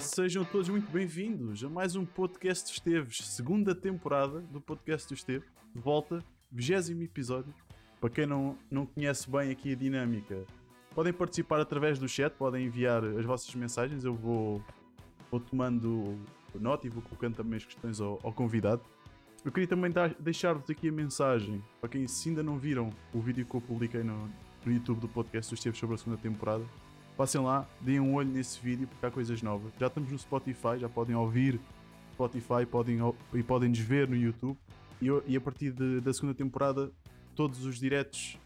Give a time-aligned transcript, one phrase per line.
[0.00, 5.44] sejam todos muito bem-vindos a mais um podcast Esteves, segunda temporada do podcast do Esteve,
[5.74, 7.52] de volta, vigésimo episódio.
[8.00, 10.46] Para quem não, não conhece bem aqui a dinâmica,
[10.94, 14.64] podem participar através do chat, podem enviar as vossas mensagens, eu vou,
[15.30, 16.18] vou tomando
[16.58, 18.82] nota e vou colocando também as questões ao, ao convidado.
[19.44, 23.44] Eu queria também deixar-vos aqui a mensagem, para quem se ainda não viram o vídeo
[23.44, 24.30] que eu publiquei no,
[24.64, 26.64] no YouTube do podcast do Esteves sobre a segunda temporada,
[27.20, 29.70] Passem lá, deem um olho nesse vídeo porque há coisas novas.
[29.78, 31.60] Já estamos no Spotify, já podem ouvir
[32.14, 32.98] Spotify podem,
[33.34, 34.58] e podem nos ver no YouTube.
[35.02, 36.90] E, e a partir de, da segunda temporada,
[37.36, 38.38] todos os diretos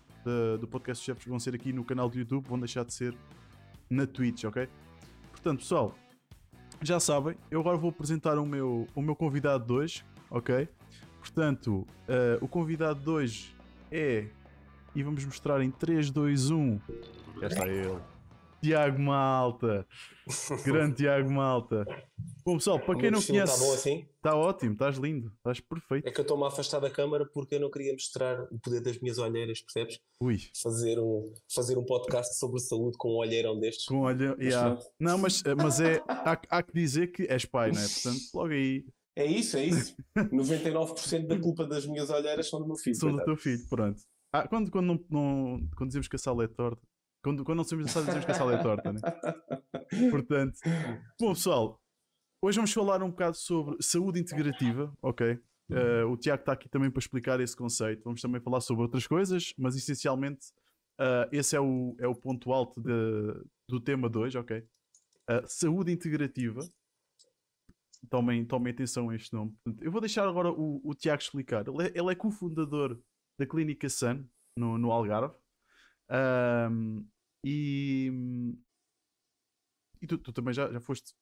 [0.58, 3.16] do podcast Chefs vão ser aqui no canal do YouTube, vão deixar de ser
[3.88, 4.68] na Twitch, ok?
[5.30, 5.94] Portanto, pessoal,
[6.82, 10.68] já sabem, eu agora vou apresentar o meu, o meu convidado de hoje, ok?
[11.20, 13.56] Portanto, uh, o convidado de hoje
[13.88, 14.26] é.
[14.96, 16.80] E vamos mostrar em 3, 2, 1.
[17.40, 18.13] Já está ele.
[18.64, 19.86] Tiago Malta.
[20.64, 21.84] Grande Tiago Malta.
[22.46, 23.52] Bom, pessoal, para quem não conhece.
[23.52, 24.06] Está bom assim?
[24.16, 26.08] Está ótimo, estás lindo, estás perfeito.
[26.08, 28.80] É que eu estou-me a afastar da câmara porque eu não queria mostrar o poder
[28.80, 30.00] das minhas olheiras, percebes?
[30.18, 30.38] Ui.
[30.62, 33.84] Fazer um, fazer um podcast sobre saúde com um olheirão destes.
[33.84, 34.78] Com um olheirão, yeah.
[34.98, 37.86] Não, mas, mas é, há, há que dizer que és pai, não é?
[37.86, 38.86] Portanto, logo aí.
[39.14, 39.94] É isso, é isso.
[40.16, 42.96] 99% da culpa das minhas olheiras são do meu filho.
[42.96, 44.00] São do teu filho, pronto.
[44.32, 46.82] Ah, quando, quando, não, não, quando dizemos que a sala é torta,
[47.24, 49.00] quando, quando não sabemos dizemos que a sala é torta, né?
[50.10, 50.58] Portanto,
[51.18, 51.80] bom pessoal,
[52.42, 55.40] hoje vamos falar um bocado sobre saúde integrativa, ok?
[55.70, 58.04] Uh, o Tiago está aqui também para explicar esse conceito.
[58.04, 60.48] Vamos também falar sobre outras coisas, mas essencialmente
[61.00, 62.92] uh, esse é o, é o ponto alto de,
[63.70, 64.58] do tema 2, ok?
[64.58, 66.60] Uh, saúde integrativa.
[68.10, 69.56] Tomem, tomem atenção a este nome.
[69.80, 71.66] Eu vou deixar agora o, o Tiago explicar.
[71.66, 73.00] Ele é, ele é cofundador
[73.40, 74.26] da Clínica Sun
[74.58, 75.34] no, no Algarve.
[76.10, 77.06] Um,
[77.44, 78.10] e,
[80.00, 81.12] e tu, tu, também já, já foste.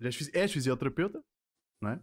[0.00, 1.22] Já és fisioterapeuta,
[1.82, 2.00] não é?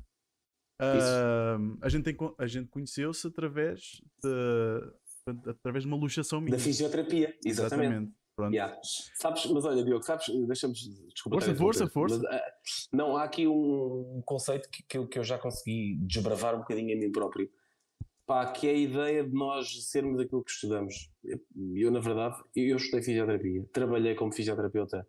[0.82, 6.58] Uh, a gente, tem, a gente conheceu-se através de, através de uma luxação minha.
[6.58, 7.88] Da fisioterapia, exatamente.
[7.88, 8.24] exatamente.
[8.36, 8.54] Pronto.
[8.54, 8.80] Yeah.
[9.16, 10.74] Sabes, mas olha, Diogo, sabes, deixa-me.
[10.74, 11.40] Desculpa.
[11.40, 12.20] Força, força, força.
[12.24, 12.42] Mas, uh,
[12.92, 16.98] não, há aqui um conceito que, que, eu, que eu já consegui desbravar um bocadinho
[16.98, 17.50] a mim próprio
[18.26, 21.12] pá, que é a ideia de nós sermos aquilo que estudamos.
[21.76, 25.08] Eu, na verdade, eu estudei fisioterapia, trabalhei como fisioterapeuta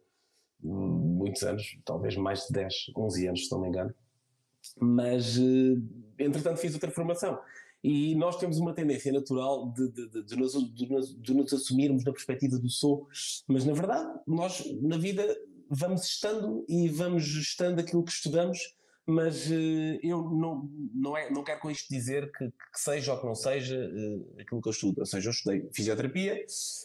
[0.60, 3.94] muitos anos, talvez mais de 10, 11 anos, se não me engano,
[4.80, 5.76] mas eh,
[6.18, 7.38] entretanto fiz outra formação.
[7.82, 11.52] E nós temos uma tendência natural de, de, de, de, nos, de, nos, de nos
[11.52, 13.06] assumirmos na perspectiva do sou,
[13.46, 15.22] mas na verdade, nós na vida
[15.68, 18.74] vamos estando e vamos estando aquilo que estudamos
[19.06, 23.20] mas uh, eu não, não, é, não quero com isto dizer que, que seja ou
[23.20, 25.00] que não seja uh, aquilo que eu estudo.
[25.00, 26.34] Ou seja, eu estudei fisioterapia,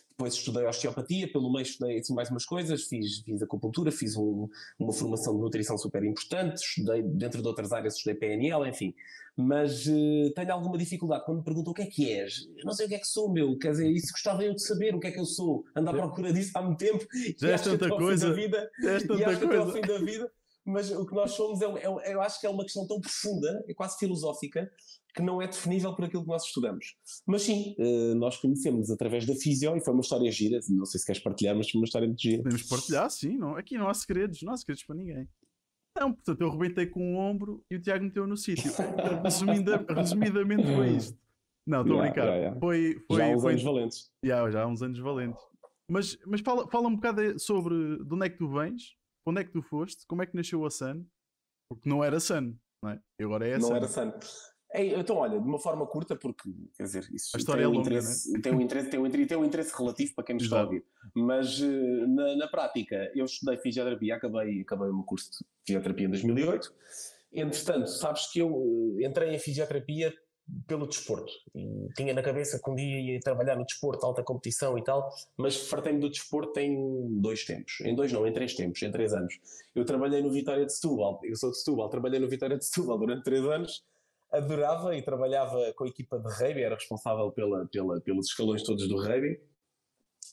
[0.10, 4.50] depois estudei osteopatia, pelo meio estudei assim, mais umas coisas, fiz, fiz acupuntura, fiz um,
[4.78, 8.94] uma formação de nutrição super importante, estudei, dentro de outras áreas, estudei PNL, enfim.
[9.38, 12.50] Mas uh, tenho alguma dificuldade quando me perguntam o que é que és.
[12.58, 13.58] Eu não sei o que é que sou, meu.
[13.58, 15.64] Quer dizer, isso gostava eu de saber o que é que eu sou.
[15.74, 17.08] Ando à procura disso há muito tempo.
[17.38, 18.36] Já és tanta coisa.
[18.36, 19.72] Já és tanta coisa.
[19.72, 20.30] fim da vida
[20.70, 23.64] mas o que nós somos é, é, eu acho que é uma questão tão profunda,
[23.68, 24.72] é quase filosófica,
[25.14, 26.96] que não é definível por aquilo que nós estudamos.
[27.26, 31.00] Mas sim, eh, nós conhecemos através da Fisio e foi uma história gira, não sei
[31.00, 32.44] se queres partilhar, mas foi uma história muito gira.
[32.44, 35.28] Podemos partilhar, sim, não, aqui não há segredos, não há segredos para ninguém.
[36.00, 38.72] Não, portanto, eu rebentei com um ombro e o Tiago meteu no sítio.
[39.96, 41.18] resumidamente foi isto.
[41.68, 42.22] Não, estou a brincar.
[42.24, 42.60] Yeah, yeah.
[42.60, 44.12] Foi, foi, já há uns foi, anos valentes.
[44.24, 45.44] Yeah, já há uns anos valentes.
[45.90, 48.96] Mas, mas fala, fala um bocado sobre de onde é que tu vens,
[49.30, 51.06] onde é que tu foste, como é que nasceu a Sun,
[51.70, 53.02] porque não era Sun, não é?
[53.20, 53.76] E agora é a Não Sun.
[53.76, 54.12] era Sun.
[54.74, 57.68] Ei, então, olha, de uma forma curta, porque, quer dizer, isso a história tem, é
[57.68, 58.40] um longa, interesse, né?
[58.40, 60.86] tem, um interesse, tem, um, tem um interesse relativo para quem nos está a ouvir.
[61.16, 66.06] Mas, eh, na, na, prática, eu estudei fisioterapia, acabei, acabei o meu curso de fisioterapia
[66.06, 66.72] em 2008.
[67.34, 70.14] Entretanto, sabes que eu eh, entrei em fisioterapia
[70.68, 71.32] pelo desporto.
[71.56, 75.10] E tinha na cabeça que um dia ia trabalhar no desporto, alta competição e tal,
[75.38, 77.80] mas fartei-me do desporto em dois tempos.
[77.82, 79.40] Em dois não, em três tempos, em três anos.
[79.76, 82.98] Eu trabalhei no Vitória de Setúbal, eu sou de Setúbal, trabalhei no Vitória de Setúbal
[82.98, 83.84] durante três anos,
[84.32, 88.88] adorava e trabalhava com a equipa de rugby, era responsável pela, pela, pelos escalões todos
[88.88, 89.40] do rugby.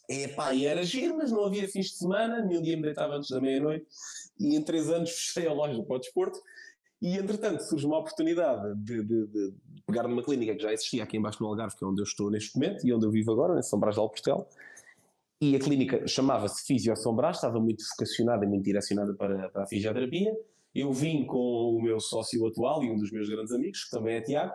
[0.08, 3.30] E, e era giro, mas não havia fins de semana, nenhum dia me deitava antes
[3.30, 3.86] da meia-noite,
[4.38, 6.40] e em três anos fechei a loja para o desporto,
[7.00, 9.54] e entretanto surge uma oportunidade de, de, de,
[9.86, 12.30] pegar numa clínica que já existia aqui embaixo no Algarve, que é onde eu estou
[12.30, 14.48] neste momento e onde eu vivo agora, em São Brás de Alportel.
[15.40, 19.64] E a clínica chamava-se Fisio São Brás, estava muito vocacionada e muito direcionada para, para
[19.64, 20.34] a fisioterapia.
[20.74, 24.16] Eu vim com o meu sócio atual e um dos meus grandes amigos, que também
[24.16, 24.54] é Tiago.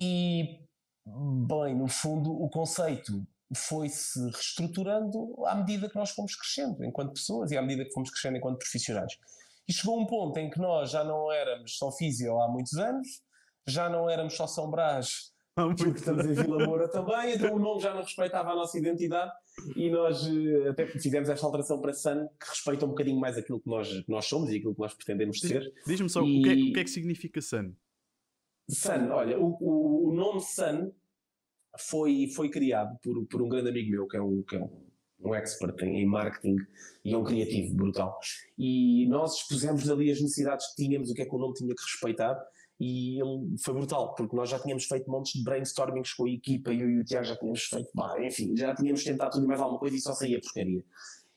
[0.00, 0.60] E,
[1.06, 3.24] bem, no fundo, o conceito
[3.54, 8.10] foi-se reestruturando à medida que nós fomos crescendo enquanto pessoas e à medida que fomos
[8.10, 9.18] crescendo enquanto profissionais.
[9.70, 13.06] E chegou um ponto em que nós já não éramos só Físio há muitos anos,
[13.68, 17.80] já não éramos só São Brás, porque estamos em Vila Moura também, então o nome
[17.80, 19.30] já não respeitava a nossa identidade
[19.76, 23.60] e nós eh, até fizemos esta alteração para Sun, que respeita um bocadinho mais aquilo
[23.60, 25.72] que nós, que nós somos e aquilo que nós pretendemos ser.
[25.86, 26.40] Diz-me só, e...
[26.40, 27.72] o, que é, o, que é, que significa Sun?
[28.68, 30.90] Sun, olha, o, o, o nome Sun
[31.78, 34.89] foi, foi criado por, por um grande amigo meu, que é um, que é um
[35.22, 36.56] um expert em, marketing
[37.04, 38.18] e é um criativo brutal.
[38.58, 41.74] E nós expusemos ali as necessidades que tínhamos, o que é que o nome tinha
[41.74, 42.38] que respeitar,
[42.78, 46.72] e ele foi brutal, porque nós já tínhamos feito montes de brainstormings com a equipa,
[46.72, 49.60] eu e o Tiago já tínhamos feito, bah, enfim, já tínhamos tentado tudo e mais
[49.60, 50.82] alguma coisa e só saía porcaria.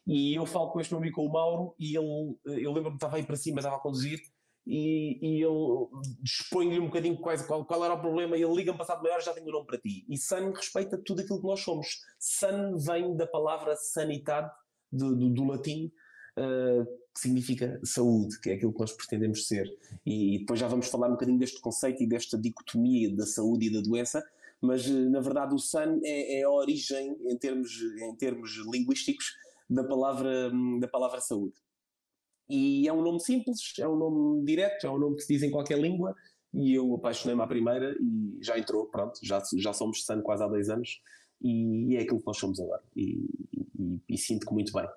[0.07, 2.95] E eu falo com este meu amigo, com o Mauro, e ele, eu lembro-me que
[2.95, 4.19] estava aí para cima, estava a conduzir,
[4.65, 5.87] e, e ele
[6.21, 9.23] dispõe-lhe um bocadinho quase qual, qual era o problema, e ele liga-me passado meia hora
[9.23, 10.05] já tenho o nome para ti.
[10.09, 12.01] E Sun respeita tudo aquilo que nós somos.
[12.19, 14.49] Sun vem da palavra sanidade,
[14.91, 15.91] do, do, do latim,
[16.37, 19.67] uh, que significa saúde, que é aquilo que nós pretendemos ser.
[20.05, 23.67] E, e, depois já vamos falar um bocadinho deste conceito e desta dicotomia da saúde
[23.67, 24.23] e da doença,
[24.61, 29.35] mas uh, na verdade o Sun é, é, a origem, em termos, em termos linguísticos,
[29.69, 31.55] da palavra, da palavra saúde.
[32.49, 35.43] E é um nome simples, é um nome direto, é um nome que se diz
[35.43, 36.15] em qualquer língua.
[36.53, 40.47] E eu apaixonei-me à primeira e já entrou, pronto, já, já somos Sun quase há
[40.47, 41.01] dois anos
[41.41, 42.83] e, é aquilo que nós somos agora.
[42.95, 43.25] E,
[43.79, 44.87] e, e sinto que muito bem.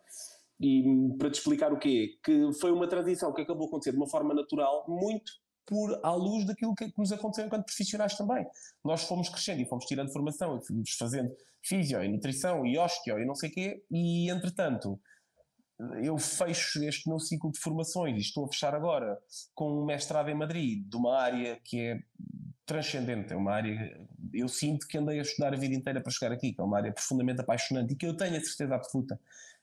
[0.60, 0.84] E
[1.19, 2.19] para te explicar o quê?
[2.22, 5.32] Que foi uma transição que acabou a acontecer de uma forma natural, muito
[5.66, 8.46] por à luz daquilo que, nos aconteceu enquanto profissionais também.
[8.84, 13.19] Nós fomos crescendo e fomos tirando formação e fomos fazendo físio e nutrição e osteo
[13.19, 15.00] e não sei o quê, e entretanto
[16.02, 19.19] eu fecho este meu ciclo de formações e estou a fechar agora
[19.55, 22.00] com um mestrado em Madrid de uma área que é
[22.64, 24.00] transcendente, é uma área
[24.32, 26.78] eu sinto que andei a estudar a vida inteira para chegar aqui, que é uma
[26.78, 29.20] área profundamente apaixonante e que eu tenho a certeza absoluta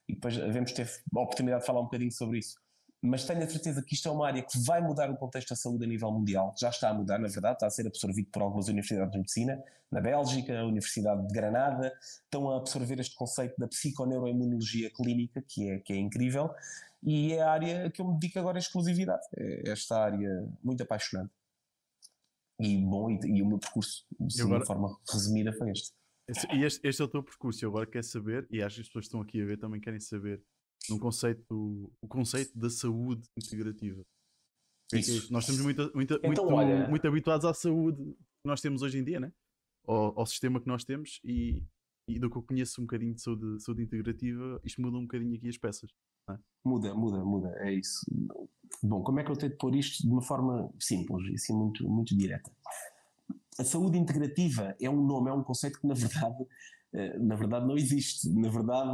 [0.08, 2.63] e depois devemos ter a oportunidade de falar um bocadinho sobre isso
[3.04, 5.56] mas tenho a certeza que isto é uma área que vai mudar o contexto da
[5.56, 6.54] saúde a nível mundial.
[6.58, 9.62] Já está a mudar, na verdade, está a ser absorvido por algumas universidades de medicina,
[9.92, 15.70] na Bélgica, a Universidade de Granada, estão a absorver este conceito da psiconeuroimunologia clínica, que
[15.70, 16.50] é, que é incrível,
[17.02, 19.22] e é a área que eu me dedico agora em exclusividade.
[19.36, 21.30] É esta área muito apaixonante.
[22.58, 24.60] E bom, e, e o meu percurso, de agora...
[24.60, 25.92] uma forma resumida, foi este.
[26.54, 28.86] E este, este, é o teu percurso, eu agora quero saber, e acho que as
[28.88, 30.42] pessoas que estão aqui a ver também querem saber
[30.88, 34.02] num conceito, o conceito da saúde integrativa.
[34.92, 35.32] É Isso.
[35.32, 36.88] Nós estamos muito, muito, então, muito, olha...
[36.88, 39.32] muito habituados à saúde que nós temos hoje em dia, né?
[39.86, 41.62] ao, ao sistema que nós temos e,
[42.08, 45.36] e do que eu conheço um bocadinho de saúde, saúde integrativa, isto muda um bocadinho
[45.36, 45.90] aqui as peças.
[46.30, 46.38] É?
[46.64, 48.00] Muda, muda, muda, é isso.
[48.82, 51.54] Bom, como é que eu tenho de pôr isto de uma forma simples e assim
[51.54, 52.50] muito, muito direta?
[53.58, 56.46] A saúde integrativa é um nome, é um conceito que na verdade
[57.18, 58.28] na verdade não existe.
[58.28, 58.90] Na verdade,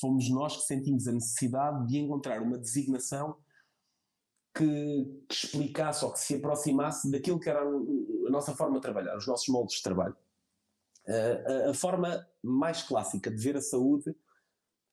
[0.00, 3.36] fomos nós que sentimos a necessidade de encontrar uma designação
[4.54, 9.16] que, que, explicasse ou que se aproximasse daquilo que era a nossa forma de trabalhar,
[9.16, 10.16] os nossos moldes de trabalho.
[11.08, 14.14] A, a, a forma mais clássica de ver a saúde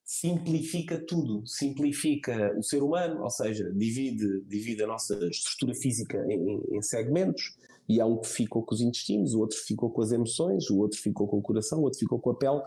[0.09, 6.63] simplifica tudo, simplifica o ser humano, ou seja, divide, divide a nossa estrutura física em,
[6.71, 7.55] em segmentos,
[7.87, 10.79] e há um que ficou com os intestinos, o outro ficou com as emoções, o
[10.79, 12.59] outro ficou com o coração, o outro ficou com a pele,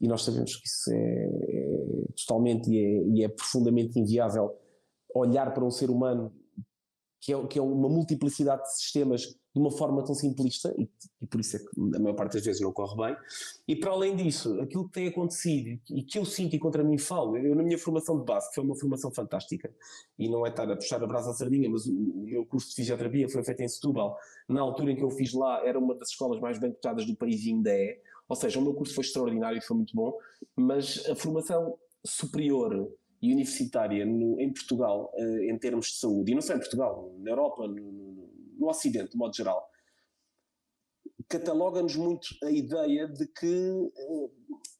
[0.00, 4.52] e nós sabemos que isso é, é totalmente e é, e é, profundamente inviável
[5.14, 6.32] olhar para um ser humano
[7.22, 10.88] que é, que é uma multiplicidade de sistemas de uma forma tão simplista, e,
[11.20, 13.16] e, por isso é que a maior parte das vezes não corre bem.
[13.68, 16.98] E para além disso, aquilo que tem acontecido e que eu sinto e contra mim
[16.98, 19.72] falo, eu na minha formação de base, que foi uma formação fantástica,
[20.18, 22.70] e não é estar a puxar a brasa à sardinha, mas o, o, meu curso
[22.70, 24.16] de fisioterapia foi feito em Setúbal.
[24.48, 27.14] Na altura em que eu fiz lá, era uma das escolas mais bem cotadas do
[27.14, 28.00] país e ainda é.
[28.28, 30.16] Ou seja, o meu curso foi extraordinário e foi muito bom,
[30.56, 32.90] mas a formação superior
[33.22, 37.14] e universitária no, em Portugal, uh, em termos de saúde, e não só em Portugal,
[37.20, 39.64] na Europa, no, no Ocidente, de modo geral,
[41.28, 44.32] cataloga-nos muito a ideia de que, uh,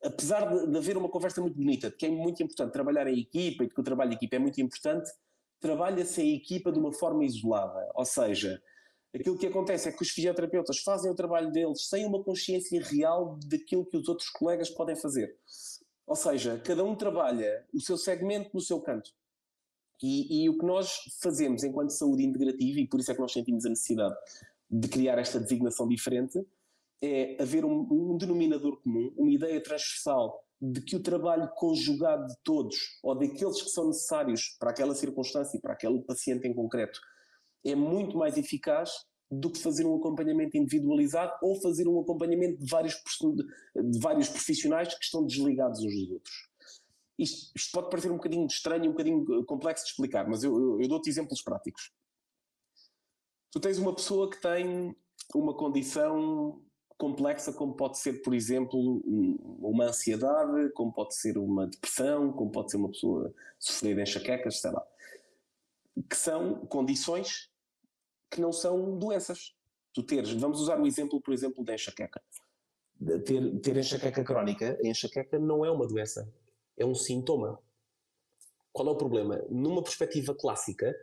[0.04, 3.20] apesar de, de, haver uma conversa muito bonita, de que é muito importante trabalhar em
[3.20, 5.08] equipa e de que o trabalho de equipa é muito importante,
[5.60, 7.88] trabalha-se em equipa de uma forma isolada.
[7.94, 8.60] Ou seja,
[9.14, 13.38] aquilo que acontece é que os fisioterapeutas fazem o trabalho deles sem uma consciência real
[13.46, 15.38] daquilo que os outros colegas podem fazer.
[16.12, 19.10] Ou seja, cada um trabalha o seu segmento no seu canto.
[20.02, 23.32] E, e, o que nós fazemos enquanto saúde integrativa, e por isso é que nós
[23.32, 24.14] sentimos a necessidade
[24.70, 26.46] de criar esta designação diferente,
[27.00, 32.36] é haver um, um denominador comum, uma ideia transversal de que o trabalho conjugado de
[32.44, 37.00] todos, ou daqueles que são necessários para aquela circunstância e para aquele paciente em concreto,
[37.64, 42.70] é muito mais eficaz do que fazer um acompanhamento individualizado ou fazer um acompanhamento de
[42.70, 42.94] vários,
[43.74, 46.50] de vários profissionais que estão desligados uns dos outros.
[47.18, 50.82] isto, isto, pode parecer um bocadinho estranho, um bocadinho complexo de explicar, mas eu, eu,
[50.82, 51.90] eu dou-te exemplos práticos.
[53.50, 54.94] Tu tens uma pessoa que tem
[55.34, 56.62] uma condição
[56.98, 59.02] complexa, como pode ser, por exemplo,
[59.60, 64.72] uma ansiedade, como pode ser uma depressão, como pode ser uma pessoa sofrer enxaquecas, sei
[64.72, 64.86] lá.
[66.08, 67.51] Que são condições
[68.32, 69.54] que não são doenças.
[69.92, 72.20] Tu teres, vamos usar o exemplo, por exemplo, da enxaqueca.
[73.24, 76.32] Ter, ter enxaqueca crónica, a enxaqueca não é uma doença,
[76.76, 77.58] é um sintoma.
[78.72, 79.44] Qual é o problema?
[79.50, 80.96] Numa perspectiva clássica,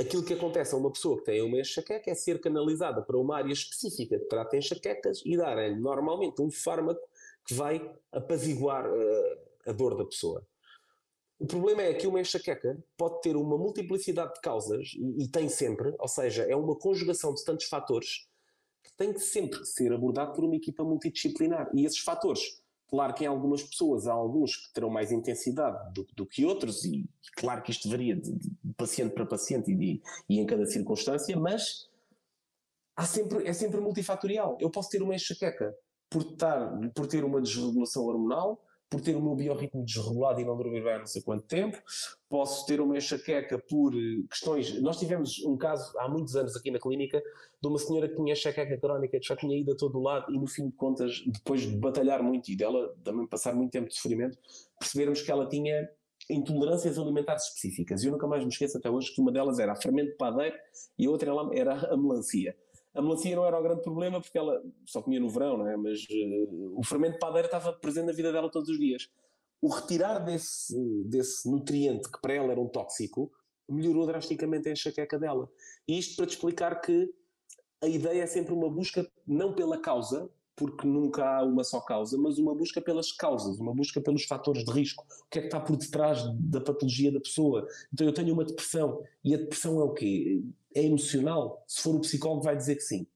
[0.00, 3.36] aquilo que acontece a uma pessoa que tem uma enxaqueca é ser canalizada para uma
[3.36, 7.06] área específica que trata enxaquecas e dar-lhe normalmente um fármaco
[7.46, 10.46] que vai apaziguar uh, a dor da pessoa.
[11.42, 15.48] O problema é que uma enxaqueca pode ter uma multiplicidade de causas, e, e, tem
[15.48, 18.28] sempre, ou seja, é uma conjugação de tantos fatores
[18.84, 21.68] que tem que sempre ser abordado por uma equipa multidisciplinar.
[21.74, 26.06] E esses fatores, claro que em algumas pessoas há alguns que terão mais intensidade do,
[26.14, 30.00] do que outros, e claro que isto varia de, de paciente para paciente e, de,
[30.28, 31.90] e, em cada circunstância, mas
[32.94, 34.56] há sempre, é sempre multifatorial.
[34.60, 35.76] Eu posso ter uma enxaqueca
[36.08, 40.54] por, estar, por ter uma desregulação hormonal, por ter o meu biorritmo desregulado e não
[40.54, 41.80] dormir bem há não sei quanto tempo,
[42.28, 44.78] posso ter uma enxaqueca por eh, questões.
[44.82, 48.34] Nós tivemos um caso há muitos anos aqui na clínica de uma senhora que tinha
[48.34, 51.62] enxaqueca crónica, que já tinha ido a todo lado e no fim de contas, depois
[51.62, 54.36] de batalhar muito e dela também passar muito tempo de sofrimento,
[54.78, 55.88] percebermos que ela tinha
[56.28, 58.02] intolerâncias alimentares específicas.
[58.02, 60.56] E eu nunca mais me esqueço até hoje que uma delas era a fermento padeiro
[60.98, 62.54] e a outra era a melancia.
[62.94, 65.76] A melancia não era o grande problema porque ela só comia no verão, não é?
[65.76, 69.08] Mas uh, o fermento padeiro estava presente na vida dela todos os dias.
[69.60, 73.30] O retirar desse, desse nutriente que para ela era um tóxico
[73.68, 75.48] melhorou drasticamente a enxaqueca dela.
[75.88, 77.12] E isto para te explicar que
[77.80, 82.16] a ideia é sempre uma busca não pela causa, porque nunca há uma só causa,
[82.18, 85.04] mas uma busca pelas causas, uma busca pelos fatores de risco.
[85.04, 87.66] O que é que está por detrás da patologia da pessoa?
[87.92, 90.42] Então eu tenho uma depressão e a depressão é o quê?
[90.74, 91.64] É emocional?
[91.66, 93.06] Se for o psicólogo vai dizer que sim.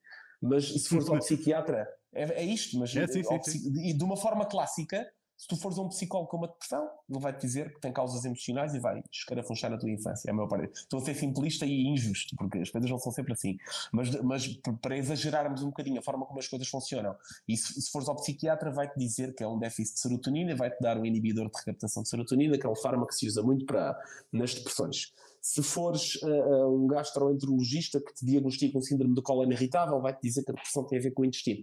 [0.41, 2.79] Mas se for o psiquiatra, é, é isto.
[2.79, 3.89] Mas é, sim, sim, sim.
[3.89, 7.21] E de uma forma clássica, se tu fores a um psicólogo com uma depressão, ele
[7.21, 10.35] vai te dizer que tem causas emocionais e vai escarafunchar a tua infância, é a
[10.35, 10.73] meu parecer.
[10.73, 13.59] Estou a ser simplista e injusto, porque as coisas não são sempre assim.
[13.93, 14.47] Mas, mas
[14.81, 17.15] para exagerarmos um bocadinho a forma como as coisas funcionam,
[17.47, 20.81] e se, se fores ao psiquiatra, vai-te dizer que é um déficit de serotonina, vai-te
[20.81, 23.67] dar um inibidor de recaptação de serotonina, que é um fármaco que se usa muito
[23.67, 23.95] para,
[24.33, 25.13] nas depressões.
[25.47, 30.43] Se fores uh, um gastroenterologista que te diagnostica um síndrome do cólon irritável, vai-te dizer
[30.43, 31.63] que a depressão tem a ver com o intestino.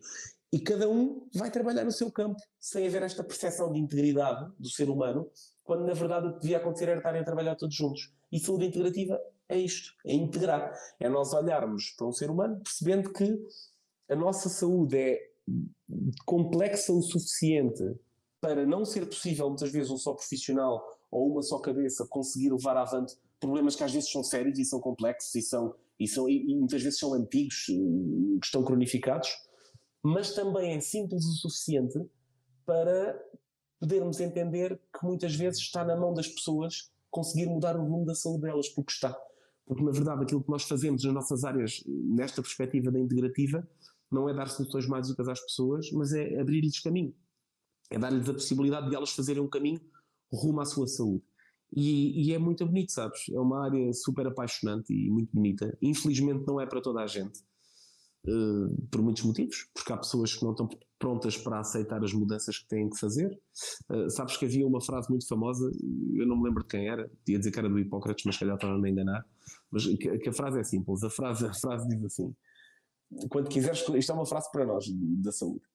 [0.54, 4.70] E cada um vai trabalhar no seu campo, sem haver esta percepção de integridade do
[4.70, 5.30] ser humano,
[5.66, 8.10] quando na verdade o que devia acontecer era estarem a trabalhar todos juntos.
[8.32, 10.72] E saúde integrativa é isto, é integrar.
[10.98, 13.38] É nós olharmos para um ser humano percebendo que
[14.10, 15.20] a nossa saúde é
[16.26, 17.84] complexa o suficiente
[18.40, 22.78] para não ser possível, muitas vezes, um só profissional ou uma só cabeça conseguir levar
[22.78, 26.56] avante problemas que às vezes são sérios e são complexos e, são, e, são, e
[26.56, 29.30] muitas vezes são antigos, eh, que estão cronificados
[30.04, 31.98] mas também é simples o suficiente
[32.66, 33.18] para
[33.80, 38.14] podermos entender que muitas vezes está na mão das pessoas conseguir mudar o rumo da
[38.14, 39.18] saúde delas, porque está.
[39.66, 43.66] Porque, na verdade, aquilo que nós fazemos nas nossas áreas, nesta perspectiva da integrativa,
[44.12, 47.16] não é dar soluções mágicas às pessoas, mas é abrir-lhes caminho.
[47.90, 49.80] É dar-lhes a possibilidade de elas fazerem um caminho
[50.32, 51.24] rumo à sua saúde.
[51.76, 53.30] E, e, é muito bonito, sabes?
[53.30, 55.76] É uma área super apaixonante e muito bonita.
[55.82, 57.42] Infelizmente não é para toda a gente.
[58.26, 62.58] Uh, por muitos motivos, porque há pessoas que não estão prontas para aceitar as mudanças
[62.58, 63.38] que têm que fazer.
[63.90, 65.70] Uh, sabes que havia uma frase muito famosa,
[66.14, 68.56] eu não me lembro de quem era, ia dizer que era do Hipócrates, mas calhar
[68.56, 69.26] estava a enganar,
[69.70, 72.34] mas que, que, a frase é simples, a frase, a frase diz assim,
[73.28, 75.66] quando quiseres, isto é uma frase para nós, da saúde,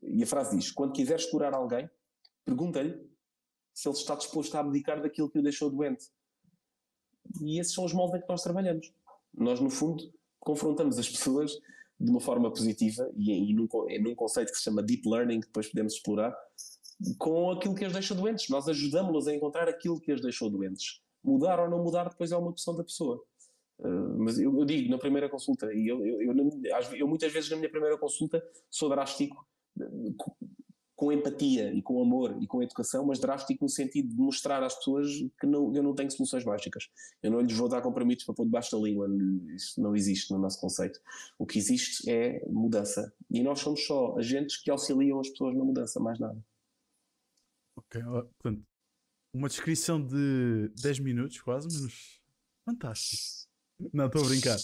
[0.00, 1.90] e a frase diz, quando quiseres curar alguém,
[2.44, 2.96] pergunta-lhe
[3.78, 6.08] se ele está disposto a abdicar daquilo que o deixou doente.
[7.40, 8.92] E esses são os moldes em que nós trabalhamos.
[9.32, 11.52] Nós, no fundo, confrontamos as pessoas
[12.00, 13.68] de uma forma positiva e, e num,
[14.02, 16.36] num conceito que se chama Deep Learning, que depois podemos explorar,
[17.18, 18.48] com aquilo que as deixa doentes.
[18.48, 21.00] Nós ajudamos-los a encontrar aquilo que as deixou doentes.
[21.22, 23.22] Mudar ou não mudar depois é uma opção da pessoa.
[23.78, 26.34] Uh, mas eu, eu, digo, na primeira consulta, e eu, eu,
[26.96, 29.46] eu, muitas vezes na minha primeira consulta sou drástico
[30.98, 34.74] com empatia e com amor e com educação, mas drástico no sentido de mostrar às
[34.74, 35.08] pessoas
[35.40, 36.90] que não, eu não tenho soluções mágicas.
[37.22, 39.08] Eu não lhes vou dar compromissos para pôr debaixo da língua.
[39.54, 41.00] Isso não existe no nosso conceito.
[41.38, 43.14] O que existe é mudança.
[43.30, 46.44] E nós somos só agentes que auxiliam as pessoas na mudança, mais nada.
[47.76, 48.66] Ok, portanto,
[49.32, 52.20] uma descrição de 10 minutos, quase, mas
[52.64, 53.46] fantástico.
[53.92, 54.56] Não, estou a brincar.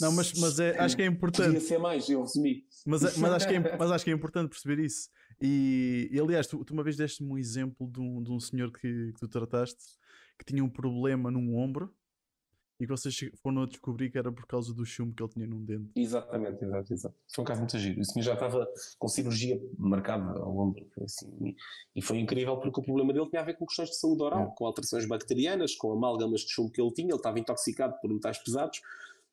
[0.00, 1.46] Não, mas, mas é, acho que é importante.
[1.46, 2.64] Podia ser mais, eu resumi.
[2.86, 6.46] Mas, mas, acho que é, mas acho que é importante perceber isso E, e aliás,
[6.46, 9.28] tu, tu, uma vez deste-me um exemplo de um, de um senhor que, que tu
[9.28, 9.98] trataste
[10.38, 11.94] que tinha um problema num ombro
[12.80, 15.46] e que vocês foram a descobrir que era por causa do chumbo que ele tinha
[15.46, 15.90] num dente.
[15.94, 17.14] Exatamente, exato, exato.
[17.34, 18.00] Foi um caso muito giro.
[18.00, 18.66] O senhor já estava
[18.98, 20.86] com cirurgia marcada ao ombro.
[21.04, 21.56] Assim, e,
[21.94, 24.50] e, foi incrível porque o problema dele tinha a ver com questões de saúde oral,
[24.50, 24.54] é.
[24.56, 27.08] com alterações bacterianas, com amálgamas de chumbo que ele tinha.
[27.08, 28.80] Ele estava intoxicado por metais pesados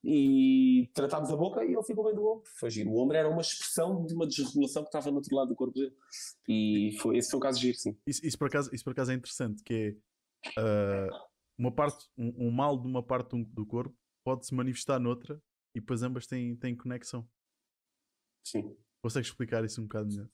[0.04, 2.44] e tratámos a boca e ele ficou bem do ombro.
[2.60, 2.92] Foi giro.
[2.92, 5.74] O ombro era uma expressão de uma desregulação que estava no outro lado do corpo
[5.74, 5.94] dele.
[6.48, 7.98] E foi, esse foi o caso giro, sim.
[8.06, 9.98] Isso, isso, por, acaso, isso por acaso é interessante, que
[10.58, 11.08] é...
[11.10, 11.28] Uh
[11.58, 15.42] uma parte, um, um mal de uma parte do, corpo pode se manifestar noutra
[15.74, 17.28] e depois ambas têm, têm conexão.
[18.46, 18.78] Sim.
[19.02, 20.30] Consegues explicar isso um bocado melhor?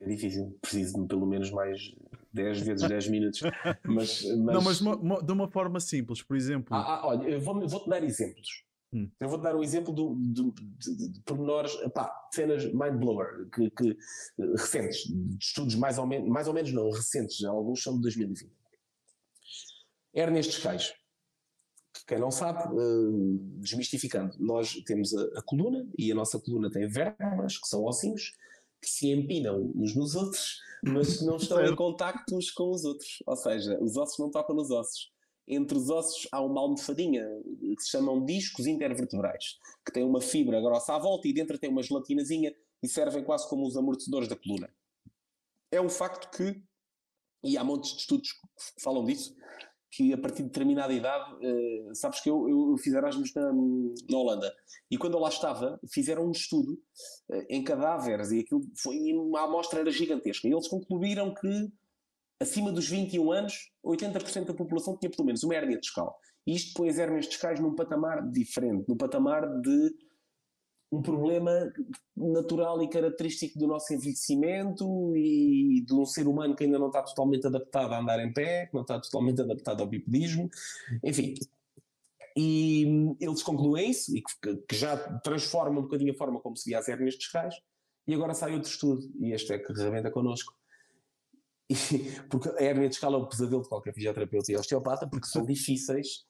[0.00, 1.94] É difícil, preciso de pelo menos mais
[2.32, 3.40] 10 vezes 10 minutos.
[3.84, 4.38] Mas, mas...
[4.38, 6.74] Não, mas uma, uma, de uma forma simples, por exemplo.
[6.74, 8.64] Ah, ah olha, eu vou-te vou dar exemplos.
[8.92, 9.08] Hum.
[9.20, 13.96] Eu vou-te dar um exemplo do, do, de, de pormenores, pá, cenas mind-blower, que, que,
[14.56, 18.50] recentes, de estudos mais ou menos, mais ou menos não, recentes, alguns são de 2020.
[20.12, 20.92] Hérnias discais.
[22.06, 26.88] Quem não sabe, uh, desmistificando, nós temos a, a, coluna e a nossa coluna tem
[26.88, 28.32] vértebras, que são ossinhos,
[28.80, 32.84] que se empinam uns nos outros, mas que não estão em contacto uns com os
[32.84, 33.22] outros.
[33.26, 35.10] Ou seja, os ossos não tocam nos ossos.
[35.46, 37.26] Entre os ossos há uma almofadinha
[37.60, 41.68] que se chamam discos intervertebrais, que tem uma fibra grossa à volta e dentro tem
[41.68, 44.72] uma gelatinazinha e servem quase como os amortecedores da coluna.
[45.70, 46.62] É um facto que,
[47.44, 49.34] e há montes de estudos que falam disso,
[49.90, 54.18] que a partir de determinada idade, uh, sabes que eu, eu fiz Erasmus na, na
[54.18, 54.54] Holanda,
[54.90, 59.42] e quando eu lá estava, fizeram um estudo uh, em cadáveres, e aquilo foi, uma
[59.44, 61.72] amostra era gigantesca, e eles concluíram que
[62.40, 66.16] acima dos 21 anos, 80% da população tinha pelo menos uma hérnia discal.
[66.46, 69.94] E isto põe as hérnias discais num patamar diferente, num patamar de
[70.92, 71.72] um problema
[72.16, 77.02] natural e característico do nosso envelhecimento e de um ser humano que ainda não está
[77.02, 80.50] totalmente adaptado a andar em pé, que não está totalmente adaptado ao bipedismo,
[81.04, 81.34] enfim.
[82.36, 86.68] E eles concluem isso e que, que já transforma um bocadinho a forma como se
[86.68, 87.54] via as hérnias discais.
[88.06, 90.52] E agora sai outro estudo, e este é que rebenta connosco.
[91.68, 91.74] E,
[92.28, 96.24] porque a hérnia discal é o pesadelo de qualquer fisioterapeuta e osteopata, porque são difíceis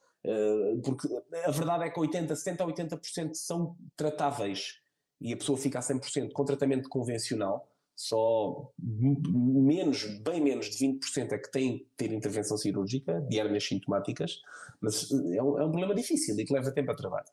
[0.84, 1.08] porque
[1.44, 4.80] a verdade é que 80, 70 a 80% são tratáveis
[5.20, 11.32] e a pessoa fica a 100% com tratamento convencional, só menos, bem menos de 20%
[11.32, 14.40] é que tem que ter intervenção cirúrgica de hernias sintomáticas,
[14.80, 17.28] mas eh, é um, é um, problema difícil e que leva tempo a trabalho.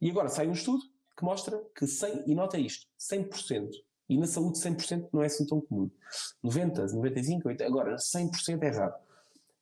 [0.00, 0.82] E agora sai um estudo
[1.16, 3.68] que mostra que 100, e nota isto, 100%,
[4.08, 5.90] e na saúde 100% não é assim tão comum.
[6.42, 8.94] 90, 95, 80, agora 100% é raro.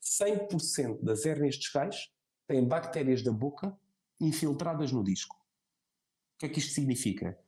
[0.01, 2.11] 100% das hérnias discais
[2.47, 3.77] têm bactérias da boca
[4.21, 5.37] infiltradas no disco.
[5.37, 7.39] O que é que isto significa?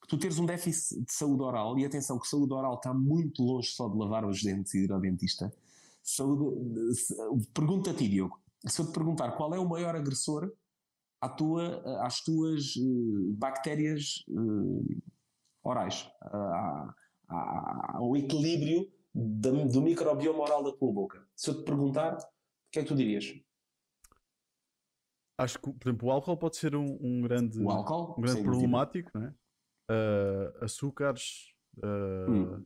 [0.00, 3.42] Que tu teres um déficit de saúde oral, e atenção que saúde oral está muito
[3.42, 5.52] longe só de lavar os dentes e ir ao dentista.
[7.54, 10.52] pergunta a ti, Diogo, se eu te perguntar qual é o maior agressor
[11.20, 15.02] à tua, às tuas uh, bactérias uh,
[15.62, 16.10] orais,
[17.28, 21.26] ao equilíbrio do microbioma oral da tua boca.
[21.34, 22.20] Se eu te perguntar, o
[22.70, 23.32] que é que tu dirias?
[25.38, 28.42] Acho que, por exemplo, o álcool pode ser um, um grande, o álcool, um grande
[28.42, 29.34] problemático, não é?
[29.90, 32.64] Uh, açúcares, uh, hum.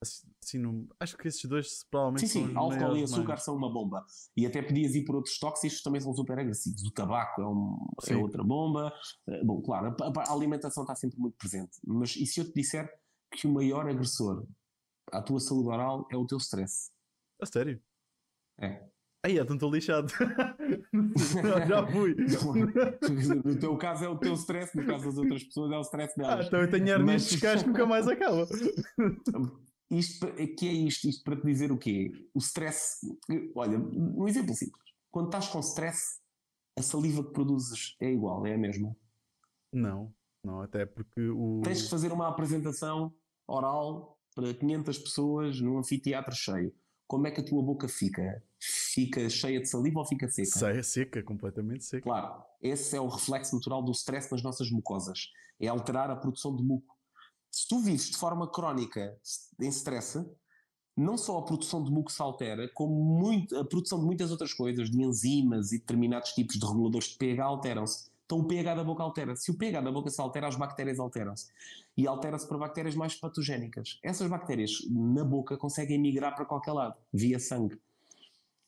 [0.00, 3.42] assim, não, acho que esses dois provavelmente sim, sim, álcool e açúcar mais.
[3.42, 4.06] são uma bomba.
[4.36, 6.84] E até podias ir por outros tóxicos também são super agressivos.
[6.84, 7.76] O tabaco é, um,
[8.08, 8.92] é outra bomba.
[9.26, 11.78] Uh, bom, claro, a, a, alimentação está sempre muito presente.
[11.84, 12.88] Mas e se eu te disser
[13.32, 14.46] que o maior agressor
[15.10, 16.92] à tua saúde oral é o teu stress?
[17.40, 17.82] A sério?
[18.60, 18.88] É.
[19.24, 20.12] Aí, então estou lixado.
[21.68, 22.14] Já fui.
[23.44, 26.16] no teu caso é o teu stress, no caso das outras pessoas é o stress
[26.16, 26.44] delas.
[26.44, 27.30] Ah, então eu tenho hernias Mas...
[27.30, 28.46] descais que nunca mais acaba.
[29.90, 30.26] Isto,
[30.56, 31.08] que é isto?
[31.08, 32.12] Isto para te dizer o quê?
[32.34, 33.00] O stress.
[33.54, 34.84] Olha, um exemplo simples.
[35.10, 36.20] Quando estás com stress,
[36.78, 38.94] a saliva que produzes é igual, é a mesma?
[39.72, 41.60] Não, não, até porque o.
[41.64, 43.12] Tens que fazer uma apresentação
[43.46, 46.72] oral para 500 pessoas num anfiteatro cheio.
[47.08, 48.40] Como é que a tua boca fica?
[48.60, 50.58] fica cheia de saliva ou fica seca?
[50.58, 52.02] Seca, seca, completamente seca.
[52.02, 55.30] Claro, esse é o reflexo natural do stress nas nossas mucosas.
[55.60, 56.96] É alterar a produção de muco.
[57.50, 59.16] Se tu vives de forma crónica
[59.60, 60.24] em stress,
[60.96, 64.52] não só a produção de muco se altera, como muito, a produção de muitas outras
[64.52, 68.10] coisas, de enzimas e determinados tipos de reguladores de pH alteram-se.
[68.28, 69.34] Então o pH da boca altera.
[69.34, 71.48] Se o pH da boca se altera, as bactérias alteram-se.
[71.96, 73.98] E altera-se para bactérias mais patogénicas.
[74.02, 77.80] Essas bactérias na boca conseguem migrar para qualquer lado, via sangue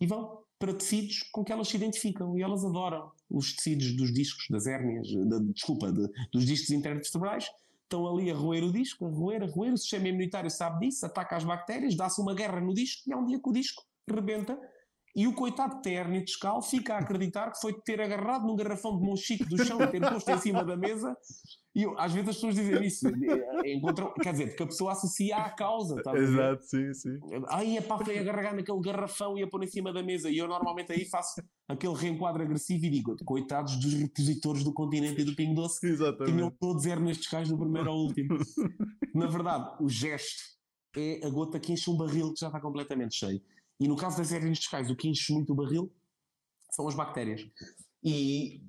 [0.00, 4.12] e vão para tecidos com que elas se identificam e elas adoram os tecidos dos
[4.12, 7.50] discos, das hérnias, de, desculpa, de, dos discos intervertebrais,
[7.82, 11.04] estão ali a roer o disco, a roer, a roer, o sistema imunitário sabe disso,
[11.04, 13.84] ataca as bactérias, dá-se uma guerra no disco e há um dia que o disco
[14.08, 14.58] rebenta
[15.14, 18.54] e o coitado que tem hernia discal fica a acreditar que foi ter agarrado num
[18.54, 21.16] garrafão de monchique do chão e ter posto em cima da mesa.
[21.74, 23.08] E eu, às vezes as pessoas dizem isso,
[23.64, 26.02] encontram, quer dizer, porque a pessoa associa à causa.
[26.02, 27.18] Tá Exato, sim, sim.
[27.48, 30.28] Aí a pá foi agarrar naquele garrafão e a pôr em cima da mesa.
[30.30, 35.20] E eu normalmente aí faço aquele reenquadro agressivo e digo: coitados dos repositores do continente
[35.20, 36.32] e do Pingo Doce, Exatamente.
[36.32, 38.36] tinham todos hernias discais do primeiro ao último.
[39.14, 40.42] Na verdade, o gesto
[40.96, 43.40] é a gota que enche um barril que já está completamente cheio.
[43.80, 45.90] E no caso das hernias discais, o que enche muito o barril
[46.70, 47.40] são as bactérias.
[48.04, 48.62] E,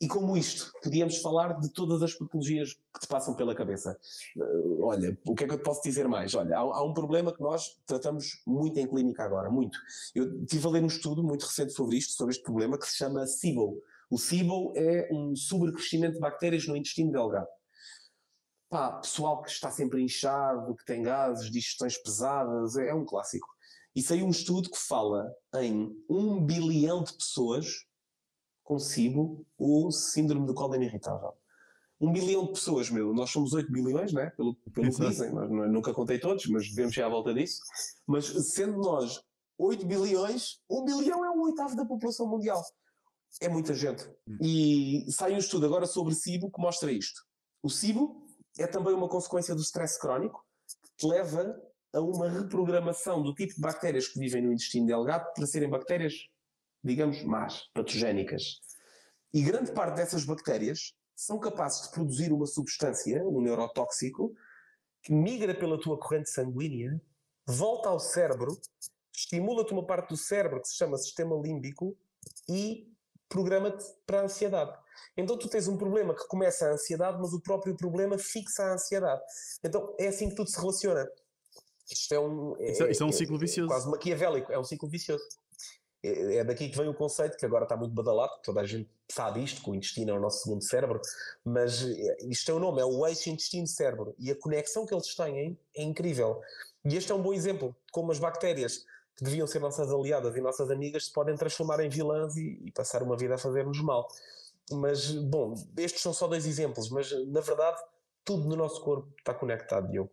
[0.00, 3.98] e como isto, podíamos falar de todas as patologias que te passam pela cabeça.
[4.36, 6.34] Uh, olha, o que é que eu te posso dizer mais?
[6.34, 9.78] Olha, há, há, um problema que nós tratamos muito em clínica agora, muito.
[10.14, 12.96] Eu estive a ler um estudo muito recente sobre isto, sobre este problema, que se
[12.96, 13.82] chama SIBO.
[14.10, 17.48] O SIBO é um sobrecrescimento de bactérias no intestino delgado.
[18.70, 23.48] Pá, pessoal que está sempre inchado, que tem gases, digestões pesadas, é, é um clássico.
[23.94, 27.86] E saiu um estudo que fala em um bilhão de pessoas
[28.62, 31.32] com SIBO ou síndrome do cólon irritável.
[32.00, 34.30] Um bilhão de pessoas, meu, nós somos 8 bilhões, né?
[34.36, 37.60] pelo, pelo que dizem, nós, nunca contei todos, mas devemos ir à volta disso.
[38.06, 39.20] Mas sendo nós
[39.58, 42.62] 8 bilhões, um bilhão é um oitavo da população mundial.
[43.40, 44.08] É muita gente.
[44.28, 44.38] Hum.
[44.40, 47.22] E sai um estudo agora sobre SIBO que mostra isto.
[47.62, 48.24] O SIBO
[48.58, 50.44] é também uma consequência do stress crónico
[50.82, 51.60] que te leva
[51.92, 56.14] a uma reprogramação do tipo de bactérias que vivem no intestino delgado para serem bactérias,
[56.82, 58.60] digamos, más, patogénicas.
[59.32, 64.34] E grande parte dessas bactérias são capazes de produzir uma substância, um neurotóxico,
[65.02, 67.00] que migra pela tua corrente sanguínea,
[67.46, 68.58] volta ao cérebro,
[69.14, 71.96] estimula-te uma parte do cérebro que se chama sistema límbico
[72.48, 72.92] e
[73.28, 74.76] programa-te para a ansiedade.
[75.16, 78.72] Então tu tens um problema que começa a ansiedade, mas o próprio problema fixa a
[78.74, 79.20] ansiedade.
[79.62, 81.08] Então é assim que tudo se relaciona.
[81.90, 82.56] Isto é um.
[82.58, 83.68] É, isso, é, isso é um é, ciclo é vicioso.
[83.68, 85.24] quase maquiavélico, é um ciclo vicioso.
[86.02, 88.88] É, é, daqui que vem o conceito que agora está muito badalado, toda a gente
[89.10, 91.00] sabe isto, que o intestino é o nosso segundo cérebro,
[91.44, 95.14] mas é, isto é o nome, é o eixo intestino-cérebro e a conexão que eles
[95.14, 96.40] têm é incrível.
[96.84, 98.84] E este é um bom exemplo de como as bactérias,
[99.16, 102.70] que deviam ser nossas aliadas e nossas amigas, se podem transformar em vilãs e, e
[102.70, 104.06] passar uma vida a fazer-nos mal.
[104.70, 107.82] Mas, bom, estes são só dois exemplos, mas na verdade
[108.24, 110.10] tudo no nosso corpo está conectado, Diogo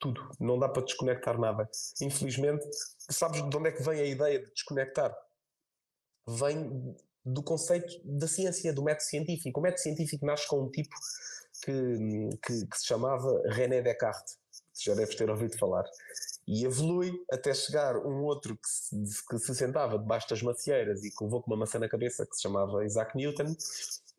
[0.00, 0.28] tudo.
[0.40, 1.68] Não dá para desconectar nada.
[2.00, 2.66] Infelizmente,
[3.10, 5.14] sabes de onde é que vem a ideia de desconectar?
[6.26, 9.60] Vem do conceito da ciência, do método científico.
[9.60, 10.94] O método científico nasce com um tipo
[11.62, 11.72] que,
[12.44, 14.38] que, que se chamava René Descartes.
[14.82, 15.84] Já deves ter ouvido falar.
[16.48, 21.10] E evolui até chegar um outro que se, que se sentava debaixo das macieiras e
[21.10, 23.54] que levou com uma maçã na cabeça, que se chamava Isaac Newton,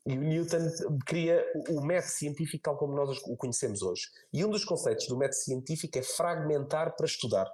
[0.05, 0.69] e o Newton
[1.05, 4.07] cria o método científico tal como nós o conhecemos hoje.
[4.33, 7.51] E um dos conceitos do método científico é fragmentar para estudar.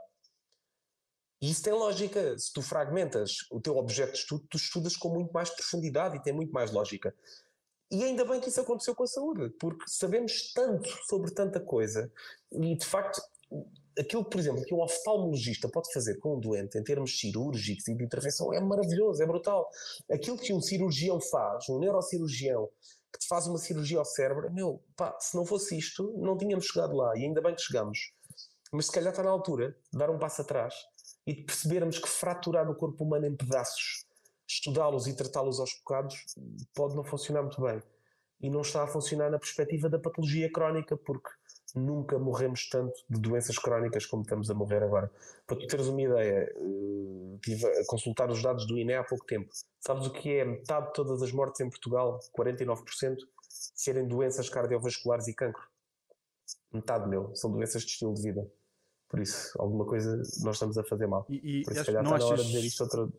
[1.42, 2.38] E isso tem lógica.
[2.40, 6.22] Se tu fragmentas o teu objeto de estudo, tu estudas com muito mais profundidade e
[6.22, 7.14] tem muito mais lógica.
[7.92, 12.12] E ainda bem que isso aconteceu com a saúde, porque sabemos tanto sobre tanta coisa
[12.52, 13.22] e de facto
[14.00, 17.96] aquilo, por exemplo, que um oftalmologista pode fazer com um doente em termos cirúrgicos e
[17.96, 19.70] de intervenção é maravilhoso, é brutal.
[20.12, 22.70] Aquilo que um cirurgião faz, um neurocirurgião,
[23.12, 26.66] que te faz uma cirurgia ao cérebro, meu, pá, se não fosse isto, não tínhamos
[26.66, 28.12] chegado lá e ainda bem que chegamos.
[28.72, 30.76] Mas se calhar está na altura de dar um passo atrás
[31.26, 34.06] e de percebermos que fraturar o corpo humano em pedaços,
[34.48, 36.26] estudá-los e tratá-los aos bocados,
[36.74, 37.82] pode não funcionar muito bem.
[38.40, 41.30] E não está a funcionar na perspectiva da patologia crónica, porque
[41.76, 45.12] nunca morremos tanto de doenças crónicas como estamos a morrer agora.
[45.46, 46.54] Para tu teres uma ideia,
[47.36, 49.50] estive a consultar os dados do INE há pouco tempo.
[49.80, 55.28] Sabes o que é metade de todas as mortes em Portugal, 49%, serem doenças cardiovasculares
[55.28, 55.64] e cancro?
[56.72, 58.50] Metade, meu, são doenças de estilo de vida.
[59.10, 61.26] Por isso, alguma coisa nós estamos a fazer mal.
[61.30, 63.10] E, e Por isso, calhar está achas, na hora de dizer isto outra.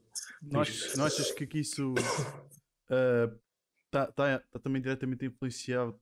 [0.43, 1.95] Não achas, não achas que, isso
[2.85, 3.39] está uh,
[3.91, 5.99] tá, tá, tá também diretamente influenciado?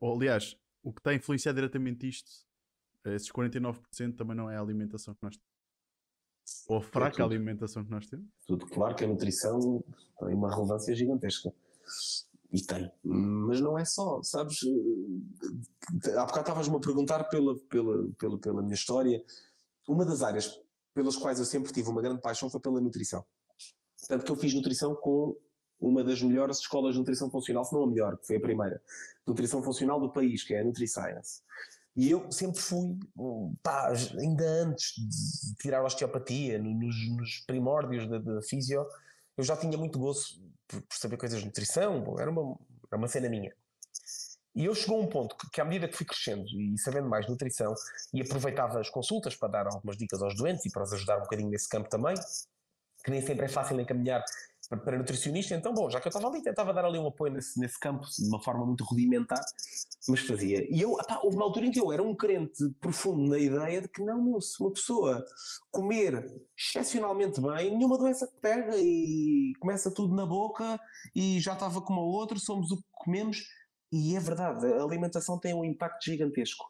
[0.00, 0.56] Ou, aliás,
[0.86, 2.30] o que está a influenciar diretamente isto,
[3.06, 5.56] esses 49% também não é a alimentação que nós temos.
[6.68, 8.28] Ou a fraca é alimentação que nós temos.
[8.46, 9.82] Tudo claro que a nutrição
[10.20, 11.52] tem uma relevância gigantesca.
[12.52, 12.88] E tem.
[13.02, 14.60] Mas não é só, sabes?
[16.16, 19.24] Há bocado estavas-me a perguntar pela, pela, pela, pela minha história.
[19.88, 20.60] Uma das áreas
[20.94, 23.24] pelas quais eu sempre tive uma grande paixão foi pela nutrição.
[24.06, 25.36] Tanto que eu fiz nutrição com
[25.80, 28.82] uma das melhores escolas de nutrição funcional, se não a melhor, que foi a primeira,
[29.26, 31.42] nutrição funcional do país, que é a NutriScience.
[31.96, 32.98] E eu sempre fui,
[33.62, 38.86] pá, ainda antes de tirar a osteopatia, nos, nos primórdios da, da fisio,
[39.36, 42.58] eu já tinha muito gosto por, por, saber coisas de nutrição, era uma,
[42.90, 43.52] era uma cena minha.
[44.54, 47.08] E eu chegou a um ponto que, que, à medida que fui crescendo e sabendo
[47.08, 47.74] mais nutrição,
[48.12, 51.22] e aproveitava as consultas para dar algumas dicas aos doentes e para os ajudar um
[51.22, 52.14] bocadinho nesse campo também,
[53.04, 54.22] que nem sempre é fácil encaminhar
[54.68, 57.32] para, para nutricionista, então, bom, já que eu estava ali, tentava dar ali um apoio
[57.32, 59.40] nesse, nesse campo de uma forma muito rudimentar,
[60.08, 60.66] mas fazia.
[60.74, 63.80] E eu, opá, houve uma altura em que eu era um crente profundo na ideia
[63.80, 65.24] de que não, se uma pessoa
[65.70, 66.26] comer
[66.58, 70.78] excepcionalmente bem, nenhuma doença que pega e começa tudo na boca
[71.14, 73.44] e já estava como a outra, somos o que comemos.
[73.92, 76.64] E é verdade, a alimentação tem um impacto gigantesco,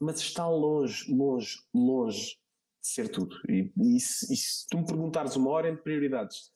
[0.00, 2.38] mas está longe, longe, longe
[2.80, 3.34] de ser tudo.
[3.48, 6.50] E, e, se, e se tu me perguntares uma hora de prioridades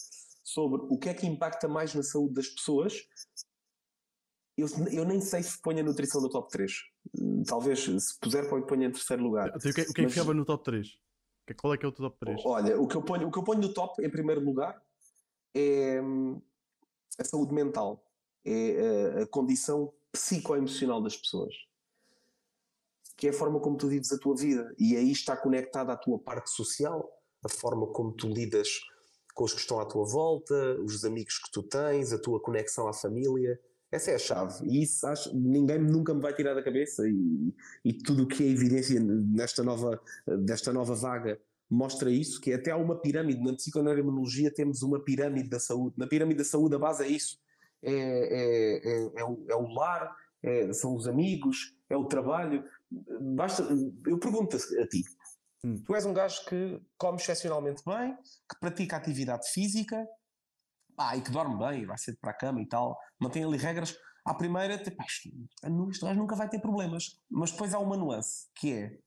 [0.49, 3.07] sobre o que é que impacta mais na saúde das pessoas,
[4.57, 6.73] eu, eu nem sei se ponho a nutrição no top 3.
[7.47, 9.49] Talvez, se puser, ponha em terceiro lugar.
[9.49, 10.89] Então, o que, o que é que ficava no top 3?
[11.57, 12.43] Qual é que é o teu top 3?
[12.47, 14.83] Olha, o que, eu ponho, o que eu ponho no top, em primeiro lugar,
[15.55, 16.01] é
[17.19, 18.03] a saúde mental.
[18.45, 21.55] É a, a condição psicoemocional das pessoas.
[23.19, 24.75] Que é a forma como tu vives a tua vida.
[24.79, 27.07] E aí está conectada à tua parte social,
[27.45, 28.69] a forma como tu lidas
[29.39, 32.89] com os que estão à tua volta, os amigos que tu tens, a tua conexão
[32.89, 33.57] à família.
[33.89, 34.67] Essa é a chave.
[34.67, 37.09] E isso acho, ninguém nunca me vai tirar da cabeça.
[37.09, 40.01] E, e tudo o que é evidência nesta nova,
[40.41, 43.41] desta nova vaga mostra isso, que até há uma pirâmide.
[43.41, 45.95] Na psiconeuroimunologia temos uma pirâmide da saúde.
[45.97, 47.39] Na pirâmide da saúde a base é isso.
[47.81, 52.65] É, é, é, é o, é o, lar, é, são os amigos, é o trabalho.
[53.21, 53.63] Basta,
[54.05, 55.05] eu pergunto a ti,
[55.65, 55.83] Hum.
[55.85, 58.17] Tu és um gajo que come excepcionalmente bem,
[58.49, 60.07] que pratica atividade física
[60.97, 63.97] ah, e que dorme bem, vai cedo para a cama e tal, mantém ali regras.
[64.25, 65.33] À primeira, tipo, este
[66.03, 67.19] gajo nunca vai ter problemas.
[67.31, 68.99] Mas depois há uma nuance que é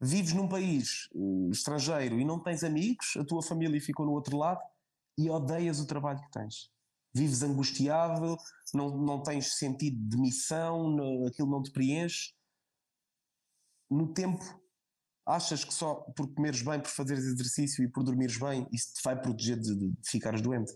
[0.00, 4.36] vives num país uh, estrangeiro e não tens amigos, a tua família ficou no outro
[4.36, 4.60] lado
[5.16, 6.70] e odeias o trabalho que tens.
[7.14, 8.36] Vives angustiado,
[8.74, 12.34] não, não tens sentido de missão, aquilo não te preenche.
[13.88, 14.42] No tempo
[15.26, 19.02] Achas que só por comeres bem, por fazeres exercício e por dormires bem, isso te
[19.02, 20.72] vai proteger de, de ficares doente?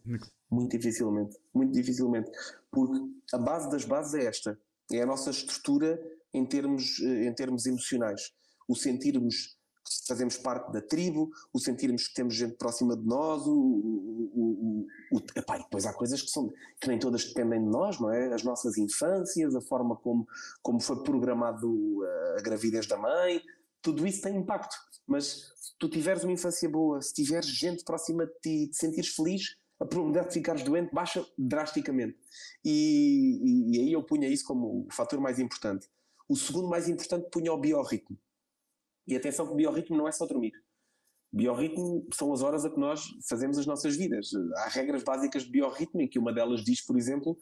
[0.50, 2.30] Muito dificilmente, muito dificilmente.
[2.70, 2.98] Porque
[3.32, 4.58] a base das bases é esta:
[4.90, 6.00] é a nossa estrutura
[6.32, 8.32] em termos, eh, em termos emocionais.
[8.66, 13.46] O sentirmos que fazemos parte da tribo, o sentirmos que temos gente próxima de nós,
[13.46, 16.48] o, o, o, o epá, depois há coisas que, são,
[16.80, 18.32] que nem todas dependem de nós, não é?
[18.32, 20.26] As nossas infâncias, a forma como,
[20.62, 22.02] como foi programado
[22.36, 23.42] a gravidez da mãe,
[23.82, 24.76] tudo isso tem impacto.
[25.06, 29.14] Mas se tu tiveres uma infância boa, se tiveres gente próxima de ti, te sentires
[29.14, 32.18] feliz, a probabilidade de ficares doente baixa drasticamente.
[32.64, 35.88] E, e, aí eu punha isso como o fator mais importante.
[36.28, 38.18] O segundo mais importante punha o biorritmo.
[39.06, 40.52] E atenção que o biorritmo não é só dormir.
[41.32, 44.30] Biorritmo são as horas a que nós fazemos as nossas vidas.
[44.56, 47.38] Há regras básicas de biorritmo, em que uma delas diz, por exemplo,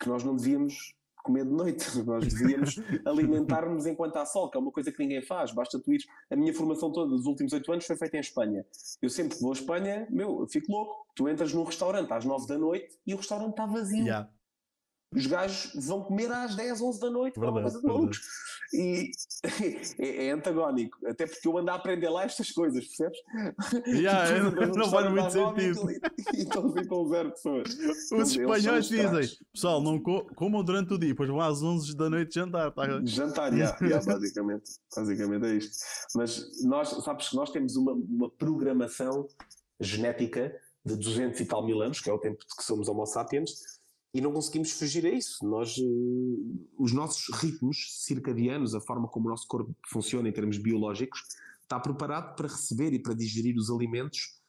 [0.00, 1.86] que nós não devíamos comer de noite.
[2.04, 5.52] Nós devíamos alimentar-nos enquanto há sol, que é uma coisa que ninguém faz.
[5.52, 6.04] Basta tu ir.
[6.30, 8.64] A minha formação toda dos últimos oito anos foi feita em Espanha.
[9.02, 11.06] Eu sempre que vou à Espanha, meu, eu fico louco.
[11.16, 14.04] Tu entras num restaurante às nove da noite e o restaurante está vazio.
[14.04, 14.28] Yeah
[15.12, 18.20] os gajos vão comer às 10, 11 da noite, verdade, coisa de malucos.
[18.72, 19.10] E
[19.98, 23.18] é, é, antagónico, até porque eu ando a aprender lá estas coisas, percebes?
[23.86, 25.90] Yeah, é, não faz muito sentido.
[26.34, 27.68] E estão ficam zero pessoas.
[28.12, 32.10] Os espanhóis dizem, pessoal, não co comam durante o dia, depois vão às 11 da
[32.10, 32.72] noite jantar.
[32.72, 32.84] Tá?
[33.04, 35.76] Jantar, yeah, yeah, basicamente, basicamente é isto.
[36.14, 39.28] Mas nós, sabes que nós temos uma, uma programação
[39.80, 43.06] genética de 200 e tal mil anos, que é o tempo de que somos Homo
[43.06, 43.52] sapiens,
[44.14, 45.44] e não conseguimos fugir a isso.
[45.44, 50.56] Nós, uh, os nossos ritmos circadianos, a forma como o nosso corpo funciona em termos
[50.56, 51.20] biológicos,
[51.60, 54.40] está preparado para receber e para digerir os alimentos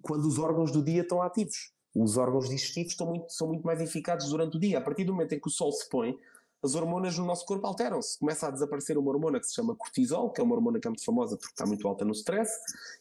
[0.00, 1.72] quando os órgãos do dia estão ativos.
[1.92, 4.78] Os órgãos digestivos estão muito, são muito mais eficazes durante o dia.
[4.78, 6.16] A partir do momento em que o sol se põe,
[6.62, 8.18] as hormonas no nosso corpo alteram-se.
[8.18, 10.90] Começa a desaparecer uma hormona que se chama cortisol, que é uma hormona que é
[10.90, 12.50] muito famosa porque está muito alta no stress,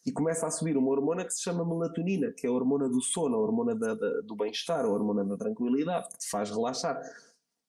[0.05, 3.01] e começa a subir uma hormona que se chama melatonina, que é a hormona do
[3.01, 7.01] sono, a hormona da, da, do bem-estar, a hormona da tranquilidade, que te faz relaxar.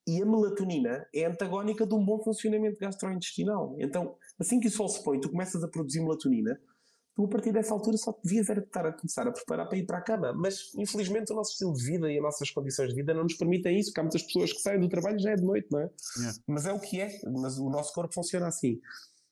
[0.09, 3.75] E a melatonina é antagónica de um bom funcionamento gastrointestinal.
[3.79, 6.61] Então, assim que o sol se põe, tu começas a produzir melatonina,
[7.17, 9.87] tu a partir dessa altura só devias era estar a começar a preparar para ir
[9.87, 10.35] para a cama.
[10.35, 13.35] Mas infelizmente o nosso estilo de vida e as nossas condições de vida não nos
[13.35, 15.81] permitem isso, porque há muitas pessoas que saem do trabalho já é de noite, não
[15.81, 15.91] é?
[16.19, 16.39] Yeah.
[16.47, 18.79] Mas é o que é, mas o nosso corpo funciona assim.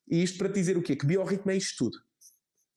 [0.09, 0.97] E isto para te dizer o quê?
[0.97, 2.03] Que biorritmo é isto tudo.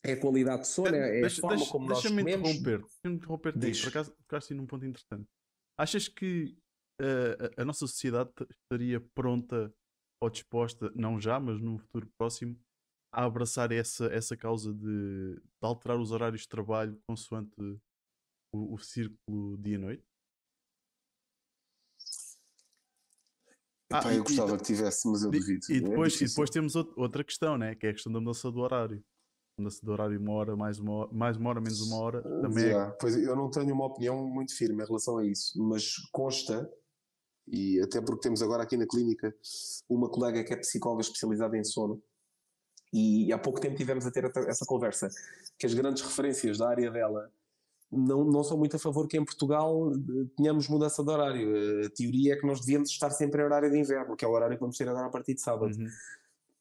[0.04, 2.26] É a qualidade de sono, é, é a forma deixa, como nós comemos.
[2.26, 5.28] Deixa-me interromper, deixa-me interromper por acaso tocaste num ponto interessante.
[5.78, 6.58] Achas que
[7.02, 9.74] uh, a, a nossa sociedade estaria pronta
[10.22, 12.58] ou disposta, não já, mas num futuro próximo,
[13.12, 17.56] a abraçar essa, essa causa de, de alterar os horários de trabalho consoante
[18.54, 20.04] o, o círculo dia-noite?
[23.92, 25.66] Ah, eu gostava e, que tivesse, mas eu duvido.
[25.70, 27.74] E depois, é e depois temos outra questão, né?
[27.74, 29.02] que é a questão da mudança do horário.
[29.58, 32.22] Mudança do horário uma hora, mais uma hora, mais uma hora menos uma hora.
[32.22, 32.92] Também yeah.
[32.92, 32.98] é...
[33.00, 36.70] Pois eu não tenho uma opinião muito firme em relação a isso, mas consta,
[37.48, 39.34] e até porque temos agora aqui na clínica
[39.90, 42.04] uma colega que é psicóloga especializada em sono,
[42.94, 45.10] e há pouco tempo tivemos a ter essa conversa,
[45.58, 47.32] que as grandes referências da área dela
[47.92, 51.56] não, não sou muito a favor que em Portugal eh, tenhamos mudança de horário.
[51.56, 54.28] Eh, a teoria é que nós devíamos estar sempre em horário de inverno, que é
[54.28, 55.74] o horário que vamos ter agora a partir de sábado.
[55.74, 55.88] Uhum.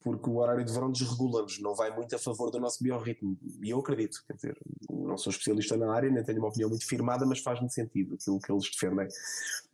[0.01, 3.37] Porque o horário de verão desregula-nos, não vai muito a favor do nosso biorritmo.
[3.61, 4.57] E eu acredito, quer dizer,
[4.89, 8.39] não sou especialista na área, nem tenho uma opinião muito firmada, mas faz-me sentido aquilo
[8.39, 9.09] que eles defendem.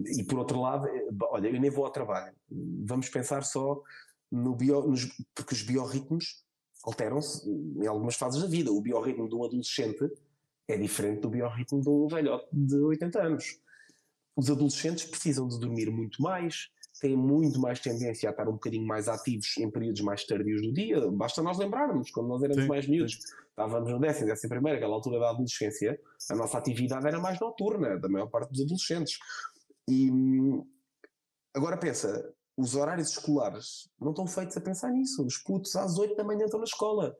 [0.00, 2.34] E por outro lado, eh, olha, eu nem vou ao trabalho.
[2.50, 3.82] Vamos pensar só
[4.32, 6.42] no bio, nos, porque os biorritmos
[6.82, 8.72] alteram-se em algumas fases da vida.
[8.72, 10.10] O biorritmo de um adolescente
[10.66, 13.60] é diferente do biorritmo de um velhote de 80 anos.
[14.34, 18.86] Os adolescentes precisam de dormir muito mais, têm muito mais tendência a estar um bocadinho
[18.86, 20.98] mais ativos em períodos mais tardios do dia.
[21.10, 23.20] Basta nós lembrarmos, quando nós éramos sim, mais miúdos, sim.
[23.50, 27.98] estávamos no décimo, décimo primeiro, aquela altura da adolescência, a nossa atividade era mais noturna,
[27.98, 29.18] da maior parte dos adolescentes.
[29.88, 30.10] E
[31.54, 35.24] agora pensa, os horários escolares não estão feitos a pensar nisso.
[35.24, 37.16] Os putos às 8 da manhã estão na escola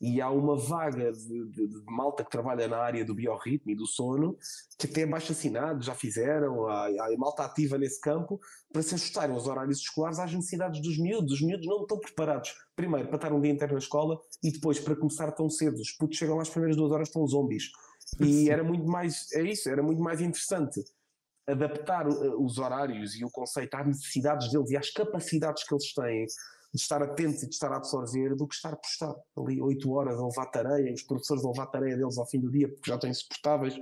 [0.00, 3.74] e há uma vaga de, de, de, malta que trabalha na área do biorritmo e
[3.74, 4.36] do sono,
[4.78, 8.38] que até baixo assinado já fizeram, há, há malta ativa nesse campo,
[8.70, 11.32] para se ajustarem os horários escolares às necessidades dos miúdos.
[11.32, 14.78] Os miúdos não estão preparados, primeiro, para estar um dia inteiro na escola e depois
[14.78, 15.80] para começar tão cedo.
[15.80, 17.70] Os putos chegam lá às primeiras duas horas, estão zombies.
[18.20, 20.84] E era muito mais, é isso, era muito mais interessante
[21.46, 25.92] adaptar uh, os horários e o conceito às necessidades deles e às capacidades que eles
[25.94, 26.26] têm
[26.74, 29.90] de estar atentos e de estar a absorver do que estar por estar ali 8
[29.90, 32.90] horas a levar tareia, os professores a levar tareia deles ao fim do dia porque
[32.90, 33.74] já estão insuportáveis.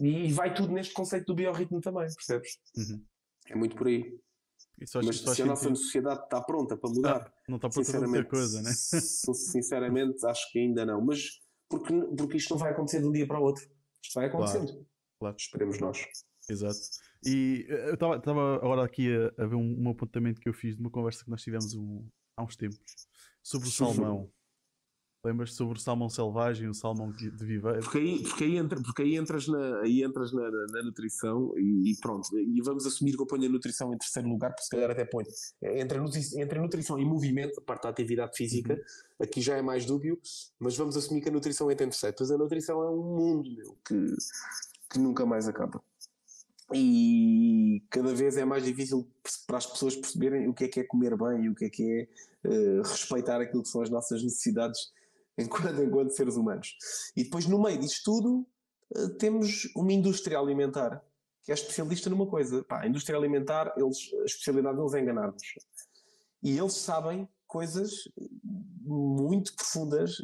[0.00, 2.58] E, vai tudo neste conceito do biorritmo também, percebes?
[2.76, 3.02] Uhum.
[3.48, 4.18] É muito por aí.
[5.04, 8.28] Mas se a nossa sociedade está pronta para mudar, ah, não está pronta para muita
[8.28, 8.72] coisa, né?
[8.74, 11.00] sinceramente, acho que ainda não.
[11.00, 13.64] Mas porque, porque isto não vai acontecer de um dia para o outro.
[14.02, 14.66] Isto vai acontecendo.
[14.66, 14.86] Claro,
[15.20, 15.36] claro.
[15.38, 16.04] Esperemos nós.
[16.48, 16.78] Exato.
[17.24, 20.76] E eh, eu estava agora aqui a, a ver um, um, apontamento que eu fiz
[20.76, 22.78] de uma conversa que nós tivemos um, há uns tempos
[23.42, 24.30] sobre o salmão.
[25.24, 27.80] Lembras sobre o salmão selvagem, o salmão de viveiro?
[27.80, 31.54] Porque aí, porque aí, entra, porque aí entras, na, aí entras na, na, na nutrição
[31.56, 32.28] e, e, pronto.
[32.38, 35.06] E vamos assumir que eu ponho a nutrição em terceiro lugar, porque se calhar até
[35.06, 35.26] ponho.
[35.62, 35.98] Entre,
[36.36, 38.80] entre a nutrição e movimento, a parte da atividade física, uhum.
[39.18, 40.20] aqui já é mais dúbio,
[40.60, 42.14] mas vamos assumir que a nutrição entra em terceiro.
[42.18, 44.14] Pois a nutrição é um mundo, meu, que,
[44.90, 45.82] que nunca mais acaba
[46.72, 49.06] e cada vez é mais difícil
[49.46, 51.70] para as pessoas perceberem o que é que é comer bem e o que é
[51.70, 52.08] que
[52.44, 54.92] é uh, respeitar aquilo que são as nossas necessidades
[55.36, 56.76] enquanto, enquanto seres humanos.
[57.16, 58.46] E depois, no meio disto tudo,
[58.96, 61.02] uh, temos uma indústria alimentar
[61.42, 62.64] que é especialista numa coisa.
[62.64, 65.42] Pá, a indústria alimentar, eles, a especialidade deles é enganar-nos.
[66.42, 68.08] E eles sabem coisas
[68.82, 70.16] muito profundas,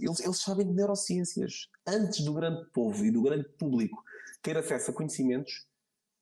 [0.00, 1.68] eles, eles sabem de neurociências.
[1.86, 4.02] Antes do grande povo e do grande público
[4.44, 5.66] ter acesso a conhecimentos,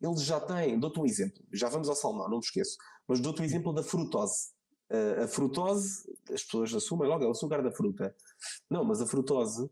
[0.01, 0.79] eles já têm.
[0.79, 3.83] Dou-te um exemplo, já vamos ao salmão, não me esqueço, mas dou-te um exemplo da
[3.83, 4.53] frutose.
[4.91, 8.15] Uh, a frutose, as pessoas assumem logo, é o açúcar da fruta.
[8.71, 9.69] Não, mas a frutose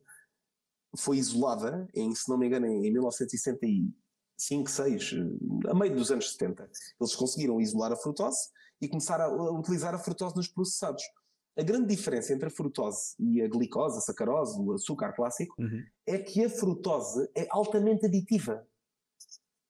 [0.96, 5.14] foi isolada, em, se não me engano, em 1965, 6,
[5.68, 6.68] a meio dos anos 70.
[7.00, 11.02] Eles conseguiram isolar a frutose e começar a utilizar a frutose nos processados.
[11.58, 15.82] A grande diferença entre a frutose e a glicose, a sacarose, o açúcar clássico, uhum.
[16.06, 18.66] é que a frutose é altamente aditiva.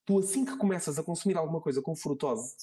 [0.04, 2.54] Tu, assim que começas a consumir alguma coisa com frutose,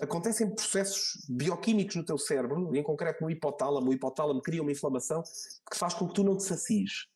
[0.00, 3.90] acontecem processos bioquímicos no teu cérebro, em concreto no hipotálamo.
[3.90, 5.22] O hipotálamo cria uma inflamação
[5.70, 7.06] que faz com que tu não te sacies.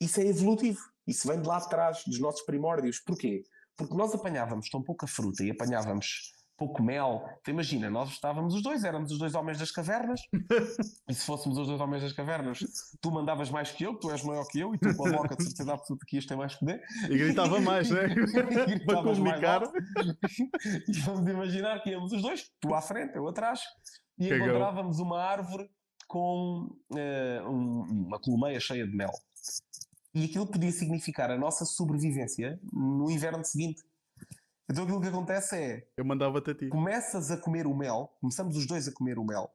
[0.00, 0.80] Isso é evolutivo.
[1.06, 3.00] Isso vem de lá atrás, dos nossos primórdios.
[3.00, 3.44] Porquê?
[3.76, 7.24] Porque nós apanhávamos tão pouca fruta e apanhávamos pouco mel.
[7.40, 10.20] Então imagina, nós estávamos os dois, éramos os dois homens das cavernas,
[11.08, 12.60] e se fôssemos os dois homens das cavernas,
[13.00, 15.36] tu mandavas mais que eu, tu és maior que eu, e tu com a boca
[15.36, 16.82] de certeza absoluta que ias ter mais poder.
[17.10, 18.08] E gritava mais, né?
[18.86, 19.62] Para comunicar.
[20.88, 23.60] e vamos imaginar que íamos os dois, tu à frente, eu atrás,
[24.18, 24.46] e Cagou.
[24.46, 25.68] encontrávamos uma árvore
[26.08, 29.10] com uh, um, uma colmeia cheia de mel.
[30.14, 33.82] E aquilo podia significar a nossa sobrevivência no inverno seguinte.
[34.68, 35.86] Então aquilo que acontece é.
[35.96, 36.68] Eu mandava-te a ti.
[36.68, 39.50] Começas a comer o mel, começamos os dois a comer o mel,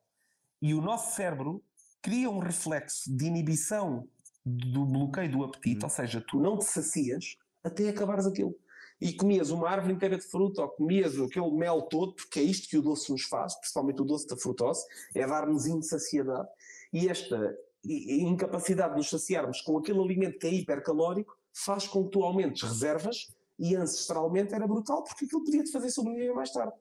[0.62, 1.64] e o nosso cérebro
[2.01, 4.07] cria um reflexo de inibição
[4.45, 5.84] do bloqueio do apetite, hum.
[5.84, 8.55] ou seja, tu não te sacias até acabares aquilo.
[8.99, 12.70] E comias uma árvore inteira de fruta, ou comias aquele mel todo, porque é isto
[12.70, 14.86] que o doce nos faz, principalmente o doce da frutose,
[15.16, 16.47] é dar-nos insaciedade.
[16.93, 22.12] E esta incapacidade de nos saciarmos com aquele alimento que é hipercalórico faz com que
[22.12, 26.74] tu aumentes reservas e ancestralmente era brutal porque aquilo podia-te fazer sobreviver mais tarde.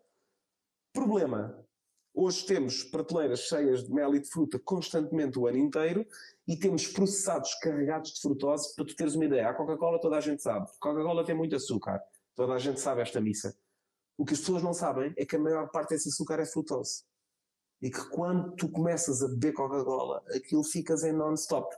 [0.94, 1.62] Problema.
[2.14, 6.06] Hoje temos prateleiras cheias de mel e de fruta constantemente o ano inteiro
[6.48, 8.74] e temos processados carregados de frutose.
[8.74, 10.68] Para tu teres uma ideia, a Coca-Cola toda a gente sabe.
[10.80, 12.02] Coca-Cola tem muito açúcar.
[12.34, 13.54] Toda a gente sabe esta missa.
[14.16, 17.04] O que as pessoas não sabem é que a maior parte desse açúcar é frutose.
[17.80, 21.74] E que quando tu começas a beber Coca-Cola, aquilo ficas em non-stop.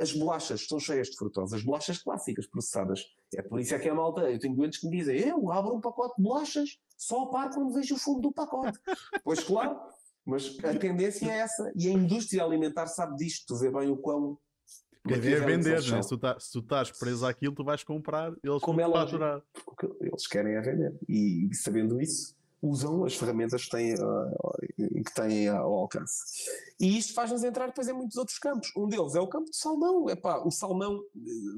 [0.00, 3.04] As bolachas estão cheias de frutose, as bolachas clássicas processadas.
[3.34, 5.74] É por isso é que a malta, eu tenho doentes que me dizem, eu abro
[5.74, 8.78] um pacote de bolachas só a par quando vejo o fundo do pacote.
[9.22, 9.78] pois claro,
[10.24, 11.72] mas a tendência é essa.
[11.76, 14.38] E a indústria alimentar sabe disto, tu vê bem o quão
[15.06, 16.02] Quer ver vender, né?
[16.02, 18.92] se, tu tá, se tu estás preso àquilo, tu vais comprar, eles Como vão é
[18.92, 19.42] faturar.
[19.66, 20.94] O que eles querem é vender.
[21.08, 26.16] E, sabendo isso, usam as ferramentas que têm, uh, que têm ao alcance.
[26.78, 28.70] E isto faz-nos entrar depois em muitos outros campos.
[28.76, 30.08] Um deles é o campo do salmão.
[30.10, 31.00] Epá, o salmão,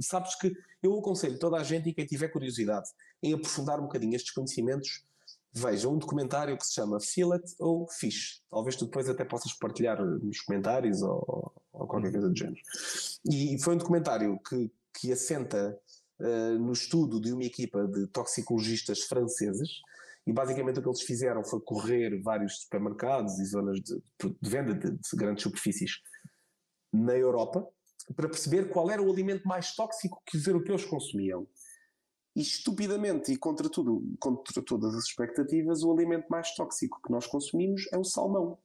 [0.01, 2.89] sabes que eu aconselho toda a gente e quem tiver curiosidade
[3.23, 5.05] em aprofundar um bocadinho estes conhecimentos,
[5.53, 8.43] veja um documentário que se chama Fillet ou Fish.
[8.51, 12.61] Talvez tu depois até possas partilhar nos comentários ou, ou qualquer coisa do género.
[13.31, 15.79] E foi um documentário que, que assenta
[16.19, 19.71] uh, no estudo de uma equipa de toxicologistas franceses.
[20.27, 24.01] E basicamente o que eles fizeram foi correr vários supermercados e zonas de,
[24.41, 26.01] de venda de, de grandes superfícies
[26.93, 27.67] na Europa
[28.15, 31.47] para perceber qual era o alimento mais tóxico que os europeus consumiam.
[32.35, 37.27] E estupidamente e contra tudo, contra todas as expectativas, o alimento mais tóxico que nós
[37.27, 38.59] consumimos é o salmão.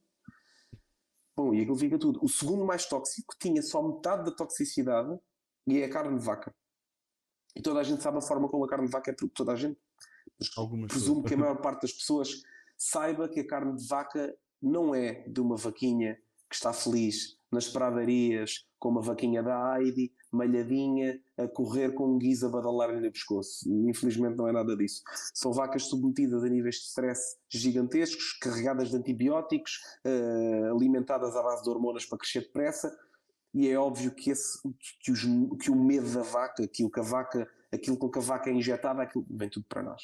[1.36, 2.18] Bom, e aquilo fica tudo.
[2.22, 5.16] O segundo mais tóxico tinha só metade da toxicidade
[5.66, 6.54] e é a carne de vaca.
[7.54, 9.56] E toda a gente sabe a forma como a carne de vaca é toda a
[9.56, 9.78] gente.
[10.56, 12.42] Algumas presumo que a maior parte das pessoas
[12.76, 16.18] saiba que a carne de vaca não é de uma vaquinha
[16.48, 22.18] que está feliz nas pradarias com uma vaquinha da Heidi, malhadinha, a correr com um
[22.18, 23.68] guiz a badalar-lhe no pescoço.
[23.88, 25.02] Infelizmente não é nada disso.
[25.34, 31.62] São vacas submetidas a níveis de stress gigantescos, carregadas de antibióticos, uh, alimentadas à base
[31.62, 32.96] de hormonas para crescer depressa,
[33.54, 34.58] e é óbvio que, esse,
[35.00, 35.22] que, os,
[35.60, 38.52] que o medo da vaca, aquilo que a vaca, aquilo com que a vaca é
[38.52, 40.02] injetada, aquilo vem tudo para nós.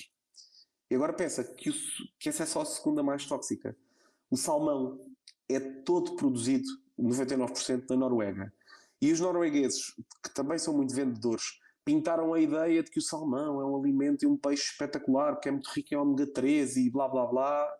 [0.94, 1.74] E agora pensa que, o,
[2.20, 3.76] que essa é só a segunda mais tóxica.
[4.30, 5.00] O salmão
[5.48, 8.54] é todo produzido 99% na Noruega.
[9.02, 9.92] E os noruegueses,
[10.22, 14.22] que também são muito vendedores, pintaram a ideia de que o salmão é um alimento
[14.22, 17.76] e um peixe espetacular, que é muito rico em ômega 3 e blá blá blá.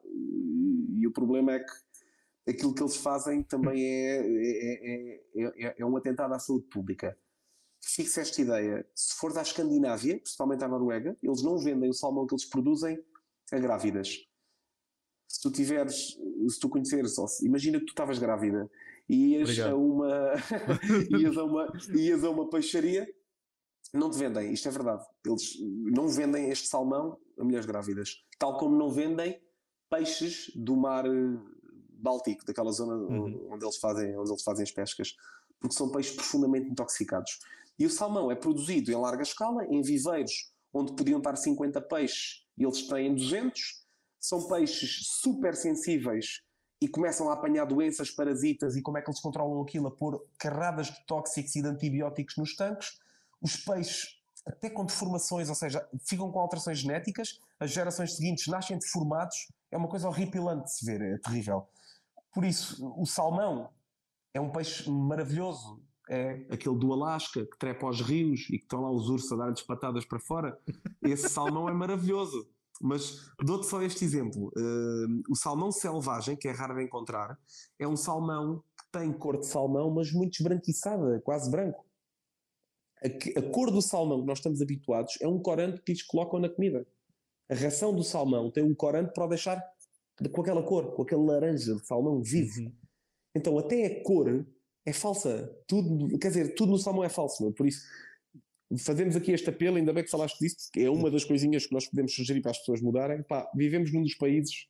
[0.99, 5.97] E o problema é que aquilo que eles fazem também é, é, é, é um
[5.97, 7.17] atentado à saúde pública.
[7.87, 8.87] Fixe esta ideia.
[8.95, 13.03] Se for da Escandinávia, principalmente à Noruega, eles não vendem o salmão que eles produzem
[13.53, 14.27] a grávidas.
[15.29, 16.17] Se tu tiveres,
[16.49, 18.71] se tu conheceres, imagina que tu estavas grávida
[19.09, 20.35] ias a, uma,
[21.11, 23.07] ias, a uma, ias a uma peixaria,
[23.93, 25.05] não te vendem, isto é verdade.
[25.25, 25.57] Eles
[25.93, 29.41] não vendem este salmão a mulheres grávidas, tal como não vendem
[29.91, 31.39] peixes do mar eh,
[31.97, 33.49] Báltico, daquela zona uhum.
[33.51, 35.17] onde, eles fazem, onde eles fazem as pescas,
[35.59, 37.39] porque são peixes profundamente intoxicados.
[37.79, 42.45] E o salmão é produzido em larga escala, em viveiros onde podiam estar 50 peixes
[42.59, 43.85] e eles têm 200.
[44.21, 46.41] São peixes super sensíveis
[46.81, 50.23] e começam a apanhar doenças parasitas e como é que eles controlam aquilo a pôr
[50.39, 52.99] carradas de tóxicos e de antibióticos nos tanques.
[53.41, 58.79] Os peixes, até com deformações, ou seja, ficam com alterações genéticas, as gerações seguintes nascem
[58.79, 59.37] deformados,
[59.71, 61.69] é uma coisa horripilante de se ver, é terrível.
[62.33, 63.71] Por isso, o salmão
[64.33, 65.81] é um peixe maravilhoso.
[66.09, 69.37] É aquele do Alasca que trepa aos rios e que estão lá os ursos a
[69.37, 70.59] dar-lhes patadas para fora.
[71.03, 72.47] Esse salmão é maravilhoso.
[72.81, 74.49] Mas dou-te só este exemplo.
[74.57, 77.39] Uh, o salmão selvagem, que é raro de encontrar,
[77.79, 81.87] é um salmão que tem cor de salmão, mas muito esbranquiçada, quase branco.
[83.03, 86.41] A, a, cor do salmão que nós estamos habituados é um corante que eles colocam
[86.41, 86.87] na comida.
[87.51, 89.63] A ração do salmão tem um corante para o deixar
[90.33, 92.61] com aquela cor, com aquele laranja de salmão vivo.
[92.61, 92.73] Uhum.
[93.35, 94.47] Então até a cor
[94.87, 95.51] é falsa.
[95.67, 97.53] Tudo, quer dizer, tudo no salmão é falso, meu.
[97.53, 97.83] por isso
[98.79, 101.73] fazemos aqui este apelo, ainda bem que falaste disso, que é uma das coisinhas que
[101.73, 103.23] nós podemos sugerir para as pessoas mudarem.
[103.23, 104.67] Pá, vivemos num dos países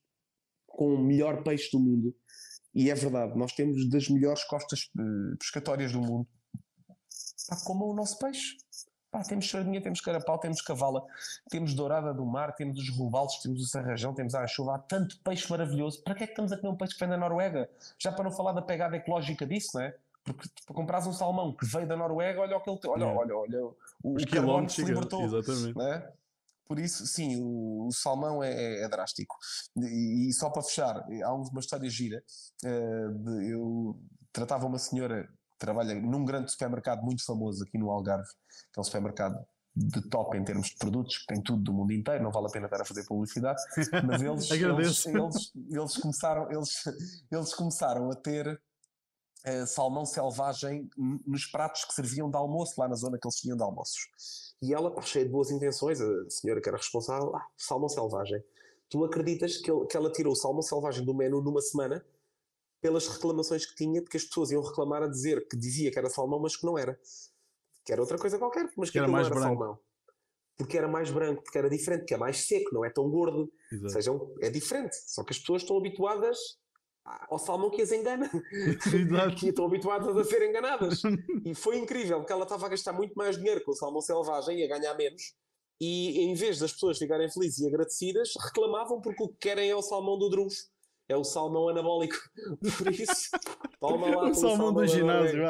[0.66, 2.14] com o melhor peixe do mundo.
[2.74, 6.26] E é verdade, nós temos das melhores costas uh, pescatórias do mundo.
[7.48, 8.56] Pá, como o nosso peixe.
[9.10, 11.00] Pá, temos sardinha, temos carapau, temos cavala,
[11.48, 15.20] temos dourada do mar, temos os robaldos, temos o sarrajão, temos a anchova, há tanto
[15.22, 16.02] peixe maravilhoso.
[16.02, 17.70] Para que é que estamos a comer um peixe que vem da Noruega?
[17.96, 19.96] Já para não falar da pegada ecológica disso, não é?
[20.24, 23.06] Porque para comprares um salmão que veio da Noruega, olha o que ele tem, olha,
[23.06, 23.64] olha, olha,
[24.02, 25.22] o, Os carbono se libertou.
[25.22, 25.76] Exatamente.
[25.76, 26.12] Né?
[26.66, 29.36] Por isso, sim, o, o salmão é, é, é drástico.
[29.76, 32.22] E, e, só para fechar, há uma história gira.
[32.64, 34.00] Uh, de, eu
[34.32, 38.28] tratava uma senhora que trabalha num grande supermercado muito famoso aqui no Algarve,
[38.72, 39.44] que é um supermercado
[39.76, 42.50] de top em termos de produtos, que tem tudo do mundo inteiro, não vale a
[42.50, 43.60] pena estar a fazer publicidade,
[44.06, 46.84] mas eles, eles, eles, eles, começaram, eles,
[47.30, 48.60] eles começaram a ter
[49.46, 50.88] uh, salmão selvagem
[51.26, 54.08] nos pratos que serviam de almoço, lá na zona que eles tinham de almoços.
[54.62, 58.42] E ela, cheia de boas intenções, a senhora que era responsável, ah, salmão selvagem.
[58.88, 62.04] Tu acreditas que, ele, que ela tirou o salmão selvagem do menu numa semana
[62.80, 66.10] pelas reclamações que tinha, porque as pessoas iam reclamar a dizer que dizia que era
[66.10, 66.98] salmão, mas que não era
[67.84, 69.60] que era outra coisa qualquer, mas que, que era mais não era branco.
[69.60, 69.78] salmão.
[70.56, 73.52] Porque era mais branco, porque era diferente, porque é mais seco, não é tão gordo.
[73.70, 73.84] Exato.
[73.84, 74.96] Ou seja, é diferente.
[75.06, 76.38] Só que as pessoas estão habituadas
[77.04, 78.30] ao salmão que as engana.
[79.38, 81.02] que estão habituadas a ser enganadas.
[81.44, 84.58] e foi incrível, porque ela estava a gastar muito mais dinheiro com o salmão selvagem
[84.58, 85.34] e a ganhar menos.
[85.80, 89.76] E em vez das pessoas ficarem felizes e agradecidas, reclamavam porque o que querem é
[89.76, 90.70] o salmão do Drus.
[91.06, 92.16] É o salmão anabólico.
[92.78, 93.30] Por isso,
[93.78, 94.30] toma lá.
[94.30, 95.42] o salmão, salmão do ginásio.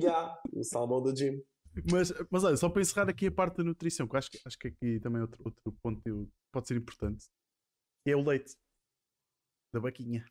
[0.00, 1.42] Já, o salmão do gym.
[1.90, 4.68] Mas, mas olha, só para encerrar aqui a parte da nutrição, que acho, acho que
[4.68, 7.24] aqui também outro, outro ponto pode ser importante,
[8.06, 8.54] é o leite
[9.72, 10.24] da vaquinha.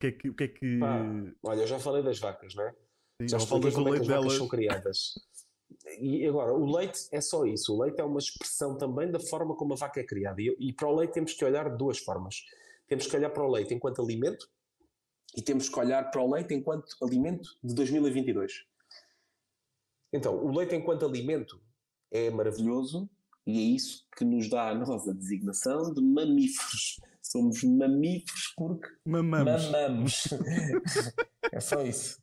[0.00, 0.28] O que é que.
[0.30, 0.78] O que, é que...
[0.78, 1.02] Pá,
[1.42, 2.70] olha, eu já falei das vacas, não é?
[3.20, 5.14] Sim, já expliquei como é que as vacas são criadas.
[5.98, 7.74] E agora, o leite é só isso.
[7.74, 10.40] O leite é uma expressão também da forma como a vaca é criada.
[10.40, 12.36] E, e para o leite temos que olhar de duas formas.
[12.88, 14.48] Temos que olhar para o leite enquanto alimento
[15.36, 18.64] e temos que olhar para o leite enquanto alimento de 2022.
[20.12, 21.60] Então, o leite enquanto alimento
[22.10, 23.08] é maravilhoso
[23.46, 27.00] e é isso que nos dá a nossa designação de mamíferos.
[27.30, 29.70] Somos mamíferos porque mamamos.
[29.70, 30.24] mamamos.
[31.52, 32.20] é só isso.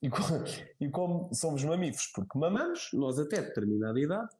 [0.00, 0.44] E como,
[0.80, 4.30] e como, somos mamíferos porque mamamos, nós até determinada idade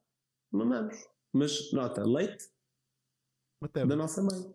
[0.53, 0.95] mamamos.
[1.33, 2.49] Mas nota, leite
[3.61, 3.89] Materno.
[3.89, 4.55] da nossa mãe.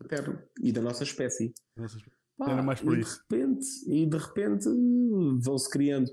[0.00, 0.42] Materno.
[0.60, 1.54] E da nossa espécie.
[1.76, 2.18] Nossa espécie.
[2.36, 3.22] Pá, Era mais por e isso.
[3.30, 4.68] De repente, e de repente
[5.40, 6.10] vão-se criando.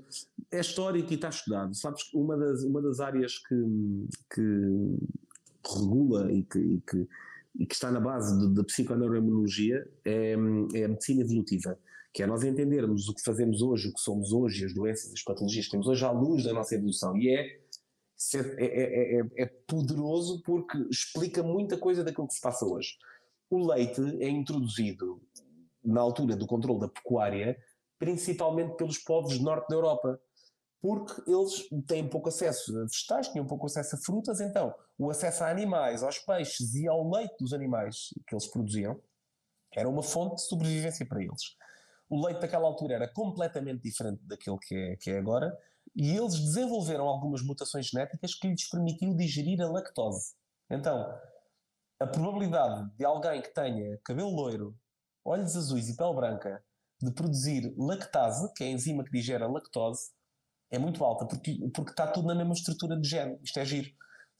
[0.52, 1.74] É histórico e está estudado.
[1.74, 3.54] Sabes que uma das, uma das áreas que,
[4.32, 4.98] que
[5.74, 7.08] regula e que, e que,
[7.58, 10.32] e que está na base da psiconeuroimunologia é,
[10.74, 11.78] é a medicina evolutiva
[12.16, 15.22] que é nós entendermos o que fazemos hoje, o que somos hoje, as doenças, as
[15.22, 17.14] patologias que temos hoje à luz da nossa evolução.
[17.14, 17.60] E é,
[18.34, 22.96] é, é, é, é poderoso porque explica muita coisa daquilo que se passa hoje.
[23.50, 25.20] O leite é introduzido
[25.84, 27.54] na altura do controle da pecuária,
[27.98, 30.18] principalmente pelos povos do norte da Europa,
[30.80, 35.44] porque eles têm pouco acesso a vegetais, tinham pouco acesso a frutas, então o acesso
[35.44, 39.00] a animais, aos peixes e ao leite dos animais que eles produziam
[39.74, 41.56] era uma fonte de sobrevivência para eles.
[42.08, 45.56] O leite daquela altura era completamente diferente daquele que é, que é agora,
[45.94, 50.34] e eles desenvolveram algumas mutações genéticas que lhes permitiu digerir a lactose.
[50.70, 51.18] Então,
[51.98, 54.78] a probabilidade de alguém que tenha cabelo loiro,
[55.24, 56.62] olhos azuis e pele branca
[57.00, 60.10] de produzir lactase, que é a enzima que digere a lactose,
[60.70, 63.38] é muito alta, porque, porque está tudo na mesma estrutura de gene.
[63.42, 63.90] Isto é giro.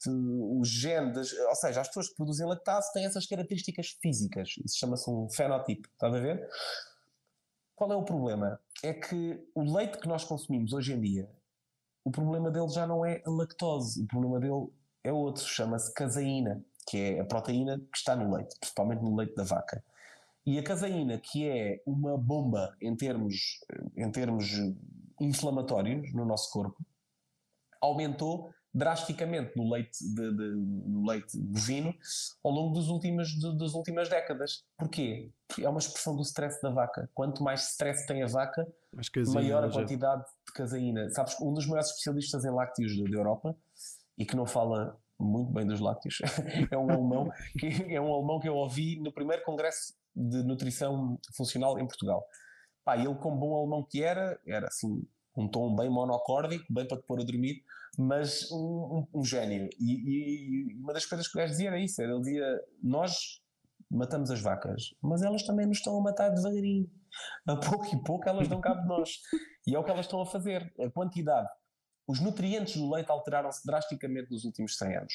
[0.05, 4.49] O gene, das, ou seja, as pessoas que produzem lactase têm essas características físicas.
[4.63, 5.87] Isso chama-se um fenotipo.
[5.89, 6.47] Está a ver?
[7.75, 8.59] Qual é o problema?
[8.83, 11.29] É que o leite que nós consumimos hoje em dia,
[12.03, 14.03] o problema dele já não é a lactose.
[14.03, 14.67] O problema dele
[15.03, 15.43] é outro.
[15.45, 19.83] Chama-se caseína, que é a proteína que está no leite, principalmente no leite da vaca.
[20.45, 23.59] E a caseína, que é uma bomba em termos,
[23.97, 24.45] em termos
[25.19, 26.77] inflamatórios no nosso corpo,
[27.81, 31.93] aumentou drasticamente no leite, de, de, no leite bovino
[32.43, 34.63] ao longo dos últimos, de, das últimas décadas.
[34.77, 35.31] Porquê?
[35.47, 37.09] Porque é uma expressão do stress da vaca.
[37.13, 38.67] Quanto mais stress tem a vaca,
[39.33, 41.09] maior a quantidade de caseína.
[41.09, 43.55] Sabes, um dos maiores especialistas em lácteos da Europa,
[44.17, 46.19] e que não fala muito bem dos lácteos,
[46.69, 51.19] é um alemão que é um alemão que eu ouvi no primeiro congresso de nutrição
[51.35, 52.23] funcional em Portugal.
[52.87, 56.95] Pá, ele, como bom alemão que era, era assim, um tom bem monocórdico, bem para
[56.95, 57.61] te pôr a dormir,
[57.97, 58.55] mas um,
[59.13, 59.67] um, um gênio.
[59.77, 62.45] E, e, uma das coisas que o gajo dizia era isso: era, ele dizia,
[62.81, 63.41] nós
[63.91, 66.89] matamos as vacas, mas elas também nos estão a matar devagarinho.
[67.45, 69.19] A pouco e pouco elas dão cabo de nós.
[69.67, 70.73] E é o que elas estão a fazer.
[70.79, 71.49] A quantidade.
[72.07, 75.13] Os nutrientes do leite alteraram-se drasticamente nos últimos 100 anos.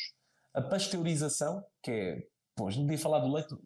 [0.53, 2.27] A pasteurização, que é.
[2.55, 3.57] Pois, não devia falar do leite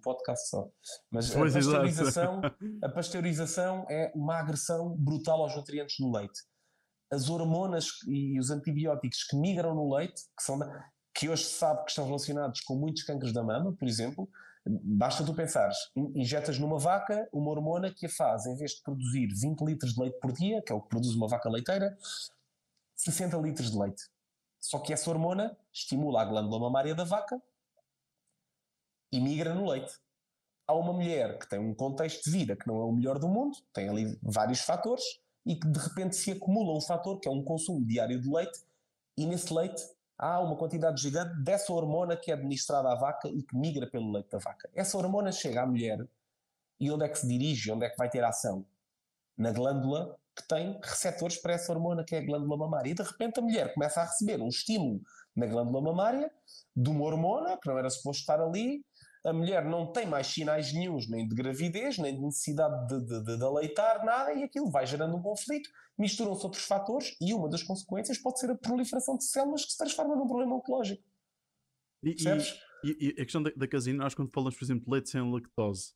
[0.00, 0.68] podcast só.
[1.10, 2.40] Mas a pasteurização,
[2.82, 6.40] a pasteurização é uma agressão brutal aos nutrientes no leite.
[7.12, 10.58] As hormonas e os antibióticos que migram no leite, que, são,
[11.14, 14.28] que hoje se sabe que estão relacionados com muitos cancros da mama, por exemplo,
[14.66, 15.76] basta tu pensares,
[16.14, 20.00] injetas numa vaca uma hormona que a faz, em vez de produzir 20 litros de
[20.00, 21.96] leite por dia, que é o que produz uma vaca leiteira,
[22.96, 24.02] 60 litros de leite.
[24.60, 27.40] Só que essa hormona estimula a glândula mamária da vaca
[29.12, 29.92] e migra no leite.
[30.66, 33.28] Há uma mulher que tem um contexto de vida que não é o melhor do
[33.28, 35.04] mundo, tem ali vários fatores,
[35.44, 38.60] e que de repente se acumula um fator que é um consumo diário de leite
[39.16, 39.82] e nesse leite
[40.18, 44.12] há uma quantidade gigante dessa hormona que é administrada à vaca e que migra pelo
[44.12, 44.68] leite da vaca.
[44.74, 46.06] Essa hormona chega à mulher
[46.78, 48.64] e onde é que se dirige, onde é que vai ter ação?
[49.36, 52.90] Na glândula que tem receptores para essa hormona que é a glândula mamária.
[52.90, 55.00] E de repente a mulher começa a receber um estímulo
[55.34, 56.30] na glândula mamária
[56.76, 58.84] de uma hormona que não era suposto estar ali.
[59.24, 63.36] A mulher não tem mais sinais nenhums, nem de gravidez, nem de necessidade de, de,
[63.36, 65.68] de, aleitar, nada, e aquilo vai gerando um conflito,
[65.98, 69.78] misturam-se outros fatores, e uma das consequências pode ser a proliferação de células que se
[69.78, 71.02] transforma num problema oncológico.
[72.82, 75.10] E, e, e, a questão da, da caseína, nós quando falamos, por exemplo, de leite
[75.10, 75.92] sem lactose,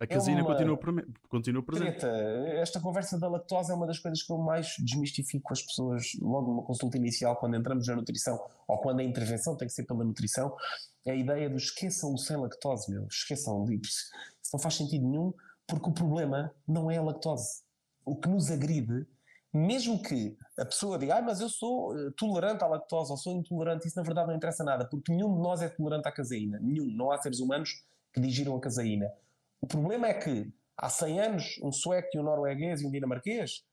[0.00, 0.54] a caseína é uma...
[0.54, 1.98] continua, continua presente.
[1.98, 2.08] Treta.
[2.60, 6.52] Esta conversa da lactose é uma das coisas que eu mais desmistifico as pessoas logo
[6.52, 10.04] numa consulta inicial, quando entramos na nutrição, ou quando a intervenção tem que ser pela
[10.04, 10.54] nutrição,
[11.04, 13.06] é a ideia do esqueçam o sem lactose, meu.
[13.08, 13.64] Esqueçam.
[13.72, 14.10] Isso
[14.52, 15.34] não faz sentido nenhum,
[15.66, 17.62] porque o problema não é a lactose.
[18.04, 19.04] O que nos agride,
[19.52, 23.32] mesmo que a pessoa diga, ah, mas eu sou eh, tolerante à lactose, ou sou
[23.32, 26.60] intolerante, isso na verdade não interessa nada, porque nenhum de nós é tolerante à caseína.
[26.60, 26.86] Nenhum.
[26.86, 29.10] Não há seres humanos que digiram a caseína
[29.60, 33.64] o problema é que há 100 anos um sueco e um norueguês e um dinamarquês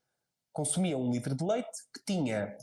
[0.52, 2.58] consumiam um litro de leite que tinha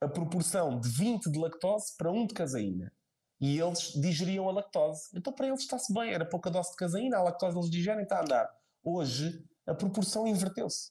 [0.00, 2.92] a proporção de 20 de lactose para 1 de caseína.
[3.40, 5.10] E eles digeriam a lactose.
[5.14, 8.18] Então para eles está-se bem, era pouca dose de caseína, a lactose eles digerem, está
[8.18, 8.50] a andar.
[8.82, 10.90] Hoje a proporção inverteu-se.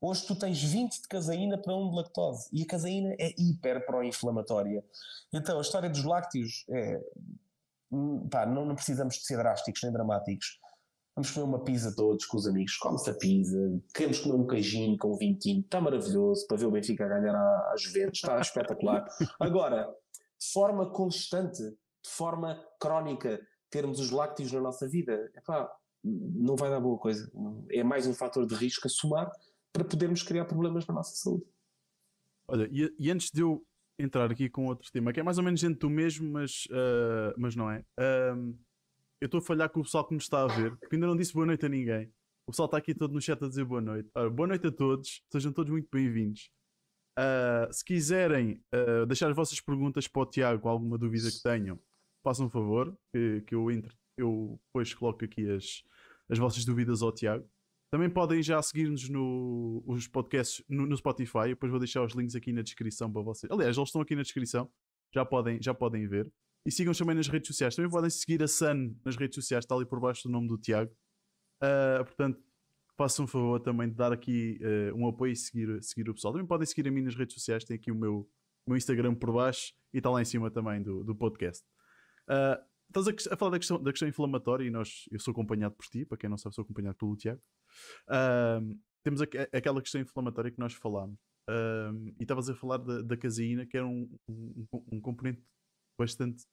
[0.00, 2.48] Hoje tu tens 20 de caseína para 1 de lactose.
[2.52, 4.84] E a caseína é hiper pró-inflamatória.
[5.32, 7.00] Então a história dos lácteos é
[7.92, 10.59] Hum, pá, não, não precisamos de ser drásticos nem dramáticos.
[11.14, 14.96] Vamos comer uma pizza todos com os amigos, come-se a pizza, queremos comer um queijinho
[14.96, 17.34] com um vintinho, está maravilhoso para ver o Benfica ganhar
[17.72, 19.04] às Juventus, está espetacular.
[19.40, 19.92] Agora,
[20.38, 23.40] de forma constante, de forma crónica,
[23.70, 25.70] termos os lácteos na nossa vida, epá,
[26.02, 27.30] não vai dar boa coisa.
[27.70, 29.30] É mais um fator de risco a somar
[29.72, 31.44] para podermos criar problemas na nossa saúde.
[32.48, 33.64] Olha, e, e antes de eu
[33.98, 37.34] entrar aqui com outro tema que é mais ou menos dentro do mesmo, mas, uh,
[37.36, 37.84] mas não é.
[37.98, 38.58] Uh,
[39.20, 41.16] eu estou a falhar com o pessoal que nos está a ver, porque ainda não
[41.16, 42.10] disse boa noite a ninguém.
[42.46, 44.10] O pessoal está aqui todo no chat a dizer boa noite.
[44.14, 46.50] Ora, boa noite a todos, sejam todos muito bem-vindos.
[47.18, 51.78] Uh, se quiserem uh, deixar as vossas perguntas para o Tiago, alguma dúvida que tenham,
[52.24, 55.82] façam um favor, que, que eu entre, eu depois coloco aqui as,
[56.30, 57.46] as vossas dúvidas ao Tiago.
[57.92, 61.48] Também podem já seguir-nos no, os podcasts no, no, Spotify.
[61.48, 63.50] Depois vou deixar os links aqui na descrição para vocês.
[63.50, 64.70] Aliás, eles estão aqui na descrição.
[65.12, 66.30] Já podem, já podem ver.
[66.64, 67.74] E sigam também nas redes sociais.
[67.74, 69.64] Também podem seguir a Sun nas redes sociais.
[69.64, 70.92] Está ali por baixo do nome do Tiago.
[71.62, 72.42] Uh, portanto,
[72.96, 76.32] façam um favor também de dar aqui uh, um apoio e seguir, seguir o pessoal.
[76.34, 77.64] Também podem seguir a mim nas redes sociais.
[77.64, 78.28] Tem aqui o meu,
[78.66, 81.64] meu Instagram por baixo e está lá em cima também do, do podcast.
[82.28, 85.74] Uh, estás a, a, falar da questão, da questão inflamatória e nós, eu sou acompanhado
[85.74, 87.40] por ti, para quem não sabe, sou acompanhado pelo Tiago.
[89.02, 91.18] Temos a, aquela questão inflamatória que nós falámos.
[92.18, 95.42] E estavas a falar da, da, caseína, que era um, um, um componente
[96.00, 96.44] bastante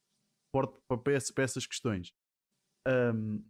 [0.52, 2.12] forte para, para essas questões.
[2.88, 3.44] Um,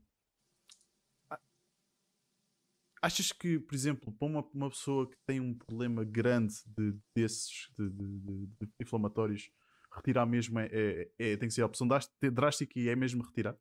[3.01, 7.71] achas que, por exemplo, para uma, uma pessoa que tem um problema grande de, desses
[7.77, 9.49] de, de, de inflamatórios,
[9.91, 13.57] retirar mesmo é, é, é, tem que ser a opção drástica e é mesmo retirar?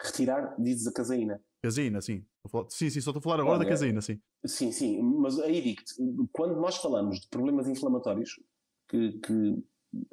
[0.00, 1.42] Retirar, dizes a caseína.
[1.62, 2.26] Caseína, sim.
[2.68, 4.20] Sim, sim, só estou a falar agora Olha, da caseína, sim.
[4.46, 5.94] Sim, sim, mas aí digo-te,
[6.32, 8.40] quando nós falamos de problemas inflamatórios,
[8.88, 9.64] que, que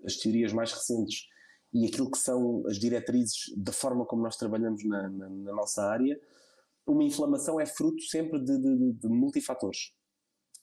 [0.06, 1.28] as teorias mais recentes
[1.74, 5.84] e aquilo que são as diretrizes da forma como nós trabalhamos na, na, na nossa
[5.84, 6.20] área,
[6.86, 9.94] uma inflamação é fruto sempre de, de, de, multifatores.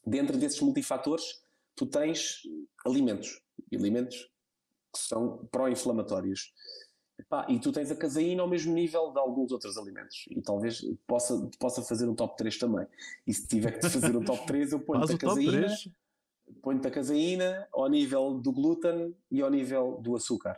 [0.06, 1.42] Dentro desses multifatores,
[1.74, 2.42] tu tens
[2.86, 3.40] alimentos,
[3.72, 4.30] alimentos
[4.92, 6.52] que são pró-inflamatórios.
[7.28, 10.24] Pá, e tu tens a caseína ao mesmo nível de alguns outros alimentos.
[10.30, 12.86] E talvez possa, possa fazer um top 3 também.
[13.26, 15.68] E se tiver que fazer um top 3, eu ponho-te a caseína.
[16.62, 20.56] Ponho-te a caseína ao nível do glúten e ao nível do açúcar.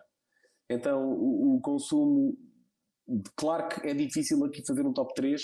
[0.68, 2.36] Então o, o consumo.
[3.36, 5.42] Claro que é difícil aqui fazer um top 3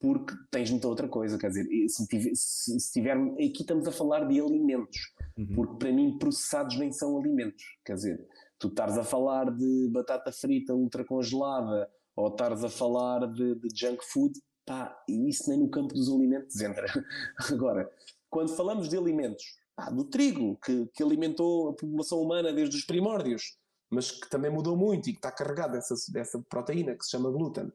[0.00, 3.92] porque tens muita outra coisa, quer dizer, se, tiver, se, se tiver, aqui estamos a
[3.92, 4.98] falar de alimentos,
[5.38, 5.54] uhum.
[5.54, 8.28] porque para mim processados nem são alimentos, quer dizer,
[8.58, 13.68] tu estares a falar de batata frita ultra congelada ou estares a falar de, de
[13.74, 16.86] junk food, pá, isso nem no campo dos alimentos entra.
[17.50, 17.90] Agora,
[18.28, 19.44] quando falamos de alimentos,
[19.74, 23.56] pá, do trigo, que, que alimentou a população humana desde os primórdios,
[23.90, 27.30] mas que também mudou muito e que está carregado dessa, dessa proteína que se chama
[27.30, 27.72] glúten,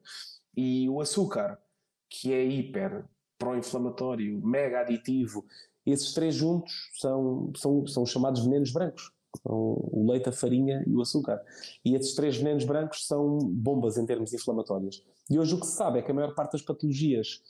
[0.56, 1.58] e o açúcar,
[2.08, 3.04] que é hiper
[3.38, 5.46] pró-inflamatório, mega aditivo,
[5.86, 9.10] esses três juntos são, são, são chamados venenos brancos
[9.44, 11.40] o leite, a farinha e o açúcar.
[11.84, 15.04] E esses três venenos brancos são bombas em termos inflamatórios.
[15.28, 17.42] E hoje o que se sabe é que a maior parte das patologias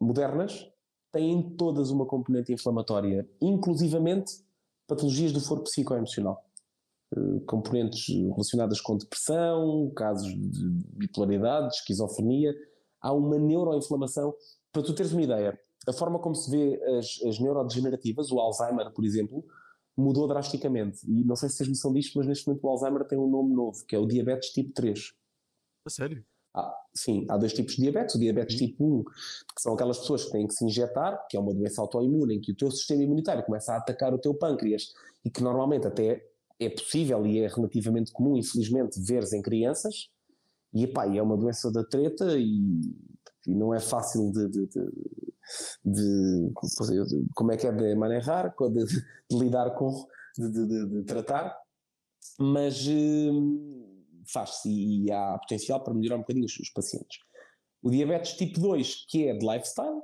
[0.00, 0.70] modernas
[1.12, 4.42] têm todas uma componente inflamatória, inclusivamente
[4.86, 6.44] patologias do foro psicoemocional.
[7.16, 12.54] Uh, componentes relacionadas com depressão, casos de bipolaridade, esquizofrenia.
[13.00, 14.34] Há uma neuroinflamação.
[14.72, 18.92] Para tu teres uma ideia, a forma como se vê as, as neurodegenerativas, o Alzheimer,
[18.92, 19.44] por exemplo,
[19.96, 21.00] mudou drasticamente.
[21.10, 23.54] E não sei se tens noção disto, mas neste momento o Alzheimer tem um nome
[23.54, 25.12] novo, que é o diabetes tipo 3.
[25.86, 26.24] A sério?
[26.54, 28.14] Ah, sim, há dois tipos de diabetes.
[28.14, 28.66] O diabetes uhum.
[28.66, 31.80] tipo 1, que são aquelas pessoas que têm que se injetar, que é uma doença
[31.80, 34.92] autoimune, em que o teu sistema imunitário começa a atacar o teu pâncreas
[35.24, 36.24] e que normalmente até
[36.58, 40.10] é possível e é relativamente comum, infelizmente, veres em crianças.
[40.74, 42.80] E, epá, é uma doença da treta e,
[43.46, 44.90] e não é fácil de, de, de
[45.84, 46.52] de,
[47.34, 51.56] como é que é de manejar, de, de, de lidar com, de, tratar,
[52.38, 53.89] mas hum,
[54.32, 57.18] faz-se e há potencial para melhorar um bocadinho os, os, pacientes.
[57.82, 60.02] O diabetes tipo 2, que é de lifestyle,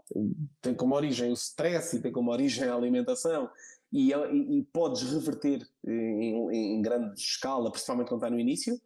[0.63, 3.51] tem como origem o stress e tem como origem a alimentação
[3.93, 8.81] e, e, e podes reverter em, em grande escala, principalmente quando está no início,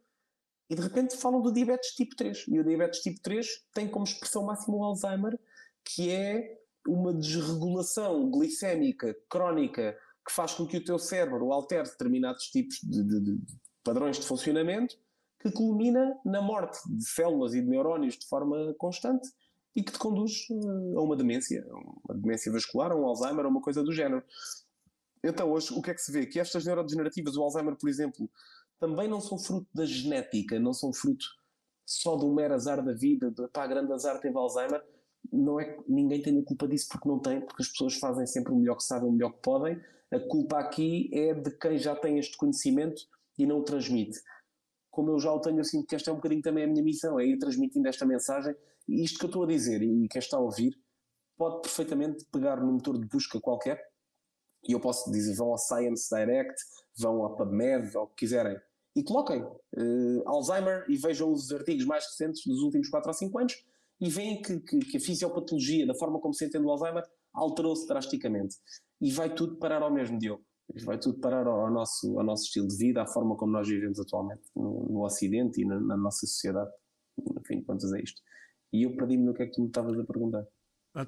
[0.69, 2.45] e de repente falam do diabetes tipo 3.
[2.47, 5.37] E o diabetes tipo 3 tem como expressão máxima o Alzheimer,
[5.83, 12.45] que é uma desregulação glicémica crónica que faz com que o teu cérebro altere determinados
[12.45, 14.95] tipos de, de, de padrões de funcionamento,
[15.41, 19.27] que culmina na morte de células e de neurónios de forma constante
[19.75, 21.65] e que te conduz eh, a uma demência,
[22.07, 24.23] uma demência vascular, um Alzheimer, uma coisa do género.
[25.23, 26.25] Então, hoje, o que é que se vê?
[26.25, 28.29] Que estas neurodegenerativas, o Alzheimer, por exemplo,
[28.79, 31.25] também não são fruto da genética, não são fruto
[31.85, 34.83] só do mero azar da vida, de pá, grande azar teve Alzheimer,
[35.31, 38.53] não é que ninguém tenha culpa disso porque não tem, porque as pessoas fazem sempre
[38.53, 39.79] o melhor que sabem, o melhor que podem.
[40.11, 43.03] A culpa aqui é de quem já tem este conhecimento
[43.37, 44.19] e não o transmite.
[44.91, 46.83] Como eu já o tenho, eu sinto que esta é um bocadinho também a minha
[46.83, 48.53] missão, é ir transmitindo esta mensagem.
[48.87, 50.77] E isto que eu estou a dizer, e quem está a ouvir,
[51.37, 53.81] pode perfeitamente pegar num motor de busca qualquer,
[54.67, 56.61] e eu posso dizer, vão ao Science Direct,
[56.97, 58.55] vão ao PubMed, ao que quiserem,
[58.95, 63.39] e coloquem uh, Alzheimer e vejam os artigos mais recentes dos últimos 4 ou 5
[63.39, 63.65] anos,
[63.99, 67.87] e veem que, que, que a fisiopatologia, da forma como se entende o Alzheimer, alterou-se
[67.87, 68.57] drasticamente.
[68.99, 70.43] E vai tudo parar ao mesmo, Diogo.
[70.83, 73.67] Vai tudo parar ao, ao, nosso, ao nosso estilo de vida, à forma como nós
[73.67, 76.71] vivemos atualmente no, no Ocidente e na, na, nossa sociedade.
[77.39, 78.21] Enfim, quantas é isto?
[78.71, 80.45] E eu perdi-me no que é que tu me estavas a perguntar.
[80.93, 81.05] Ah,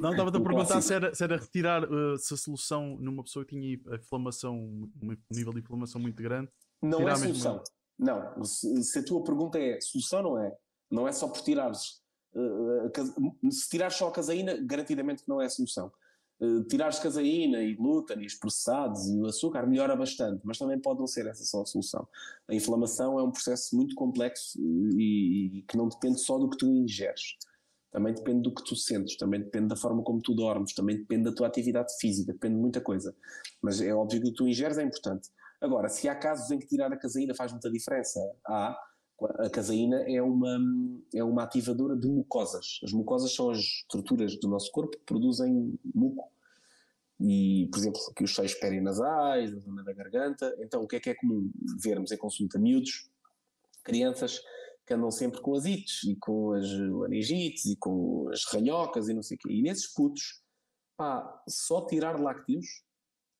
[0.00, 3.44] não, estava-te a perguntar se era, se era retirar uh, se a solução numa pessoa
[3.44, 6.50] que tinha inflamação, um nível de inflamação muito grande.
[6.82, 7.62] Não é solução.
[7.98, 10.54] Não, se, se, a tua pergunta é solução, não é.
[10.90, 12.02] Não é só por tirares
[12.34, 15.90] uh, se tirares só a caseína, garantidamente não é a solução.
[16.38, 20.78] Uh, tirares caseína e glúten e os processados e o açúcar melhora bastante, mas também
[20.78, 22.06] pode não ser essa só a solução.
[22.48, 26.58] A inflamação é um processo muito complexo e, e que não depende só do que
[26.58, 27.36] tu ingeres.
[27.90, 31.24] Também depende do que tu sentes, também depende da forma como tu dormes, também depende
[31.24, 33.16] da tua atividade física, depende de muita coisa.
[33.62, 35.30] Mas é óbvio que o que tu ingeres é importante.
[35.60, 38.78] Agora, se há casos em que tirar a caseína faz muita diferença, há,
[39.38, 40.58] a caseína é uma,
[41.14, 42.80] é uma ativadora de mucosas.
[42.82, 46.30] As mucosas são as estruturas do nosso corpo que produzem muco.
[47.18, 50.54] E, por exemplo, aqui os seios perinasais, a zona da garganta.
[50.58, 51.50] Então, o que é que é comum
[51.82, 52.58] vermos em consulta?
[52.58, 53.08] Miúdos,
[53.82, 54.42] crianças
[54.84, 59.14] que andam sempre com as ites e com as laringites e com as ranhocas e
[59.14, 59.52] não sei o quê.
[59.52, 60.42] E nesses putos,
[60.96, 62.84] pá, só tirar lácteos,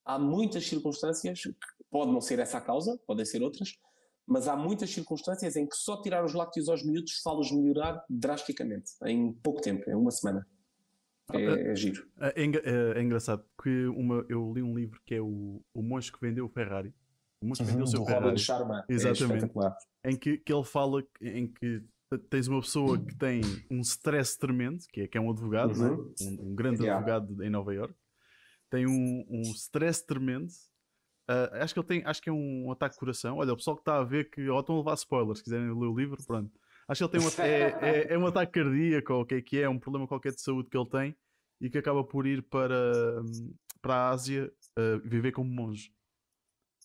[0.04, 1.42] há muitas circunstâncias,
[1.90, 3.78] pode não ser essa a causa, podem ser outras,
[4.26, 8.92] mas há muitas circunstâncias em que só tirar os lácteos aos miúdos faz-los melhorar drasticamente,
[9.04, 10.46] em pouco tempo, em uma semana.
[11.32, 12.06] É, ah, é giro.
[12.20, 16.12] É, é, é, engraçado que uma, eu li um livro que é o, o Monge
[16.12, 16.94] que Vendeu o Ferrari.
[17.40, 18.38] O Monge que Vendeu o seu Ferrari.
[18.38, 18.84] Sharma.
[18.88, 19.50] É Exatamente.
[20.04, 21.82] É em que, que ele fala em que
[22.30, 25.96] tens uma pessoa que tem um stress tremendo, que é, que é um advogado, uhum.
[25.96, 26.14] né?
[26.20, 26.96] um, um, grande yeah.
[26.96, 27.94] advogado em Nova York,
[28.70, 30.46] tem um, um stress tremendo
[31.28, 33.38] Uh, acho que ele tem, acho que é um ataque de coração.
[33.38, 35.66] Olha, o pessoal que está a ver que ou estão a levar spoilers, se quiserem
[35.66, 36.52] ler o livro, pronto.
[36.88, 39.42] Acho que ele tem um, é, é, é, um ataque cardíaco, ou o que é
[39.42, 41.16] que é, um problema qualquer de saúde que ele tem
[41.60, 43.22] e que acaba por ir para,
[43.82, 45.92] para a Ásia uh, viver como monge.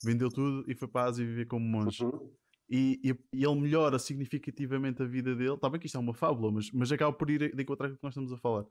[0.03, 2.03] Vendeu tudo e foi para a Ásia viver como monge.
[2.03, 2.33] Uhum.
[2.67, 5.53] E, e, e, ele melhora significativamente a vida dele.
[5.53, 7.95] Está bem que isto é uma fábula, mas, mas acaba por ir de encontrar com
[7.95, 8.63] o que nós estamos a falar.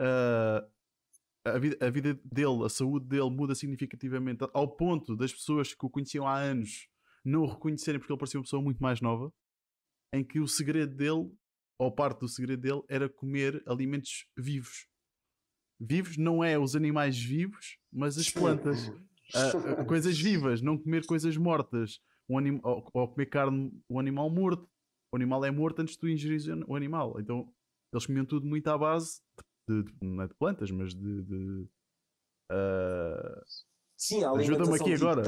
[0.00, 0.66] Uh,
[1.54, 5.86] a vida, a vida dele, a saúde dele muda significativamente ao ponto das pessoas que
[5.86, 6.88] o conheciam há anos
[7.26, 9.32] não o reconhecerem porque ele parecia uma pessoa muito mais nova,
[10.12, 11.30] em que o segredo dele,
[11.78, 14.86] ou parte do segredo dele, era comer alimentos vivos.
[15.78, 18.90] Vivos não é os animais vivos, mas as plantas.
[19.88, 22.00] coisas vivas, não comer coisas mortas.
[22.28, 24.68] Um anim, ou, ou, comer carne, um animal morto.
[25.12, 27.20] O animal é morto antes de tu ingerir o animal.
[27.20, 27.52] Então
[27.92, 31.68] eles comiam tudo muito à base de de, não é de plantas, mas de, de
[32.52, 33.44] uh,
[33.96, 35.24] Sim, a ajuda-me aqui agora.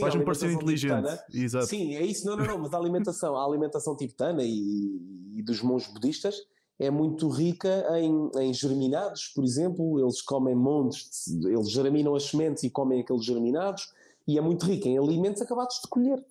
[0.00, 1.08] Faz-me parecer inteligente.
[1.32, 1.66] Exato.
[1.66, 2.26] Sim, é isso.
[2.26, 2.58] Não, não, não.
[2.58, 6.36] Mas a alimentação, a alimentação tibetana e, e dos monges budistas
[6.78, 10.00] é muito rica em, em, germinados, por exemplo.
[10.00, 13.92] Eles comem montes, de, eles germinam as sementes e comem aqueles germinados.
[14.26, 16.24] E é muito rica em alimentos acabados de colher.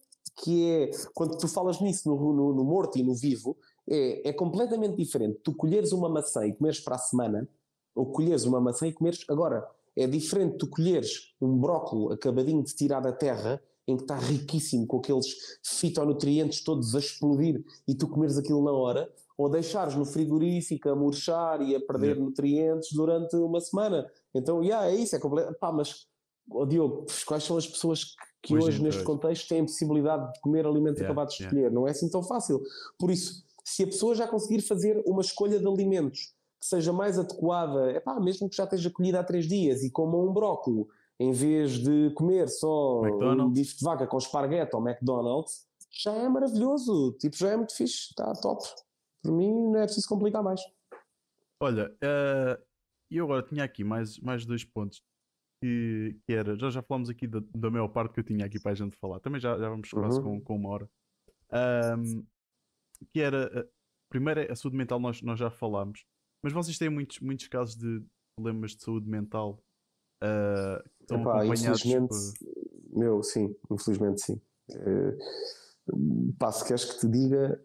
[0.43, 3.55] Que é, quando tu falas nisso no, no, no morto e no vivo,
[3.89, 5.39] é, é completamente diferente.
[5.43, 7.47] Tu colheres uma maçã e comeres para a semana,
[7.93, 9.65] ou colheres uma maçã e comeres agora
[9.95, 14.85] é diferente tu colheres um brócolo acabadinho de tirar da terra, em que está riquíssimo,
[14.85, 15.27] com aqueles
[15.63, 20.95] fitonutrientes todos a explodir, e tu comeres aquilo na hora, ou deixares no frigorífico a
[20.95, 24.09] murchar e a perder nutrientes durante uma semana.
[24.33, 25.53] Então, yeah, é isso, é completo.
[25.59, 26.07] Pá, mas,
[26.49, 30.39] oh, Diogo, quais são as pessoas que, que hoje, neste contexto, têm a possibilidade de
[30.41, 31.57] comer alimentos yeah, acabados de yeah.
[31.57, 31.73] escolher?
[31.73, 32.61] Não é assim tão fácil.
[32.97, 37.17] Por isso, se a pessoa já conseguir fazer uma escolha de alimentos que seja mais
[37.17, 40.87] adequada, epá, mesmo que já esteja colhida há três dias e coma um brócolo,
[41.19, 43.45] em vez de comer só McDonald's.
[43.45, 47.75] um bife de vaca com esparguete ou McDonald's, já é maravilhoso, tipo, já é muito
[47.75, 48.63] fixe, está top.
[49.23, 50.61] Por mim não é preciso complicar mais.
[51.59, 52.61] Olha, uh,
[53.09, 55.01] eu agora tinha aqui mais, mais dois pontos
[55.61, 58.59] que, que era, já, já falamos aqui da, da maior parte que eu tinha aqui
[58.59, 60.39] para a gente falar, também já, já vamos quase uhum.
[60.39, 60.89] com, com uma hora.
[61.97, 62.25] Um,
[63.13, 63.67] que era,
[64.09, 66.05] primeiro a saúde mental, nós, nós já falámos,
[66.43, 68.03] mas vocês têm muitos, muitos casos de
[68.37, 69.63] problemas de saúde mental
[70.23, 72.97] uh, que estão Epá, acompanhados por...
[72.97, 74.41] Meu, sim, infelizmente sim.
[74.71, 77.61] Uh, pá, se queres que te diga,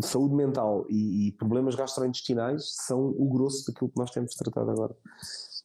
[0.00, 4.96] saúde mental e, e, problemas gastrointestinais são o grosso daquilo que nós temos tratado agora.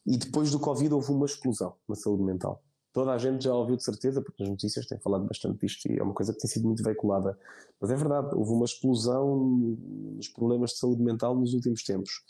[0.06, 2.62] E depois do Covid houve uma explosão na saúde mental.
[2.98, 6.00] Toda a gente já ouviu de certeza, porque as notícias têm falado bastante disto e
[6.00, 7.38] é uma coisa que tem sido muito veiculada.
[7.80, 9.46] Mas é verdade, houve uma explosão
[10.16, 12.24] nos problemas de saúde mental nos últimos tempos.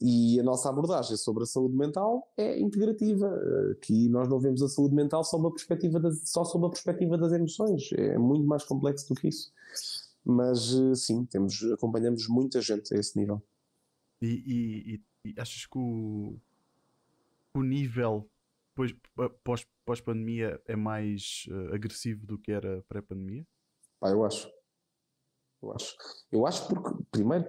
[0.00, 3.28] E a nossa abordagem sobre a saúde mental é integrativa.
[3.72, 7.18] Aqui nós não vemos a saúde mental só, uma perspectiva das, só sob a perspectiva
[7.18, 7.90] das emoções.
[7.92, 9.52] É muito mais complexo do que isso.
[10.24, 13.42] Mas sim, temos, acompanhamos muita gente a esse nível.
[14.22, 14.94] E,
[15.26, 16.36] e, e achas que o,
[17.54, 18.26] o nível
[18.80, 18.94] depois,
[19.44, 23.46] pós, pós-pandemia, é mais uh, agressivo do que era pré-pandemia?
[24.00, 24.50] Pá, eu acho.
[25.62, 25.96] Eu acho.
[26.32, 27.46] Eu acho porque, primeiro,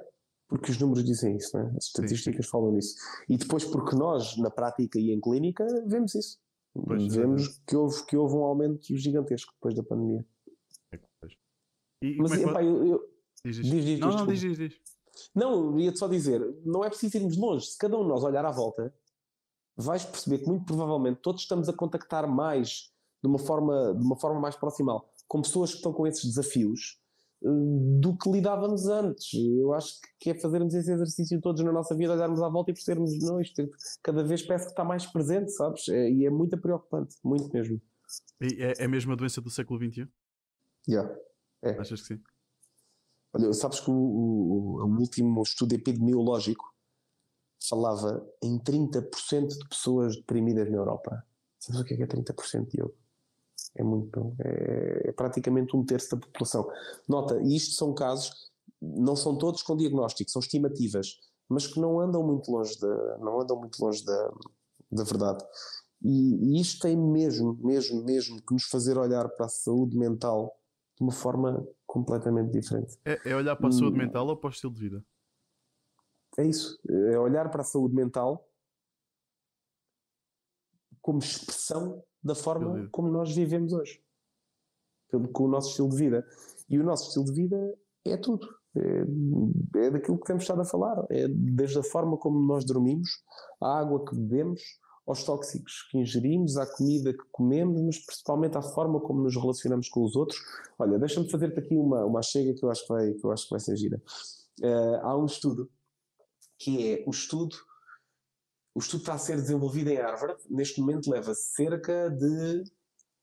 [0.50, 1.72] porque os números dizem isso, né?
[1.78, 2.52] as estatísticas Sim.
[2.52, 2.96] falam nisso.
[3.30, 6.38] E depois porque nós, na prática e em clínica, vemos isso.
[6.74, 7.62] Pois, vemos é.
[7.68, 10.26] que, houve, que houve um aumento gigantesco depois da pandemia.
[10.92, 11.00] É,
[12.02, 13.12] e, Mas, é epá, eu, eu...
[13.46, 14.82] Diz, diz, diz, não, não, diz, diz, diz.
[15.34, 17.66] Não, ia-te só dizer, não é preciso irmos longe.
[17.66, 18.94] Se cada um de nós olhar à volta,
[19.76, 22.92] vais perceber que muito provavelmente todos estamos a contactar mais
[23.22, 27.00] de uma forma, de uma forma mais proximal com pessoas que estão com esses desafios
[27.42, 27.48] eh,
[28.02, 29.34] do que lidávamos antes.
[29.34, 32.74] Eu acho que é fazermos esse exercício todos na nossa vida, olharmos à volta e
[32.74, 33.70] percebermos, não, isto
[34.04, 35.88] cada vez parece que está mais presente, sabes?
[35.88, 37.82] É, e é muito preocupante, muito mesmo.
[38.42, 40.06] E é, é mesmo a doença do século XXI?
[40.90, 41.16] Yeah,
[41.62, 41.80] é.
[41.80, 42.22] Achas que sim?
[43.34, 46.71] Olha, sabes que o, o, o último estudo epidemiológico
[47.68, 51.24] falava em 30% de pessoas deprimidas na Europa.
[51.60, 52.96] Sabes o que é, que é 30%, Diogo?
[53.76, 54.36] É muito.
[54.40, 56.68] É, é, praticamente um terço da população.
[57.08, 58.52] Nota, e isto são casos,
[58.82, 63.40] não são todos com diagnóstico, são estimativas, mas que não andam muito longe da, não
[63.40, 64.34] andam muito longe da,
[64.92, 65.44] da verdade.
[66.04, 70.58] E, e isto tem mesmo, mesmo, mesmo que nos fazer olhar para a saúde mental
[70.98, 72.98] de uma forma completamente diferente.
[73.06, 74.04] É, é olhar para a saúde hum.
[74.04, 75.06] mental ou para o estilo de vida?
[76.38, 78.48] É isso, é olhar para a saúde mental
[81.02, 84.02] como expressão da forma como nós vivemos hoje,
[85.34, 86.28] com o nosso estilo de vida.
[86.70, 88.48] E o nosso estilo de vida é tudo.
[88.76, 91.06] É, é daquilo que temos estado a falar.
[91.10, 93.10] É desde a forma como nós dormimos,
[93.60, 94.62] a água que bebemos,
[95.06, 99.90] aos tóxicos que ingerimos, à comida que comemos, mas principalmente à forma como nos relacionamos
[99.90, 100.40] com os outros.
[100.78, 103.46] Olha, deixa-me fazer-te aqui uma, uma chega que eu acho que vai, que eu acho
[103.46, 104.02] que vai ser gira.
[104.62, 105.70] Uh, há um estudo
[106.62, 107.56] que é o estudo.
[108.74, 112.64] O estudo está a ser desenvolvido em Harvard, neste momento leva cerca de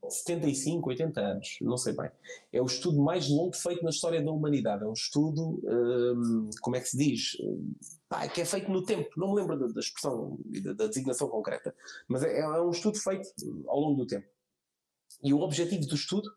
[0.06, 2.10] 75, 80 anos, não sei bem.
[2.52, 4.84] É o estudo mais longo feito na história da humanidade.
[4.84, 7.36] É um estudo, hum, como é que se diz?
[8.10, 10.86] Ah, que é feito no tempo, não me lembro da, da expressão e da, da,
[10.86, 11.74] designação concreta,
[12.08, 13.28] mas é, é, um estudo feito
[13.66, 14.26] ao longo do tempo.
[15.22, 16.30] E o objetivo do estudo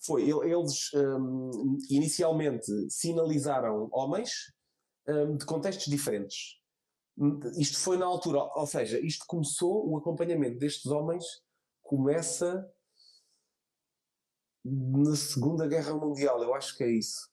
[0.00, 4.55] foi, eles um, inicialmente sinalizaram homens
[5.08, 6.56] um, de contextos diferentes.
[7.58, 11.24] Isto foi na altura, ou seja, isto começou, o acompanhamento destes homens
[11.82, 12.70] começa
[14.64, 17.30] na Segunda Guerra Mundial, eu acho que é isso.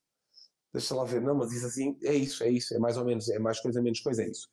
[0.71, 3.27] Deixa lá ver, não, mas isso assim, é isso, é isso, é mais ou menos,
[3.29, 4.47] é mais coisa, menos coisa, é isso.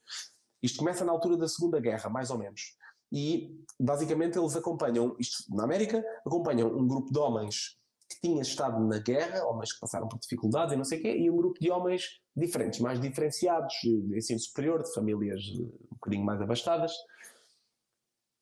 [0.62, 2.76] Isto começa na altura da Segunda Guerra, mais ou menos.
[3.12, 7.79] e basicamente eles acompanham, isto na América, acompanham um grupo de homens
[8.10, 11.16] que tinha estado na guerra, homens que passaram por dificuldades e não sei o quê,
[11.16, 15.94] e um grupo de homens diferentes, mais diferenciados, de ensino superior, de famílias eh, um
[15.94, 16.92] bocadinho mais abastadas.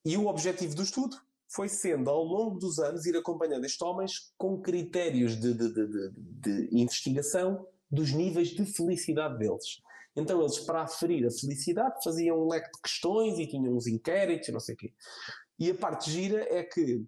[0.05, 1.17] E o objetivo do estudo
[1.49, 6.11] foi sendo, ao longo dos anos, ir acompanhando estes homens com critérios de, de, de,
[6.17, 9.83] de investigação dos níveis de felicidade deles.
[10.17, 14.49] Então eles, para aferir a felicidade, faziam um leque de questões e tinham uns inquéritos,
[14.49, 14.93] não sei o quê.
[15.59, 17.05] E a parte gira é que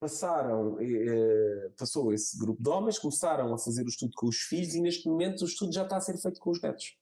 [0.00, 4.74] passaram, eh, passou esse grupo de homens, começaram a fazer o estudo com os filhos
[4.74, 6.96] e neste momento o estudo já está a ser feito com os netos.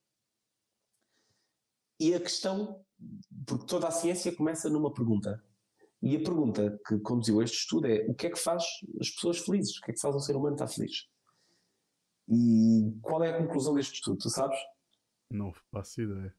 [2.01, 2.85] E a questão,
[3.47, 5.43] porque toda a ciência começa numa pergunta.
[6.03, 8.65] E a pergunta que conduziu este estudo é: o que é que faz
[9.01, 9.77] as pessoas felizes?
[9.79, 11.09] O que é que faz um ser humano estar feliz?
[12.29, 14.19] E qual é a conclusão deste estudo?
[14.19, 14.59] Tu sabes?
[15.31, 16.35] Não faço ideia.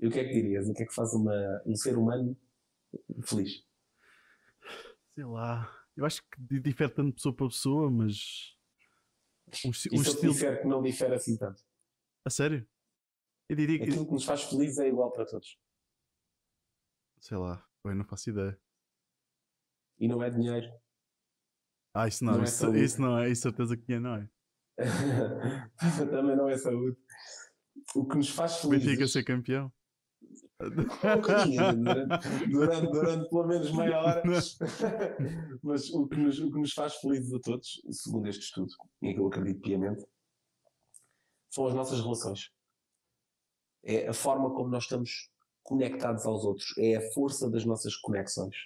[0.00, 0.68] E o que é que dirias?
[0.68, 2.36] O que é que faz uma, um ser humano
[3.22, 3.69] feliz?
[5.14, 5.70] Sei lá.
[5.96, 8.56] Eu acho que difere tanto de pessoa para pessoa, mas.
[9.64, 10.32] Um, um estilo.
[10.32, 11.62] Difere que não difere assim tanto.
[12.24, 12.66] A sério?
[13.48, 13.90] Eu diria que.
[13.90, 15.58] Aquilo que nos faz felizes é igual para todos.
[17.20, 17.66] Sei lá.
[17.84, 18.60] Eu não faço ideia.
[19.98, 20.70] E não é dinheiro.
[21.94, 24.30] Ah, isso não, não isso, é isso não é, isso certeza que é, não é.
[26.10, 26.96] Também não é saúde.
[27.94, 28.86] O que nos faz felizes.
[28.86, 29.72] Benfica ser campeão.
[32.50, 34.22] Durante, durante, pelo menos meia hora.
[35.62, 39.14] Mas o que, nos, o que nos faz felizes a todos, segundo este estudo, em
[39.14, 40.04] que eu acredito piamente,
[41.48, 42.50] são as nossas relações.
[43.82, 45.30] É a forma como nós estamos
[45.62, 48.56] conectados aos outros, é a força das nossas conexões.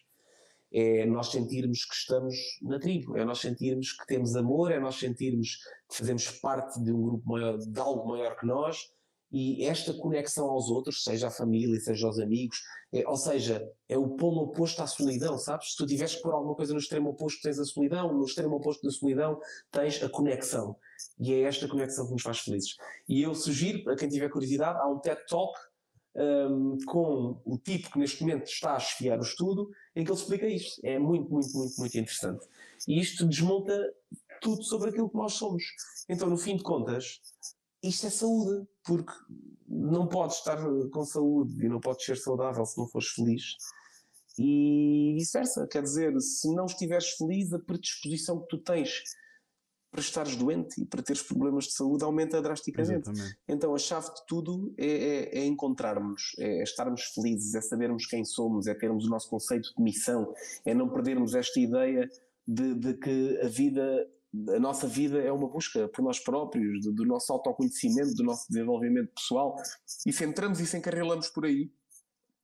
[0.72, 4.96] É nós sentirmos que estamos na tribo, é nós sentirmos que temos amor, é nós
[4.96, 8.90] sentirmos que fazemos parte de um grupo maior, de algo maior que nós,
[9.30, 12.62] e esta conexão aos outros, seja a família, seja aos amigos,
[12.92, 15.72] é, ou seja, é o polo oposto à solidão, sabes?
[15.72, 18.54] Se tu tiveres que pôr alguma coisa no extremo oposto, tens a solidão, no extremo
[18.56, 19.40] oposto da solidão,
[19.72, 20.76] tens a conexão.
[21.18, 22.76] E é esta conexão que nos faz felizes.
[23.08, 25.58] E eu sugiro, para quem tiver curiosidade, há um TED Talk
[26.16, 30.18] um, com o tipo que neste momento está a esfiar o estudo, em que ele
[30.18, 30.80] explica isto.
[30.84, 32.46] É muito, muito, muito, muito interessante.
[32.86, 33.92] E isto desmonta
[34.40, 35.64] tudo sobre aquilo que nós somos.
[36.08, 37.20] Então, no fim de contas,
[37.82, 39.12] isto é saúde, porque
[39.66, 40.58] não podes estar
[40.90, 43.56] com saúde e não podes ser saudável se não fores feliz.
[44.38, 49.02] E vice-versa, quer dizer, se não estiveres feliz, a predisposição que tu tens
[49.94, 53.08] para estares doente e para teres problemas de saúde aumenta drasticamente.
[53.08, 53.38] Exatamente.
[53.46, 58.24] Então a chave de tudo é, é, é encontrarmos, é estarmos felizes, é sabermos quem
[58.24, 62.10] somos, é termos o nosso conceito de missão, é não perdermos esta ideia
[62.46, 64.04] de, de que a vida
[64.54, 68.48] a nossa vida é uma busca por nós próprios, do, do, nosso autoconhecimento, do nosso
[68.48, 69.56] desenvolvimento pessoal,
[70.06, 71.70] e se entramos e se encarrilamos por aí,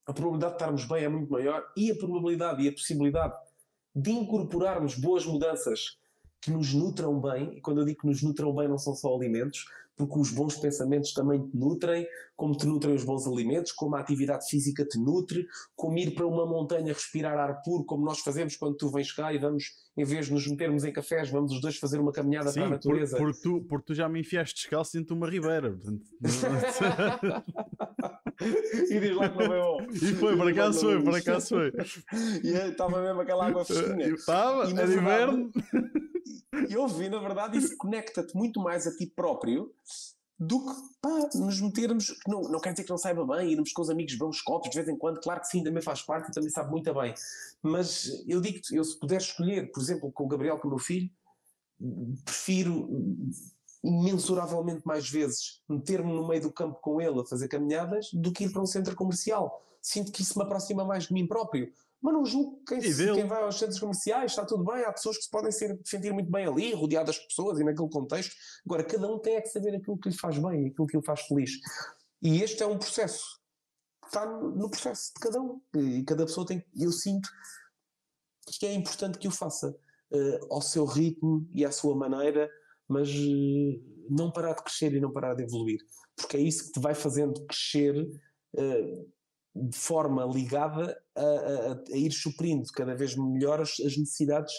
[0.06, 3.34] a probabilidade de estarmos bem é muito maior e a probabilidade e a possibilidade
[3.94, 5.99] de incorporarmos boas mudanças
[6.40, 9.14] que nos nutram bem, e quando eu digo que nos nutram bem não são só
[9.14, 9.64] alimentos,
[10.06, 14.00] porque os bons pensamentos também te nutrem, como te nutrem os bons alimentos, como a
[14.00, 18.56] atividade física te nutre, como ir para uma montanha respirar ar puro, como nós fazemos
[18.56, 19.64] quando tu vens cá e vamos,
[19.96, 22.68] em vez de nos metermos em cafés, vamos os dois fazer uma caminhada Sim, para
[22.68, 23.18] a natureza.
[23.18, 25.78] Porque por tu, por tu já me enfiaste descalço dentro de uma ribeira.
[28.90, 29.86] E diz lá que não é bom.
[29.92, 31.72] E foi, por acaso foi, por acaso foi.
[32.42, 34.08] E estava mesmo aquela água fresquinha.
[34.08, 35.52] Estava, era inverno
[36.68, 39.72] eu vi, na verdade, isso conecta-te muito mais a ti próprio
[40.38, 42.14] do que pá, nos metermos.
[42.26, 44.70] Não, não quer dizer que não saiba bem, irmos com os amigos beber uns copos
[44.70, 47.14] de vez em quando, claro que sim, também faz parte e também sabe muito bem.
[47.62, 50.78] Mas eu digo-te, eu se puder escolher, por exemplo, com o Gabriel, com o meu
[50.78, 51.10] filho,
[52.24, 52.88] prefiro
[53.82, 58.44] imensuravelmente mais vezes meter-me no meio do campo com ele a fazer caminhadas do que
[58.44, 59.62] ir para um centro comercial.
[59.80, 61.72] Sinto que isso me aproxima mais de mim próprio.
[62.02, 65.18] Mas não julgo quem, se, quem vai aos centros comerciais, está tudo bem, há pessoas
[65.18, 68.34] que se podem ser, sentir muito bem ali, rodeadas de pessoas e naquele contexto.
[68.64, 71.04] Agora, cada um tem é que saber aquilo que lhe faz bem, aquilo que lhe
[71.04, 71.50] faz feliz.
[72.22, 73.40] E este é um processo
[74.10, 75.60] está no processo de cada um.
[75.74, 76.64] E cada pessoa tem.
[76.76, 77.30] Eu sinto
[78.58, 82.50] que é importante que o faça uh, ao seu ritmo e à sua maneira,
[82.88, 85.80] mas uh, não parar de crescer e não parar de evoluir.
[86.16, 87.94] Porque é isso que te vai fazendo crescer.
[88.54, 89.10] Uh,
[89.60, 94.52] de forma ligada a, a, a, ir suprindo cada vez melhor as, as, necessidades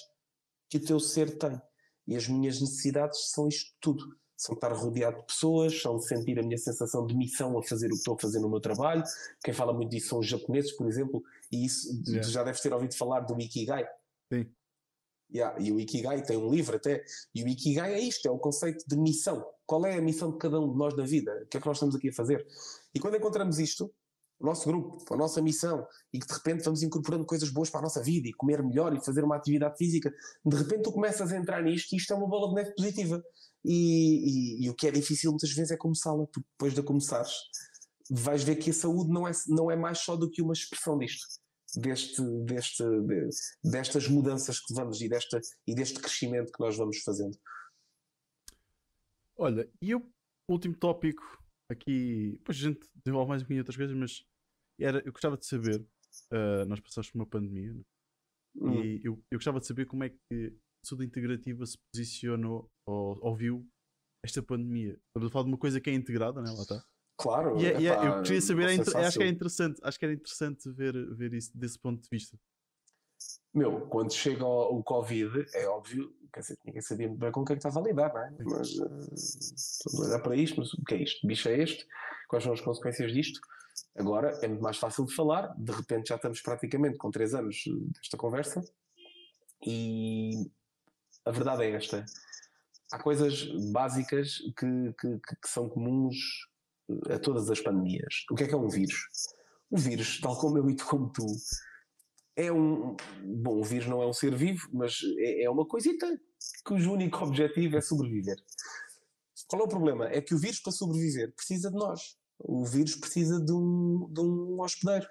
[0.69, 1.59] que o teu ser tem.
[2.07, 4.03] E as minhas necessidades são isto tudo.
[4.35, 7.91] São estar rodeado de pessoas, são sentir a minha sensação de missão a fazer o
[7.91, 9.03] que estou a fazer no meu trabalho.
[9.43, 11.21] Quem fala muito disso são os japoneses, por exemplo,
[11.51, 12.27] e isso yeah.
[12.27, 13.87] já deves ter ouvido falar do Ikigai.
[14.33, 14.49] Sim.
[15.33, 17.03] Yeah, e o Ikigai tem um livro até.
[17.33, 19.45] E o Ikigai é isto: é o conceito de missão.
[19.65, 21.31] Qual é a missão de cada um de nós na vida?
[21.43, 22.45] O que é que nós estamos aqui a fazer?
[22.93, 23.93] E quando encontramos isto,
[24.41, 27.79] o nosso grupo, a nossa missão, e que de repente vamos incorporando coisas boas para
[27.81, 30.13] a nossa vida e comer melhor e fazer uma atividade física,
[30.45, 33.23] de repente tu começas a entrar nisto e isto é uma bola de neve positiva.
[33.63, 37.31] E, e, e o que é difícil muitas vezes é começá-la, porque depois de começares,
[38.09, 40.97] vais ver que a saúde não é, não é mais só do que uma expressão
[40.97, 41.25] disto.
[41.73, 43.29] Deste, deste, de,
[43.63, 47.37] destas mudanças que vamos e, desta, e deste crescimento que nós vamos fazendo.
[49.37, 50.05] Olha, e o
[50.49, 51.23] último tópico
[51.69, 54.25] aqui, pois a gente desenvolve mais um pouquinho outras coisas, mas
[54.83, 57.83] era, eu gostava de saber, uh, nós passamos por uma pandemia, né?
[58.55, 58.83] hum.
[58.83, 60.53] e eu, eu gostava de saber como é que
[60.83, 63.67] a saúde integrativa se posicionou ou, ou viu
[64.23, 64.97] esta pandemia.
[65.07, 66.51] Estamos a falar de uma coisa que é integrada, né?
[66.51, 66.83] Lá está.
[67.17, 70.13] Claro, e, é, epá, eu queria saber, é acho que é interessante, acho que era
[70.13, 72.35] interessante ver, ver isso desse ponto de vista.
[73.53, 77.41] Meu, quando chega o, o Covid, é óbvio, quer dizer, ninguém sabia muito bem com
[77.41, 78.37] o que é que estava a lidar, não é?
[78.43, 81.27] Mas uh, olhar para isto, mas o que é isto?
[81.27, 81.85] bicho é este?
[82.27, 83.39] Quais são as consequências disto?
[83.95, 87.63] Agora é muito mais fácil de falar, de repente já estamos praticamente com três anos
[87.93, 88.61] desta conversa
[89.65, 90.49] e
[91.25, 92.05] a verdade é esta.
[92.91, 96.15] Há coisas básicas que, que, que são comuns
[97.09, 98.25] a todas as pandemias.
[98.29, 99.07] O que é que é um vírus?
[99.69, 101.25] O vírus, tal como eu e como tu,
[102.35, 102.95] é um.
[103.23, 106.07] Bom, o vírus não é um ser vivo, mas é, é uma coisita
[106.65, 108.37] cujo único objetivo é sobreviver.
[109.47, 110.07] Qual é o problema?
[110.07, 112.17] É que o vírus, para sobreviver, precisa de nós.
[112.43, 115.07] O vírus precisa de um, de um hospedeiro.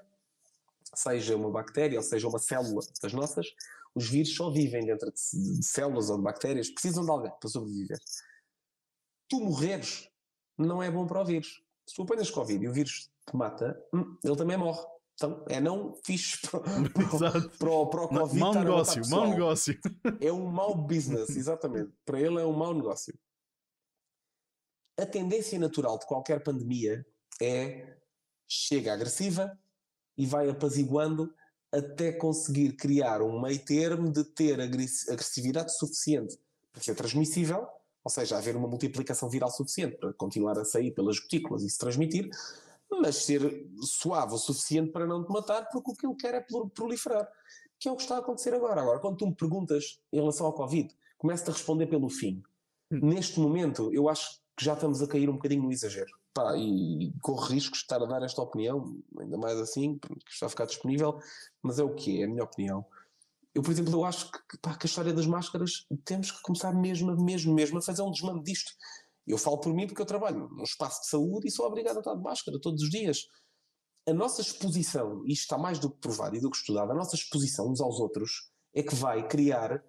[0.95, 3.47] Seja uma bactéria ou seja uma célula das nossas,
[3.95, 7.49] os vírus só vivem dentro de, de células ou de bactérias, precisam de alguém para
[7.49, 7.99] sobreviver.
[9.29, 10.09] Tu morreres
[10.59, 11.63] não é bom para o vírus.
[11.87, 14.81] Se tu apanhas Covid e o vírus te mata, hum, ele também morre.
[15.15, 18.39] Então é não fixe para, para, para, para o Covid.
[18.39, 19.79] Mau negócio, mau negócio.
[20.21, 21.93] É um mau business, exatamente.
[22.05, 23.17] Para ele é um mau negócio.
[24.99, 27.05] A tendência natural de qualquer pandemia
[27.41, 27.97] é
[28.47, 29.59] chega agressiva
[30.17, 31.33] e vai apaziguando
[31.73, 36.37] até conseguir criar um meio termo de ter agressividade suficiente
[36.73, 37.67] para ser transmissível,
[38.03, 41.79] ou seja, haver uma multiplicação viral suficiente para continuar a sair pelas gotículas e se
[41.79, 42.29] transmitir,
[42.91, 46.47] mas ser suave o suficiente para não te matar, porque o que ele quer é
[46.75, 47.29] proliferar.
[47.79, 48.81] Que é o que está a acontecer agora.
[48.81, 52.43] Agora, quando tu me perguntas em relação ao Covid, começo-te a responder pelo fim.
[52.91, 53.01] Hum.
[53.03, 56.20] Neste momento, eu acho que já estamos a cair um bocadinho no exagero.
[56.33, 60.47] Pá, e corro riscos de estar a dar esta opinião, ainda mais assim, porque está
[60.47, 61.19] a ficar disponível,
[61.61, 62.87] mas é o que é, a minha opinião.
[63.53, 66.73] Eu, por exemplo, eu acho que, pá, que a história das máscaras temos que começar
[66.73, 68.73] mesmo, mesmo, mesmo a fazer um desmame disto.
[69.27, 71.99] Eu falo por mim porque eu trabalho num espaço de saúde e sou obrigado a
[71.99, 73.27] estar de máscara todos os dias.
[74.09, 76.95] A nossa exposição, e isto está mais do que provado e do que estudado, a
[76.95, 79.85] nossa exposição uns aos outros é que vai criar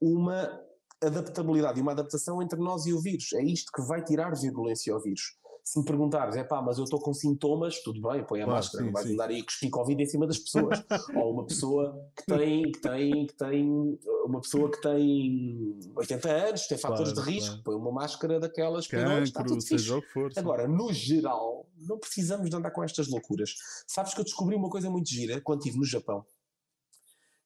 [0.00, 0.62] uma
[1.02, 3.32] adaptabilidade e uma adaptação entre nós e o vírus.
[3.32, 5.36] É isto que vai tirar virulência ao vírus
[5.66, 8.50] se me perguntares, é pá, mas eu estou com sintomas, tudo bem, põe a claro,
[8.52, 10.80] máscara, sim, não vais andar aí cuspir Covid em cima das pessoas.
[11.16, 16.68] Ou uma pessoa que tem, que tem, que tem, uma pessoa que tem 80 anos,
[16.68, 17.62] tem fatores claro, de risco, claro.
[17.64, 22.54] põe uma máscara daquelas, Cancro, está tudo seja for, Agora, no geral, não precisamos de
[22.54, 23.56] andar com estas loucuras.
[23.88, 26.24] Sabes que eu descobri uma coisa muito gira quando estive no Japão,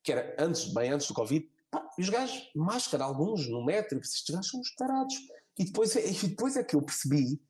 [0.02, 4.28] que era antes, bem antes do Covid, pá, os gajos, máscara, alguns no metro, estes
[4.28, 5.14] gajos são uns tarados.
[5.58, 7.40] E depois, é, e depois é que eu percebi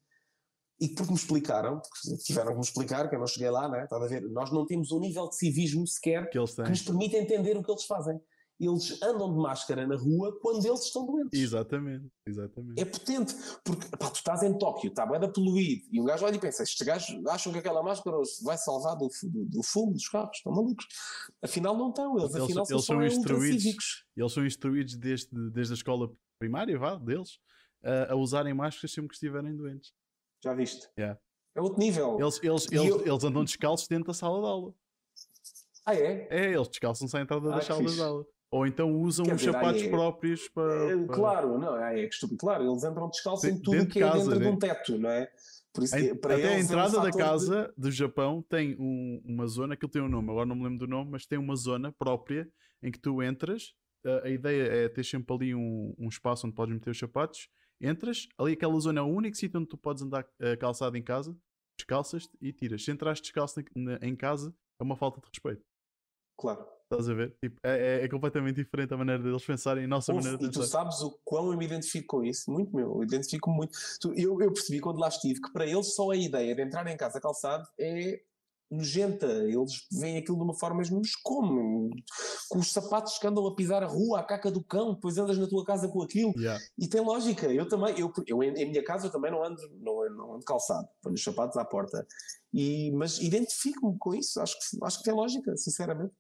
[0.81, 3.85] e porque me explicaram, porque tiveram que me explicar, que eu não cheguei lá, né?
[3.85, 7.17] Estava a ver, nós não temos um nível de civismo sequer que, que nos permite
[7.17, 8.19] entender o que eles fazem.
[8.59, 11.39] Eles andam de máscara na rua quando eles estão doentes.
[11.39, 12.81] Exatamente, exatamente.
[12.81, 13.35] É potente,
[13.65, 16.63] porque pá, tu estás em Tóquio, está bem poluído, e um gajo olha e pensa:
[16.63, 20.53] estes gajos acham que aquela máscara vai salvar do, do, do fumo dos carros, estão
[20.53, 20.87] malucos.
[21.43, 24.05] Afinal, não estão, eles, eles afinal eles são, são instruídos.
[24.15, 27.39] Eles são instruídos desde, desde a escola primária, vá, deles,
[27.83, 29.93] a, a usarem máscaras sempre que estiverem doentes.
[30.43, 30.89] Já viste?
[30.99, 31.19] Yeah.
[31.55, 32.19] É outro nível.
[32.21, 33.07] Eles, eles, eles, eu...
[33.07, 34.75] eles andam descalços dentro da sala de aula.
[35.85, 36.29] Ah, é?
[36.31, 38.27] É, eles descalçam-se à entrada ah, das salas de aula.
[38.51, 39.89] Ou então usam Quer os dizer, sapatos é...
[39.89, 42.39] próprios para, é, para, Claro, não, é, é estúpido.
[42.39, 44.39] Claro, eles entram descalços em tudo o que é dentro né?
[44.39, 45.31] de um teto, não é?
[45.73, 47.83] Por isso que, para Até a entrada é um da casa de...
[47.83, 50.89] do Japão tem um, uma zona que tem um nome, agora não me lembro do
[50.89, 52.49] nome, mas tem uma zona própria
[52.83, 53.73] em que tu entras.
[54.05, 57.49] A, a ideia é ter sempre ali um, um espaço onde podes meter os sapatos
[57.81, 61.03] entras, ali aquela zona é o único sítio onde tu podes andar uh, calçado em
[61.03, 61.37] casa,
[61.79, 62.85] descalças-te e tiras.
[62.85, 65.65] Se entraste descalço na, em casa, é uma falta de respeito.
[66.39, 66.67] Claro.
[66.85, 67.37] Estás a ver?
[67.41, 70.47] Tipo, é, é, é, completamente diferente a maneira deles pensarem, a nossa Ouve, maneira de
[70.49, 70.61] pensar.
[70.61, 72.51] E tu sabes o quão eu me identifico com isso?
[72.51, 73.79] Muito meu, eu identifico muito.
[74.17, 76.97] Eu, eu percebi quando lá estive que para eles só a ideia de entrar em
[76.97, 78.21] casa calçado é
[78.71, 79.27] nojenta.
[79.27, 81.91] Eles veem aquilo de uma forma mesmo, mas como?
[82.49, 85.39] Com os sapatos que andam a pisar a rua, a caca do cão, depois andas
[85.39, 86.33] na tua casa com aquilo.
[86.37, 86.63] Yeah.
[86.79, 87.53] E tem lógica.
[87.53, 90.45] Eu também, eu, eu em, em minha casa eu também não ando, não, não ando
[90.45, 92.07] calçado, ponho os sapatos à porta.
[92.53, 96.15] E, mas identifico-me com isso, acho que, acho que tem lógica, sinceramente.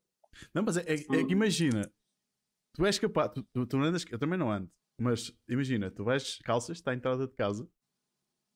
[0.54, 1.30] Não, mas é, é, é que hum.
[1.30, 1.90] imagina,
[2.74, 4.70] tu és capaz, tu, tu, tu andas, eu também não ando,
[5.00, 7.68] mas imagina, tu vais calças, está à entrada de casa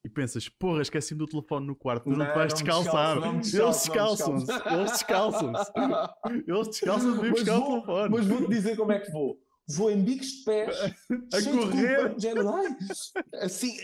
[0.05, 3.16] e pensas, porra, esqueci-me do telefone no quarto, tu não, não te vais descalçar.
[3.16, 5.72] Eles descalçam-se, eles descalçam-se.
[6.47, 8.09] Eles descalçam-se e buscar o telefone.
[8.10, 9.40] Mas vou-te dizer como é que vou.
[9.66, 10.78] Vou em bicos de pés,
[11.32, 12.28] a correr, de
[13.39, 13.74] assim,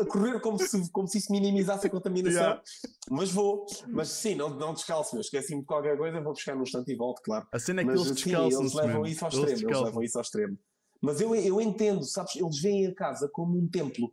[0.00, 2.40] a correr como se, como se isso minimizasse a contaminação.
[2.40, 2.62] Yeah.
[3.10, 5.20] Mas vou, mas sim, não, não descalço-me.
[5.20, 7.46] Esqueci-me de qualquer coisa, vou buscar no instante e volto, claro.
[7.52, 9.06] A cena é que mas, eles descalçam eles levam mesmo.
[9.08, 9.50] isso ao extremo.
[9.50, 10.58] Eles, eles levam isso ao extremo.
[11.02, 12.34] Mas eu, eu entendo, sabes?
[12.36, 14.10] Eles veem a casa como um templo.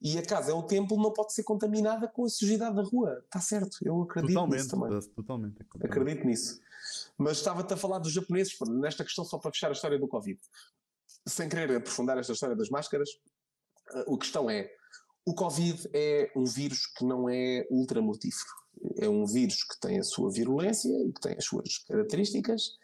[0.00, 3.20] E a casa é o templo, não pode ser contaminada com a sujidade da rua.
[3.24, 5.00] Está certo, eu acredito totalmente, nisso também.
[5.16, 5.56] Totalmente.
[5.82, 6.60] Acredito nisso.
[7.16, 10.38] Mas estava-te a falar dos japoneses, nesta questão, só para fechar a história do Covid.
[11.26, 13.08] Sem querer aprofundar esta história das máscaras,
[13.90, 14.70] a questão é:
[15.26, 18.52] o Covid é um vírus que não é ultramortífero.
[18.98, 22.78] É um vírus que tem a sua virulência e que tem as suas características,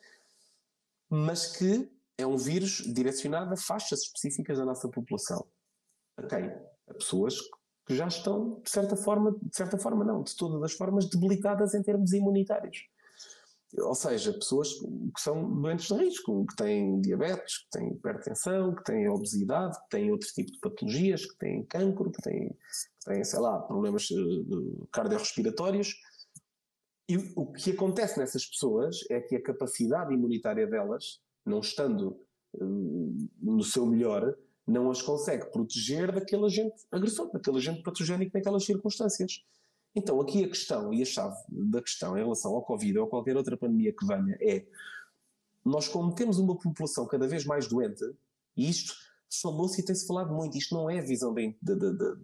[1.08, 1.88] mas que
[2.18, 5.46] é um vírus direcionado a faixas específicas da nossa população.
[6.16, 6.52] A quem?
[6.88, 7.36] A pessoas
[7.86, 11.74] que já estão, de certa forma, de certa forma não, de todas as formas, debilitadas
[11.74, 12.86] em termos imunitários.
[13.78, 18.84] Ou seja, pessoas que são doentes de risco, que têm diabetes, que têm hipertensão, que
[18.84, 23.24] têm obesidade, que têm outro tipo de patologias, que têm cancro, que têm, que têm
[23.24, 25.94] sei lá, problemas uh, cardiorrespiratórios.
[27.08, 32.16] E o que acontece nessas pessoas é que a capacidade imunitária delas, não estando
[32.54, 38.64] uh, no seu melhor, não as consegue proteger daquele agente agressor, daquele agente patogénico naquelas
[38.64, 39.44] circunstâncias.
[39.94, 43.10] Então, aqui a questão e a chave da questão em relação ao Covid ou a
[43.10, 44.66] qualquer outra pandemia que venha é:
[45.64, 48.04] nós, como temos uma população cada vez mais doente,
[48.56, 48.94] e isto
[49.40, 50.56] falou-se e tem-se falado muito.
[50.56, 52.14] Isto não é a visão da, da, da, da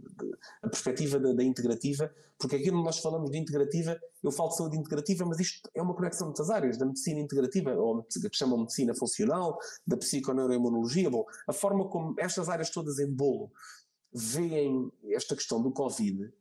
[0.62, 5.24] a perspectiva da, integrativa, porque aqui nós falamos de integrativa, eu falo de saúde integrativa,
[5.24, 8.62] mas isto é uma conexão de muitas áreas, da medicina integrativa, ou que chamam de
[8.62, 11.10] medicina funcional, da psiconeuroimunologia.
[11.10, 13.50] Bom, a forma como estas áreas todas em bolo
[14.12, 16.32] veem esta questão do Covid,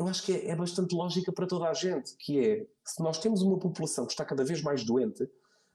[0.00, 3.18] eu acho que é, é bastante lógica para toda a gente, que é, se nós
[3.18, 5.28] temos uma população que está cada vez mais doente,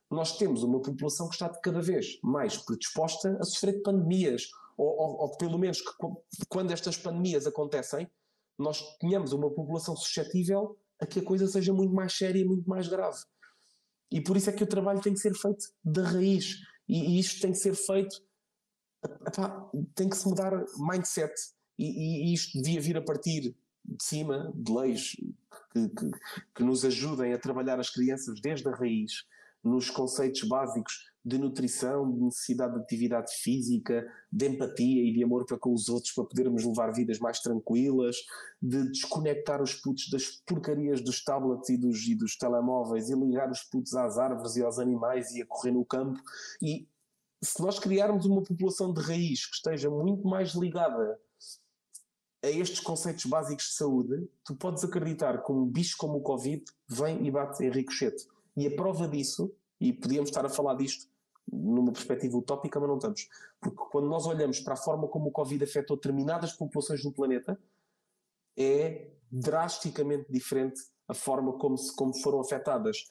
[0.10, 4.88] nós temos uma população que está cada vez mais predisposta a sofrer de pandemias, ou,
[4.88, 5.92] ou, ou pelo menos que
[6.48, 8.10] quando estas pandemias acontecem,
[8.58, 12.70] nós tenhamos uma população suscetível a que a coisa seja muito mais séria e muito
[12.70, 13.18] mais grave.
[14.12, 16.58] E por isso é que o trabalho tem que ser feito da raiz.
[16.88, 18.24] E, e isto tem que ser feito.
[19.28, 21.34] Epá, tem que se mudar mindset.
[21.78, 25.12] E, e, isto devia vir a partir de cima, de leis
[25.72, 26.12] que, que,
[26.56, 29.26] que nos ajudem a trabalhar as crianças desde a raiz
[29.66, 30.94] nos conceitos básicos
[31.26, 35.90] de nutrição, de necessidade de atividade física, de empatia e de amor para com os
[35.90, 38.16] outros para podermos levar vidas mais tranquilas,
[38.62, 43.50] de desconectar os putos das porcarias dos tablets e dos, e dos telemóveis e ligar
[43.50, 46.22] os putos às árvores e aos animais e a correr no campo.
[46.62, 46.88] E
[47.44, 51.20] se nós criarmos uma população de raiz que esteja muito mais ligada
[52.44, 56.64] a estes conceitos básicos de saúde, tu podes acreditar que um bicho como o Covid
[56.88, 61.08] vem e bate em ricochete e a prova disso, e podíamos estar a falar disto
[61.52, 63.28] numa perspectiva utópica, mas não estamos.
[63.62, 67.60] Porque quando nós olhamos para a forma como o Covid afetou determinadas populações no planeta,
[68.58, 73.06] é drasticamente diferente a forma como, se, como foram afetadas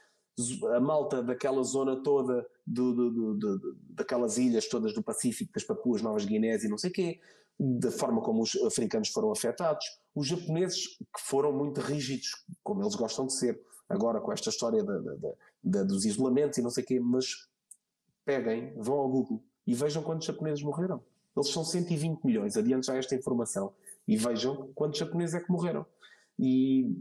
[0.75, 6.03] a malta daquela zona toda, do, do, do, daquelas ilhas todas do Pacífico, das Papuas
[6.03, 7.21] Novas Guinés e não sei o quê,
[7.59, 12.97] da forma como os africanos foram afetados, os japoneses que foram muito rígidos, como eles
[12.97, 15.15] gostam de ser, agora com esta história da, da,
[15.63, 17.49] da, dos isolamentos e não sei o quê, mas
[18.25, 21.03] peguem, vão ao Google e vejam quantos japoneses morreram.
[21.37, 23.73] Eles são 120 milhões, adiante já esta informação,
[24.07, 25.85] e vejam quantos japoneses é que morreram.
[26.39, 26.97] E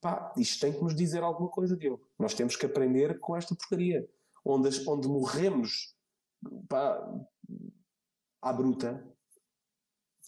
[0.00, 2.02] pá, isto tem que nos dizer alguma coisa, Diogo.
[2.18, 4.08] Nós temos que aprender com esta porcaria.
[4.44, 5.94] Onde, onde morremos
[6.68, 6.98] pá,
[8.40, 9.06] à bruta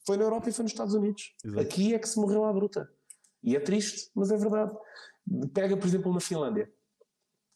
[0.06, 1.34] foi na Europa e foi nos Estados Unidos.
[1.44, 1.60] Exato.
[1.60, 2.90] Aqui é que se morreu à bruta.
[3.42, 4.76] E é triste, mas é verdade.
[5.52, 6.70] Pega, por exemplo, na Finlândia.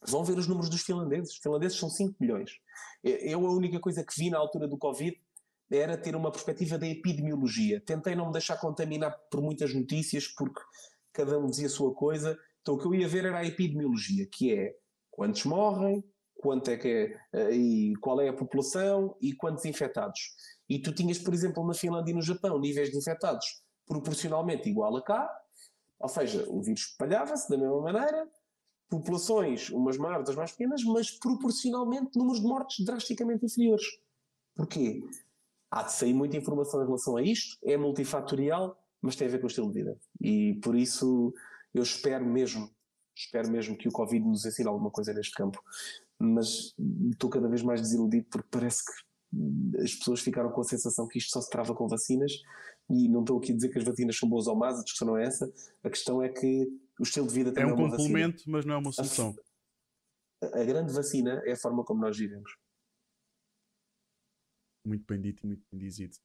[0.06, 1.32] Vão ver os números dos finlandeses.
[1.32, 2.50] Os finlandeses são 5 milhões.
[3.02, 5.16] Eu a única coisa que vi na altura do Covid
[5.70, 7.80] era ter uma perspectiva da epidemiologia.
[7.80, 10.60] Tentei não me deixar contaminar por muitas notícias, porque
[11.12, 12.38] cada um dizia a sua coisa.
[12.62, 14.76] Então o que eu ia ver era a epidemiologia, que é
[15.10, 20.20] quantos morrem, quanto é que é, eh, e qual é a população e quantos infectados.
[20.68, 23.46] E tu tinhas, por exemplo, na Finlândia e no Japão, níveis de infectados
[23.86, 25.30] proporcionalmente igual a cá,
[25.98, 28.28] ou seja, o vírus espalhava-se da mesma maneira,
[28.88, 33.86] populações, umas maiores, outras mais pequenas, mas proporcionalmente números de mortes drasticamente inferiores.
[34.54, 35.02] Porquê?
[35.70, 39.38] Há de sair muita informação em relação a isto, é multifatorial, mas tem a ver
[39.38, 39.98] com o estilo de vida.
[40.20, 41.34] E por isso
[41.74, 42.70] eu espero mesmo,
[43.14, 45.60] espero mesmo que o Covid nos ensine alguma coisa neste campo.
[46.18, 46.74] Mas
[47.10, 51.18] estou cada vez mais desiludido porque parece que as pessoas ficaram com a sensação que
[51.18, 52.32] isto só se trava com vacinas
[52.88, 55.08] e não estou aqui a dizer que as vacinas são boas ou más, a discussão
[55.08, 55.52] não é essa.
[55.82, 56.68] A questão é que
[56.98, 58.56] o estilo de vida também é um é complemento, vacina.
[58.56, 59.34] mas não é uma solução.
[60.42, 62.56] A, a, grande vacina é a forma como nós vivemos.
[64.86, 66.16] Muito bem dito e muito bem dizido.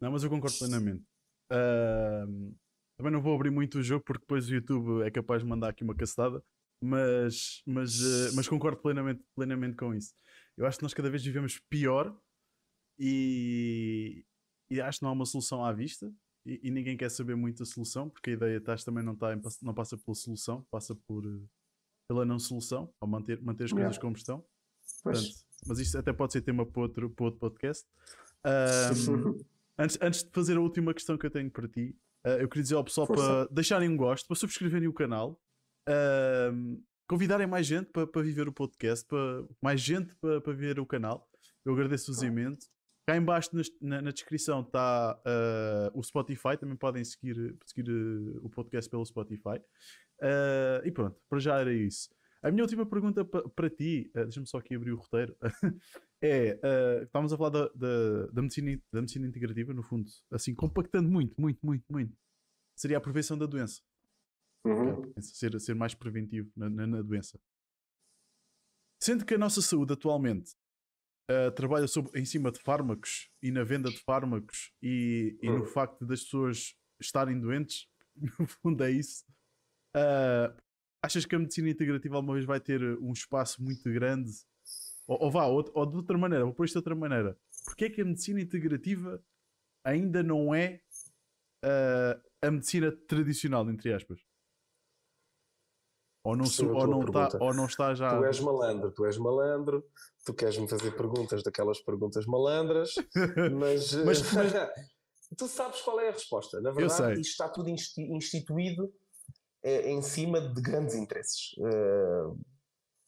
[0.00, 1.04] Não, mas eu concordo plenamente.
[1.50, 2.54] Uh,
[2.96, 5.70] também não vou abrir muito o jogo porque depois o YouTube é capaz de mandar
[5.70, 6.42] aqui uma cacetada,
[6.80, 10.14] mas, mas, uh, mas concordo plenamente, plenamente com isso.
[10.56, 12.16] Eu acho que nós cada vez vivemos pior
[12.98, 14.24] e,
[14.70, 16.12] e acho que não há uma solução à vista
[16.44, 19.34] e, e, ninguém quer saber muito a solução, porque a ideia estás também não, está
[19.34, 21.24] em, não passa pela solução, passa por,
[22.08, 24.44] pela não solução, ao manter, manter as coisas como estão.
[25.02, 25.26] Portanto,
[25.66, 27.86] mas isto até pode ser tema para outro, para outro podcast.
[28.46, 29.36] Um,
[29.76, 32.62] antes, antes de fazer a última questão que eu tenho para ti, uh, eu queria
[32.62, 33.24] dizer ao pessoal Força.
[33.24, 35.36] para deixarem um gosto, para subscreverem o canal,
[35.88, 40.78] uh, convidarem mais gente para, para viver o podcast, para, mais gente para, para ver
[40.78, 41.28] o canal.
[41.64, 42.68] Eu agradeço-vos imenso.
[43.06, 43.50] Cá embaixo
[43.80, 49.06] na, na descrição está uh, o Spotify, também podem seguir, seguir uh, o podcast pelo
[49.06, 49.60] Spotify.
[50.20, 52.10] Uh, e pronto, para já era isso.
[52.42, 55.36] A minha última pergunta para ti, deixa-me só aqui abrir o roteiro,
[56.20, 56.58] é:
[57.02, 61.40] estávamos a falar da, da, da, medicina, da medicina integrativa, no fundo, assim, compactando muito,
[61.40, 62.16] muito, muito, muito.
[62.76, 63.80] Seria a prevenção da doença.
[64.64, 65.12] Uhum.
[65.20, 67.40] Ser, ser mais preventivo na, na, na doença.
[69.00, 70.54] Sendo que a nossa saúde atualmente
[71.30, 75.62] uh, trabalha sobre, em cima de fármacos e na venda de fármacos e, e no
[75.62, 75.66] hum.
[75.66, 77.88] facto das pessoas estarem doentes,
[78.38, 79.24] no fundo é isso.
[79.96, 80.54] Uh,
[81.02, 84.30] achas que a medicina integrativa alguma vez vai ter um espaço muito grande?
[85.06, 87.38] Ou, ou vá, ou, ou, de outra maneira, vou pôr isto de outra maneira.
[87.64, 89.22] Porquê é que a medicina integrativa
[89.84, 90.80] ainda não é
[91.64, 94.20] uh, a medicina tradicional, entre aspas?
[96.26, 96.44] Ou não,
[96.74, 98.18] ou, não tá, ou não está já.
[98.18, 99.84] Tu és malandro, tu és malandro,
[100.24, 102.94] tu queres-me fazer perguntas daquelas perguntas malandras,
[103.54, 104.52] mas, mas, mas...
[105.38, 106.60] tu sabes qual é a resposta.
[106.60, 108.92] Na verdade, isto está tudo instituído
[109.62, 111.52] é, em cima de grandes interesses.
[111.58, 112.36] Uh,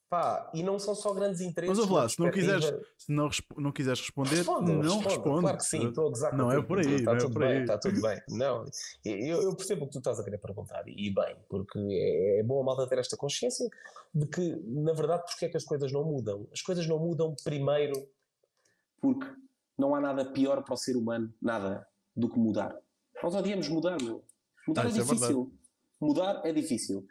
[0.09, 1.79] Pá, e não são só grandes interesses.
[1.79, 2.65] Mas lá, se não quiseres,
[2.97, 3.29] se não,
[3.59, 5.09] não quiseres responder, responda, não responda.
[5.09, 5.41] responde.
[5.41, 7.61] Claro que sim, estou a Não é por aí, está é tudo bem, aí.
[7.61, 8.23] Está tudo bem.
[8.31, 8.65] Não,
[9.05, 12.43] eu, eu, percebo o que tu estás a querer perguntar, e bem, porque é, é
[12.43, 13.69] bom a malta ter esta consciência
[14.15, 16.49] de que, na verdade, porque é que as coisas não mudam?
[16.53, 18.09] As coisas não mudam primeiro
[19.03, 19.27] porque
[19.77, 21.87] não há nada pior para o ser humano, nada,
[22.17, 22.75] do que mudar.
[23.23, 24.25] Nós odiamos mudar, meu.
[24.67, 25.53] Mudar ah, é, é difícil.
[26.01, 27.07] É mudar é difícil.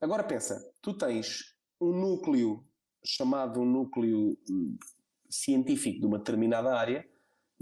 [0.00, 1.49] Agora pensa, tu tens
[1.80, 2.64] um núcleo
[3.04, 4.76] chamado um núcleo hum,
[5.28, 7.08] científico de uma determinada área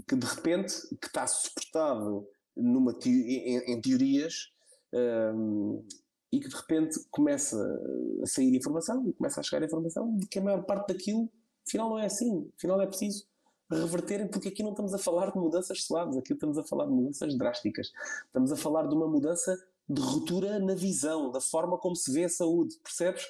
[0.07, 4.51] que de repente que está suportado numa em, em teorias
[4.93, 5.85] um,
[6.31, 7.57] e que de repente começa
[8.21, 11.29] a sair informação e começa a chegar informação de que a maior parte daquilo
[11.67, 13.25] afinal não é assim, afinal é preciso
[13.71, 16.91] reverter, porque aqui não estamos a falar de mudanças suaves, aqui estamos a falar de
[16.91, 17.91] mudanças drásticas.
[18.25, 19.55] Estamos a falar de uma mudança
[19.87, 23.27] de ruptura na visão, da forma como se vê a saúde, percebes?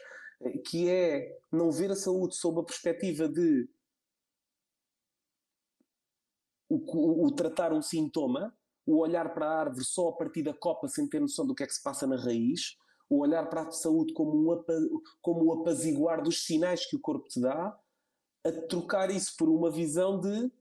[0.65, 3.69] Que é não ver a saúde sob a perspectiva de
[6.69, 8.55] o, o, o, tratar um sintoma,
[8.85, 11.63] o olhar para a árvore só a partir da copa sem ter noção do que
[11.63, 12.77] é que se passa na raiz,
[13.09, 14.63] o olhar para a saúde como um,
[15.21, 17.77] como um apaziguar dos sinais que o corpo te dá,
[18.45, 20.51] a trocar isso por uma visão de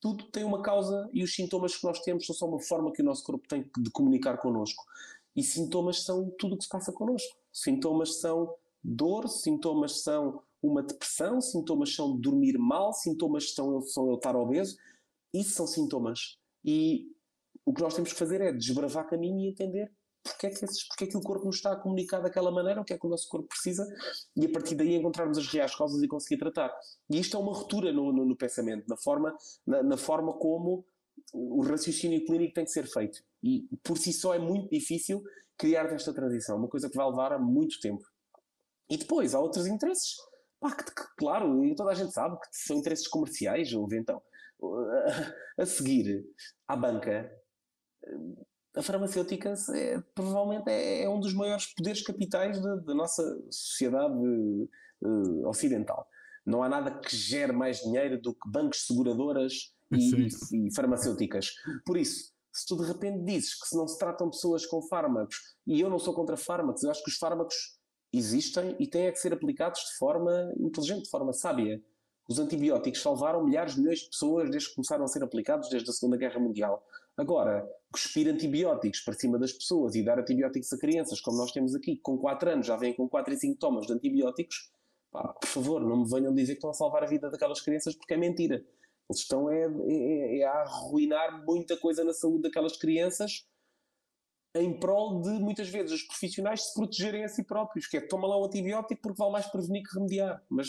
[0.00, 3.02] tudo tem uma causa e os sintomas que nós temos são só uma forma que
[3.02, 4.84] o nosso corpo tem de comunicar connosco.
[5.34, 7.36] E sintomas são tudo o que se passa connosco.
[7.52, 14.16] Sintomas são dor, sintomas são uma depressão, sintomas são dormir mal, sintomas são, são eu
[14.16, 14.76] estar obeso.
[15.32, 16.38] Isso são sintomas.
[16.64, 17.06] E
[17.64, 19.92] o que nós temos que fazer é desbravar caminho e entender
[20.22, 22.80] porque é, que esses, porque é que o corpo nos está a comunicar daquela maneira,
[22.80, 23.86] o que é que o nosso corpo precisa,
[24.36, 26.72] e a partir daí encontrarmos as reais causas e conseguir tratar.
[27.10, 29.34] E isto é uma ruptura no, no, no pensamento, na forma,
[29.66, 30.84] na, na, forma como
[31.32, 33.22] o raciocínio clínico tem que ser feito.
[33.42, 35.22] E por si só é muito difícil
[35.56, 38.04] criar esta transição, uma coisa que vai levar muito tempo.
[38.90, 40.16] E depois há outros interesses,
[40.60, 44.22] pá, que, que, claro, e toda a gente sabe que são interesses comerciais, ou então
[45.58, 46.24] a seguir
[46.66, 47.30] à banca,
[48.76, 54.14] a farmacêutica é, provavelmente é, é, um dos maiores poderes capitais da, da nossa sociedade
[54.14, 56.06] uh, ocidental.
[56.46, 61.52] Não há nada que gere mais dinheiro do que bancos seguradoras e, e, farmacêuticas.
[61.84, 65.36] Por isso, se tu de repente dizes que se não se tratam pessoas com fármacos,
[65.66, 67.77] e eu não sou contra fármacos, eu acho que os fármacos
[68.12, 71.82] existem e têm é que ser aplicados de forma inteligente, de forma sábia.
[72.28, 75.88] Os antibióticos salvaram milhares de milhões de pessoas desde que começaram a ser aplicados desde
[75.88, 76.84] a Segunda Guerra Mundial.
[77.16, 81.74] Agora, cuspir antibióticos para cima das pessoas e dar antibióticos a crianças, como nós temos
[81.74, 84.70] aqui, com 4 anos já vêm com 4 e 5 tomas de antibióticos,
[85.10, 87.94] pá, por favor, não me venham dizer que estão a salvar a vida daquelas crianças
[87.94, 88.64] porque é mentira.
[89.10, 93.46] Eles estão é, é, é a arruinar muita coisa na saúde daquelas crianças
[94.62, 98.28] em prol de, muitas vezes, os profissionais se protegerem a si próprios, que é toma
[98.28, 100.42] lá um antibiótico porque vale mais prevenir que remediar.
[100.48, 100.68] Mas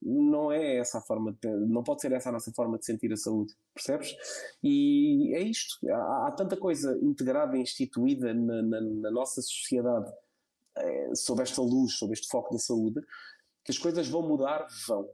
[0.00, 3.12] não é essa a forma, de, não pode ser essa a nossa forma de sentir
[3.12, 4.14] a saúde, percebes?
[4.62, 5.76] E é isto.
[5.90, 10.10] Há, há tanta coisa integrada e instituída na, na, na nossa sociedade
[10.76, 13.00] é, sob esta luz, sob este foco da saúde,
[13.64, 15.08] que as coisas vão mudar, vão.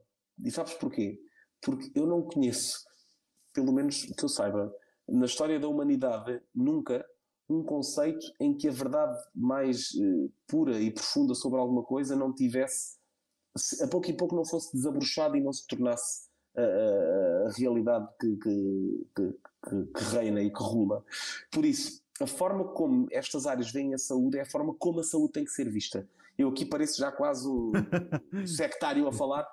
[0.44, 1.18] E sabes porquê?
[1.62, 2.84] Porque eu não conheço,
[3.52, 4.72] pelo menos que eu saiba,
[5.08, 7.04] na história da humanidade, nunca
[7.48, 12.32] um conceito em que a verdade mais uh, pura e profunda sobre alguma coisa não
[12.32, 12.96] tivesse,
[13.82, 18.08] a pouco e pouco não fosse desabrochada e não se tornasse a, a, a realidade
[18.20, 21.04] que, que, que, que, reina e que rula.
[21.50, 25.04] Por isso, a forma como estas áreas veem a saúde é a forma como a
[25.04, 26.08] saúde tem que ser vista.
[26.38, 27.72] Eu aqui pareço já quase um
[28.46, 29.46] sectário a falar,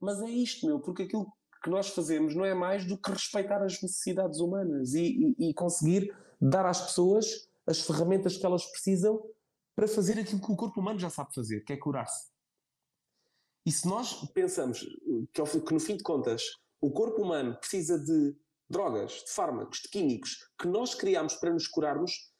[0.00, 1.26] mas é isto, meu, porque aquilo
[1.62, 5.54] que nós fazemos não é mais do que respeitar as necessidades humanas e, e, e
[5.54, 6.14] conseguir
[6.44, 9.22] dar às pessoas as ferramentas que elas precisam
[9.74, 12.28] para fazer aquilo que o corpo humano já sabe fazer, que é curar-se.
[13.66, 14.80] E se nós pensamos
[15.32, 16.42] que, que, no fim de contas,
[16.80, 18.36] o corpo humano precisa de
[18.68, 22.30] drogas, de fármacos, de químicos que nós criamos para nos curarmos,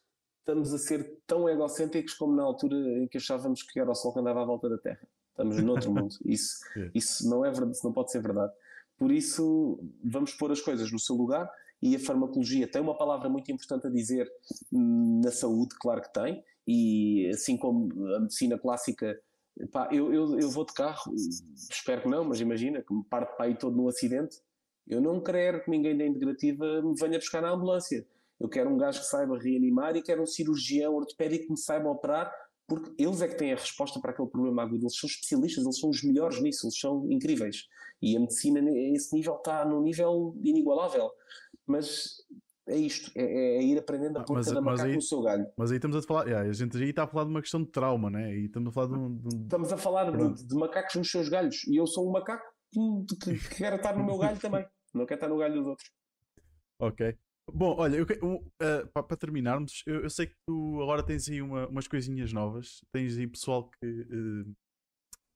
[0.41, 4.13] estamos a ser tão egocêntricos como na altura em que achávamos que era o Sol
[4.13, 5.09] que andava à volta da Terra.
[5.31, 6.15] Estamos noutro mundo.
[6.27, 6.59] Isso,
[6.95, 8.53] isso não é verdade, isso não pode ser verdade.
[8.99, 11.51] Por isso, vamos pôr as coisas no seu lugar
[11.85, 14.27] e a farmacologia tem uma palavra muito importante a dizer
[14.73, 19.21] na saúde, claro que tem, e assim como a medicina clássica,
[19.71, 21.15] pá, eu, eu, eu vou de carro,
[21.71, 24.39] espero que não, mas imagina que me parte para aí todo num acidente,
[24.89, 28.07] eu não quero que ninguém da integrativa me venha buscar na ambulância.
[28.41, 31.91] Eu quero um gajo que saiba reanimar e quero um cirurgião ortopédico que me saiba
[31.91, 32.33] operar,
[32.67, 34.85] porque eles é que têm a resposta para aquele problema agudo.
[34.85, 37.67] Eles são especialistas, eles são os melhores nisso, eles são incríveis.
[38.03, 41.11] E a medicina, a esse nível, está num nível inigualável.
[41.67, 42.17] Mas
[42.67, 45.47] é isto, é, é ir aprendendo a ah, pôr cada macaco aí, no seu galho.
[45.57, 47.63] Mas aí estamos a falar, yeah, a gente aí está a falar de uma questão
[47.63, 48.35] de trauma, né?
[48.37, 49.17] Estamos a falar de um.
[49.17, 49.43] De um...
[49.43, 51.65] Estamos a falar de, de, macacos nos seus galhos.
[51.65, 54.67] E eu sou um macaco que, que, que quer estar no meu galho também.
[54.95, 55.91] Não quer estar no galho dos outros.
[56.81, 57.17] Ok.
[57.53, 61.43] Bom, olha, eu, uh, para, para, terminarmos, eu, eu, sei que tu agora tens aí
[61.43, 62.81] uma, umas coisinhas novas.
[62.91, 63.87] Tens aí pessoal que.
[63.87, 64.57] Uh,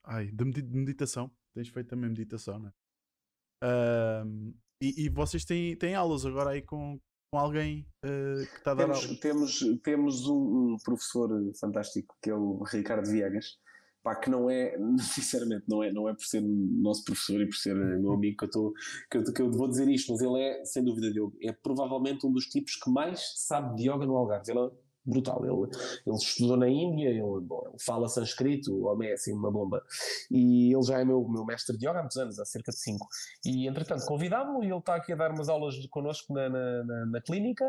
[0.06, 1.30] ai, de meditação.
[1.54, 2.72] Tens feito também meditação, né?
[3.62, 6.98] Uh, e, e, vocês têm, têm aulas agora aí com,
[7.32, 9.20] com alguém uh, que está a dar temos, aulas?
[9.20, 11.30] Temos, temos um, professor
[11.60, 13.58] fantástico que é o Ricardo Viegas,
[14.02, 17.56] pá, que não é, sinceramente, não é, não é por ser nosso professor e por
[17.56, 18.74] ser meu amigo que eu, tô,
[19.10, 21.36] que, eu, que eu vou dizer isto, mas ele é, sem dúvida, de yoga.
[21.42, 24.50] É provavelmente um dos tipos que mais sabe de yoga no Algarve.
[24.50, 24.70] Ele é
[25.08, 25.44] brutal.
[25.44, 25.70] Ele,
[26.06, 29.82] ele estudou na Índia, ele, bom, ele fala sânscrito, o homem é assim uma bomba.
[30.30, 32.78] E ele já é meu, meu mestre de yoga há muitos anos, há cerca de
[32.78, 33.06] cinco.
[33.44, 37.06] E entretanto convidámo-lo e ele está aqui a dar umas aulas connosco na, na, na,
[37.06, 37.64] na, clínica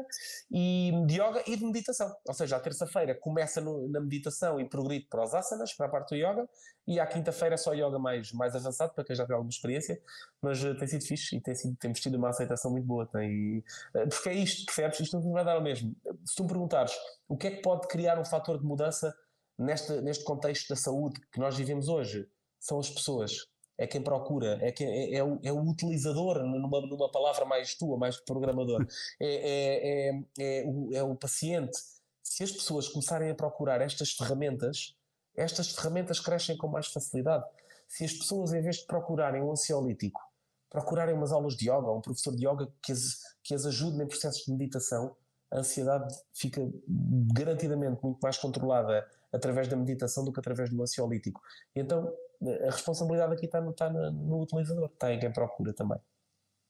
[0.52, 2.14] e de yoga e de meditação.
[2.28, 5.90] Ou seja, à terça-feira começa no, na meditação e progride para os asanas, para a
[5.90, 6.48] parte do yoga,
[6.90, 10.02] e à quinta-feira é só yoga mais, mais avançado, para quem já tem alguma experiência,
[10.42, 13.06] mas uh, tem sido fixe e tem sido, temos tido uma aceitação muito boa.
[13.06, 15.00] Tem, uh, porque é isto, percebes?
[15.00, 15.96] Isto não vai dar o mesmo.
[16.26, 16.92] Se tu me perguntares
[17.28, 19.16] o que é que pode criar um fator de mudança
[19.56, 22.28] neste, neste contexto da saúde que nós vivemos hoje,
[22.60, 23.46] são as pessoas.
[23.78, 27.76] É quem procura, é, quem, é, é, o, é o utilizador, numa, numa palavra mais
[27.76, 28.84] tua, mais programador.
[29.22, 31.78] É, é, é, é, o, é o paciente.
[32.24, 34.98] Se as pessoas começarem a procurar estas ferramentas,
[35.40, 37.46] estas ferramentas crescem com mais facilidade.
[37.88, 40.22] Se as pessoas, em vez de procurarem um ansiolítico,
[40.70, 44.08] procurarem umas aulas de yoga, um professor de yoga que as, que as ajude em
[44.08, 45.16] processos de meditação,
[45.52, 46.62] a ansiedade fica
[47.34, 51.42] garantidamente muito mais controlada através da meditação do que através do ansiolítico.
[51.76, 52.14] Então,
[52.68, 56.00] a responsabilidade aqui está no, está no utilizador, está em quem procura também.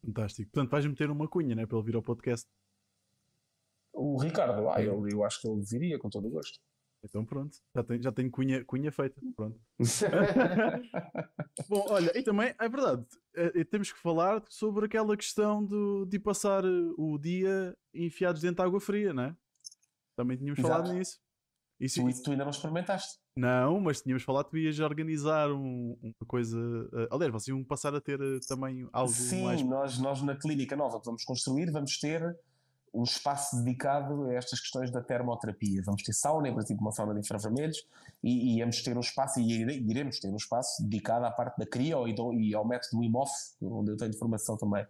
[0.05, 0.49] Fantástico.
[0.51, 2.47] Portanto, vais meter uma cunha, né, para ele vir ao podcast.
[3.91, 6.59] O Ricardo, ah, eu acho que ele viria com todo o gosto.
[7.03, 9.21] Então pronto, já tenho, já tenho cunha, cunha feita.
[9.35, 9.59] Pronto.
[11.69, 13.05] Bom, olha, e também é verdade,
[13.35, 18.63] é, temos que falar sobre aquela questão do, de passar o dia enfiados dentro de
[18.63, 19.35] água fria, não é?
[20.15, 20.73] Também tínhamos Exato.
[20.73, 21.19] falado nisso.
[21.79, 23.17] Isso, tu, tu ainda não experimentaste?
[23.37, 26.59] Não, mas tínhamos falado que tu ias organizar um, uma coisa.
[26.59, 29.61] Uh, aliás, vocês iam passar a ter uh, também algo Sim, mais.
[29.61, 32.21] Sim, nós, nós na clínica nova que vamos construir vamos ter
[32.93, 35.81] um espaço dedicado a estas questões da termoterapia.
[35.85, 37.85] Vamos ter sauna, em princípio uma sauna de infravermelhos,
[38.23, 41.65] e, e íamos ter um espaço, e iremos ter um espaço dedicado à parte da
[41.65, 44.85] CRIO e, do, e ao método IMOF, onde eu tenho formação também.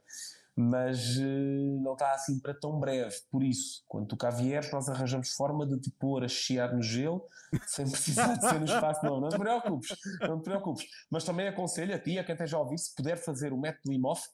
[0.56, 3.16] Mas uh, não está assim para tão breve.
[3.32, 6.84] Por isso, quando tu cá vieres, nós arranjamos forma de te pôr a chiar no
[6.84, 7.26] gelo,
[7.66, 9.06] sem precisar de ser no espaço.
[9.06, 10.86] Não, não te preocupes, não te preocupes.
[11.10, 13.94] Mas também aconselho a ti, a quem esteja a ouvir, se puder fazer o método
[13.94, 14.28] IMOF,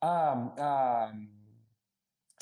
[0.00, 1.12] há, há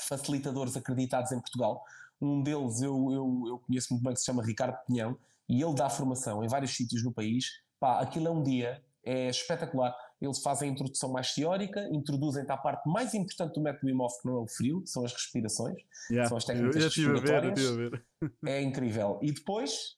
[0.03, 1.83] facilitadores acreditados em Portugal.
[2.21, 5.17] Um deles eu, eu, eu conheço muito bem que se chama Ricardo Pinhão
[5.49, 7.45] e ele dá formação em vários sítios no país.
[7.79, 9.93] Pá, aquilo é um dia, é espetacular.
[10.21, 14.27] Eles fazem a introdução mais teórica, introduzem-te à parte mais importante do método IMOF, que
[14.27, 15.77] não é o frio, são as respirações,
[16.09, 17.59] yeah, são as técnicas respiratórias.
[18.45, 19.19] É incrível.
[19.21, 19.97] E depois,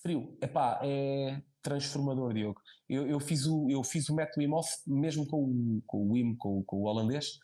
[0.00, 0.36] frio.
[0.40, 2.60] Epá, é transformador, Diogo.
[2.88, 6.36] Eu, eu, fiz, o, eu fiz o método IMOF mesmo com o, com o WIM,
[6.36, 7.40] com, com o holandês,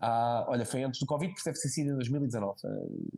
[0.00, 2.58] ah, olha, foi antes do Covid, porque deve ter sido em 2019.
[2.64, 3.08] Uh,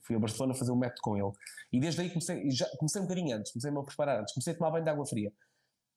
[0.00, 1.32] fui a Barcelona fazer um método com ele.
[1.72, 4.56] E desde aí comecei, já, comecei um bocadinho antes, comecei-me a preparar antes, comecei a
[4.56, 5.32] tomar banho de água fria.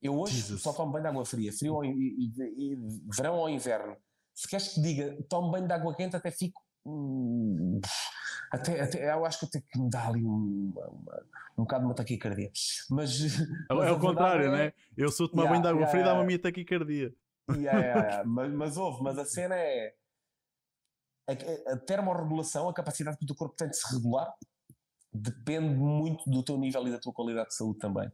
[0.01, 0.61] Eu hoje Jesus.
[0.61, 2.77] só tomo banho de água fria, frio ou, e, e, e,
[3.15, 3.95] verão ou inverno.
[4.33, 6.61] Se queres que diga, tomo banho de água quente, até fico.
[6.85, 7.81] Hum,
[8.51, 11.25] até, até, eu acho que até que me dá ali um, uma,
[11.57, 12.51] um bocado de uma taquicardia.
[12.89, 13.19] Mas,
[13.69, 14.73] mas é o contrário, é, né?
[14.95, 17.13] Eu sou tomar yeah, banho de água yeah, fria, dá-me a minha taquicardia.
[17.51, 19.93] Yeah, yeah, mas, mas houve, mas a cena é
[21.27, 24.33] a, a termorregulação, a capacidade que o teu corpo tem de se regular,
[25.13, 28.09] depende muito do teu nível e da tua qualidade de saúde também.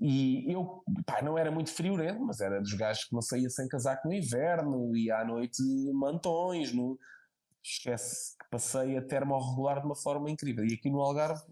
[0.00, 3.66] E eu, pá, não era muito friorento, mas era dos gajos que não saía sem
[3.66, 5.62] casaco no inverno e à noite
[5.92, 6.72] mantões.
[6.72, 6.98] No...
[7.62, 10.64] Esquece que passei a termorregular de uma forma incrível.
[10.64, 11.42] E aqui no Algarve,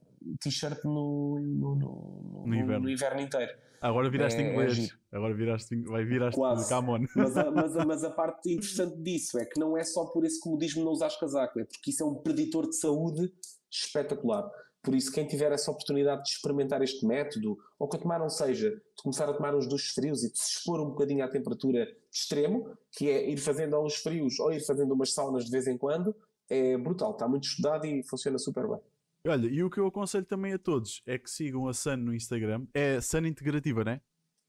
[0.41, 2.85] t-shirt no, no, no, no, inverno.
[2.85, 3.53] no inverno inteiro.
[3.87, 4.97] Agora viraste é, inglês.
[5.13, 6.69] É Agora viraste, vai viraste Quase.
[6.69, 7.05] Camon.
[7.15, 10.25] Mas a, mas, a, mas a parte interessante disso é que não é só por
[10.25, 13.33] esse comodismo não usar casaco, é porque isso é um preditor de saúde
[13.71, 14.51] espetacular.
[14.83, 18.29] Por isso, quem tiver essa oportunidade de experimentar este método, ou que a tomar não
[18.29, 21.29] seja, de começar a tomar uns duches frios e de se expor um bocadinho à
[21.29, 25.51] temperatura de extremo, que é ir fazendo uns frios ou ir fazendo umas saunas de
[25.51, 26.15] vez em quando,
[26.49, 28.81] é brutal, está muito estudado e funciona super bem.
[29.27, 32.15] Olha, e o que eu aconselho também a todos é que sigam a Sun no
[32.15, 32.67] Instagram.
[32.75, 34.01] É Sun Integrativa, né?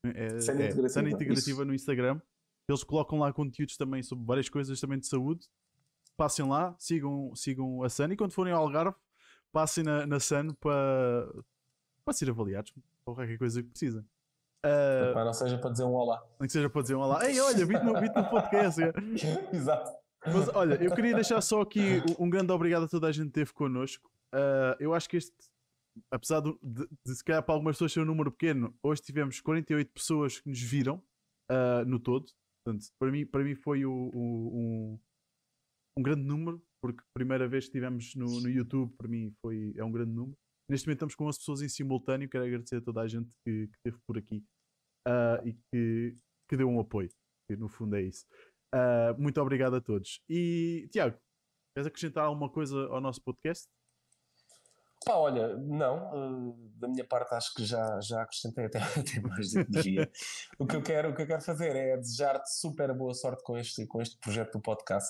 [0.04, 2.22] É, Sun é, Integrativa, Sun Integrativa no Instagram.
[2.68, 5.48] Eles colocam lá conteúdos também sobre várias coisas também de saúde.
[6.16, 8.96] Passem lá, sigam, sigam a Sun e quando forem ao Algarve,
[9.52, 11.28] passem na, na Sun para,
[12.04, 12.74] para ser avaliados
[13.06, 14.02] ou qualquer coisa que precisem.
[14.66, 16.22] Uh, não seja para dizer um olá.
[16.40, 17.26] Não que seja para dizer um olá.
[17.28, 18.82] Ei, olha, vi-te no, vi no podcast.
[19.54, 19.92] Exato.
[20.26, 23.40] Mas olha, eu queria deixar só aqui um grande obrigado a toda a gente que
[23.40, 24.10] esteve connosco.
[24.34, 25.34] Uh, eu acho que este,
[26.12, 29.40] apesar de, de, de se calhar para algumas pessoas ser um número pequeno, hoje tivemos
[29.42, 31.04] 48 pessoas que nos viram
[31.52, 32.26] uh, no todo.
[32.64, 35.00] Portanto, para mim, para mim foi o, o, um,
[35.98, 39.84] um grande número, porque primeira vez que estivemos no, no YouTube, para mim foi, é
[39.84, 40.38] um grande número.
[40.70, 42.30] Neste momento estamos com 11 pessoas em simultâneo.
[42.30, 44.44] Quero agradecer a toda a gente que, que esteve por aqui
[45.08, 46.18] uh, e que,
[46.50, 47.10] que deu um apoio.
[47.50, 48.26] Que no fundo é isso.
[48.76, 50.22] Uh, muito obrigado a todos.
[50.30, 51.18] E Tiago,
[51.74, 53.66] queres acrescentar alguma coisa ao nosso podcast?
[55.08, 59.54] Pá, olha, não, uh, da minha parte acho que já, já acrescentei até, até mais
[59.54, 60.12] que devia.
[60.60, 63.58] o, que eu quero, o que eu quero fazer é desejar-te super boa sorte com
[63.58, 65.10] este, com este projeto do podcast,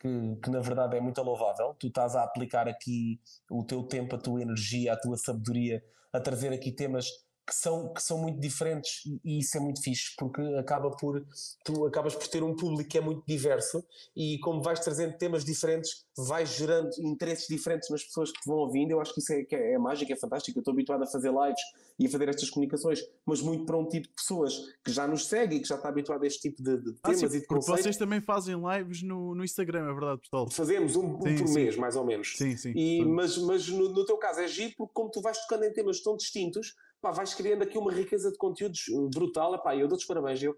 [0.00, 1.76] que, que na verdade é muito louvável.
[1.78, 6.18] Tu estás a aplicar aqui o teu tempo, a tua energia, a tua sabedoria, a
[6.18, 7.06] trazer aqui temas
[7.46, 11.24] que são, que são muito diferentes e isso é muito fixe porque acaba por
[11.64, 13.84] tu acabas por ter um público que é muito diverso
[14.16, 18.58] e como vais trazendo temas diferentes vais gerando interesses diferentes nas pessoas que te vão
[18.58, 18.92] ouvindo.
[18.92, 20.58] Eu acho que isso é, que é, é mágico, é fantástico.
[20.58, 21.60] Eu estou habituado a fazer lives
[21.98, 24.54] e a fazer estas comunicações mas muito para um tipo de pessoas
[24.84, 27.10] que já nos segue e que já está habituado a este tipo de, de ah,
[27.10, 30.50] temas sim, e de conceitos vocês também fazem lives no, no Instagram, é verdade pessoal?
[30.50, 31.54] Fazemos um, um sim, por sim.
[31.54, 32.34] mês mais ou menos.
[32.36, 35.38] Sim, sim, e, mas, mas no, no teu caso é giro porque como tu vais
[35.42, 36.74] tocando em temas tão distintos
[37.04, 39.54] pá, vais criando aqui uma riqueza de conteúdos uh, brutal.
[39.54, 40.56] Epá, eu dou-te os parabéns, eu.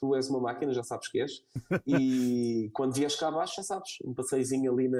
[0.00, 1.44] Tu és uma máquina, já sabes que és.
[1.86, 4.98] E quando vies cá abaixo, já sabes, um passeizinho ali na,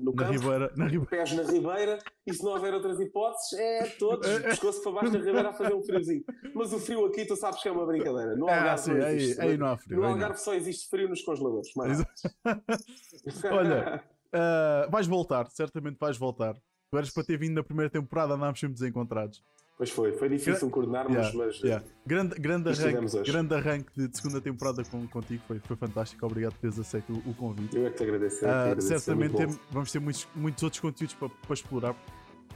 [0.00, 1.06] no na campo, ribeira, na ribeira.
[1.06, 5.24] pés na ribeira, e se não houver outras hipóteses, é todos, pescoço para baixo na
[5.24, 6.22] ribeira a fazer um friozinho.
[6.54, 8.36] Mas o frio aqui, tu sabes que é uma brincadeira.
[8.36, 10.00] No Algarve, ah, sim, não, existe, aí, aí não há frio.
[10.00, 11.72] No Algarve só existe frio nos congeladores.
[13.50, 14.04] Olha,
[14.34, 16.56] uh, vais voltar, certamente vais voltar.
[16.90, 19.42] Tu eras para ter vindo na primeira temporada, andámos sempre desencontrados.
[19.76, 21.60] Pois foi, foi difícil coordenarmos, yeah, mas.
[21.60, 21.84] Yeah.
[22.06, 26.24] Grande, grande, arranque, grande arranque de, segunda temporada com, contigo, foi, foi fantástico.
[26.24, 27.76] Obrigado por teres aceito o, o convite.
[27.76, 28.44] Eu é que te agradeço.
[28.44, 31.96] Uh, certamente tem, vamos ter muitos, muitos outros conteúdos para, para explorar.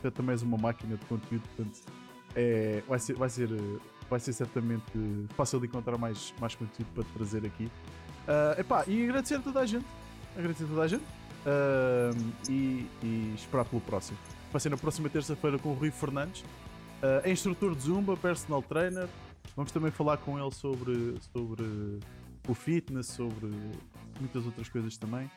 [0.02, 1.80] Tu também és uma máquina de conteúdo, portanto,
[2.34, 3.48] é, vai, ser, vai, ser,
[4.10, 4.92] vai ser certamente
[5.34, 7.64] fácil de encontrar mais, mais conteúdo para te trazer aqui.
[7.64, 9.86] Uh, epá, e agradecer a toda a gente.
[10.36, 11.04] Agradecer a toda a gente.
[11.46, 14.18] uh, e, e, esperar pelo próximo.
[14.52, 16.44] Vai ser na próxima terça-feira com o Rui Fernandes,
[17.02, 19.08] uh, instrutor de Zumba, personal trainer.
[19.54, 21.98] Vamos também falar com ele sobre, sobre
[22.48, 23.50] o fitness, sobre
[24.20, 25.30] muitas outras coisas também.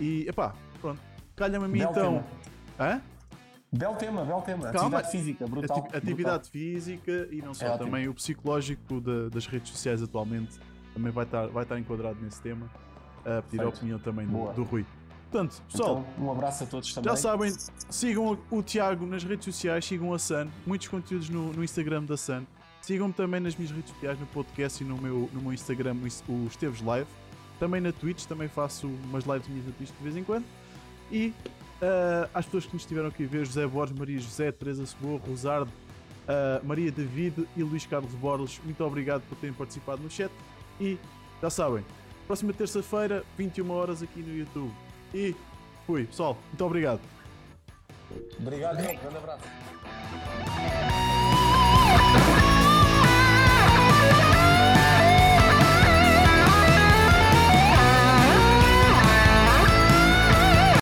[0.00, 1.00] E, epá, pronto.
[1.34, 2.24] Calha-me a mim Belo então.
[2.76, 2.92] Tema.
[2.94, 3.02] Hã?
[3.70, 4.70] Belo tema, belo tema.
[4.70, 4.98] Calma.
[4.98, 5.78] Atividade física, brutal.
[5.78, 10.58] Ati- atividade física e não só, É também o psicológico da- das redes sociais atualmente
[10.94, 12.66] também vai estar, vai estar enquadrado nesse tema.
[13.20, 13.68] A pedir a Perfeito.
[13.68, 14.86] opinião também do, do Rui.
[15.30, 17.10] Portanto, pessoal, Então, um abraço a todos também.
[17.10, 17.52] já sabem,
[17.90, 22.16] sigam o, Tiago nas redes sociais, sigam a Sun, muitos conteúdos no, no Instagram da
[22.16, 22.44] Sun.
[22.80, 25.96] Sigam-me também nas minhas redes sociais, no podcast e no meu, no meu Instagram,
[26.28, 27.08] o Esteves Live.
[27.60, 30.44] Também na Twitch, também faço umas lives minhas na Twitch de vez em quando.
[31.12, 31.34] E
[31.82, 35.20] ah, às pessoas que nos estiveram aqui a ver, José Borges, Maria José, Teresa Ceboa,
[35.26, 35.70] Rosardo,
[36.26, 40.32] ah, Maria David e Luís Carlos Borges, muito obrigado por terem participado no chat.
[40.80, 40.98] E
[41.42, 41.84] já sabem,
[42.26, 44.72] próxima terça-feira, 21 horas aqui no YouTube.
[45.14, 45.34] E
[45.86, 47.00] fui, pessoal, muito obrigado.
[48.38, 49.44] Obrigado, grande abraço.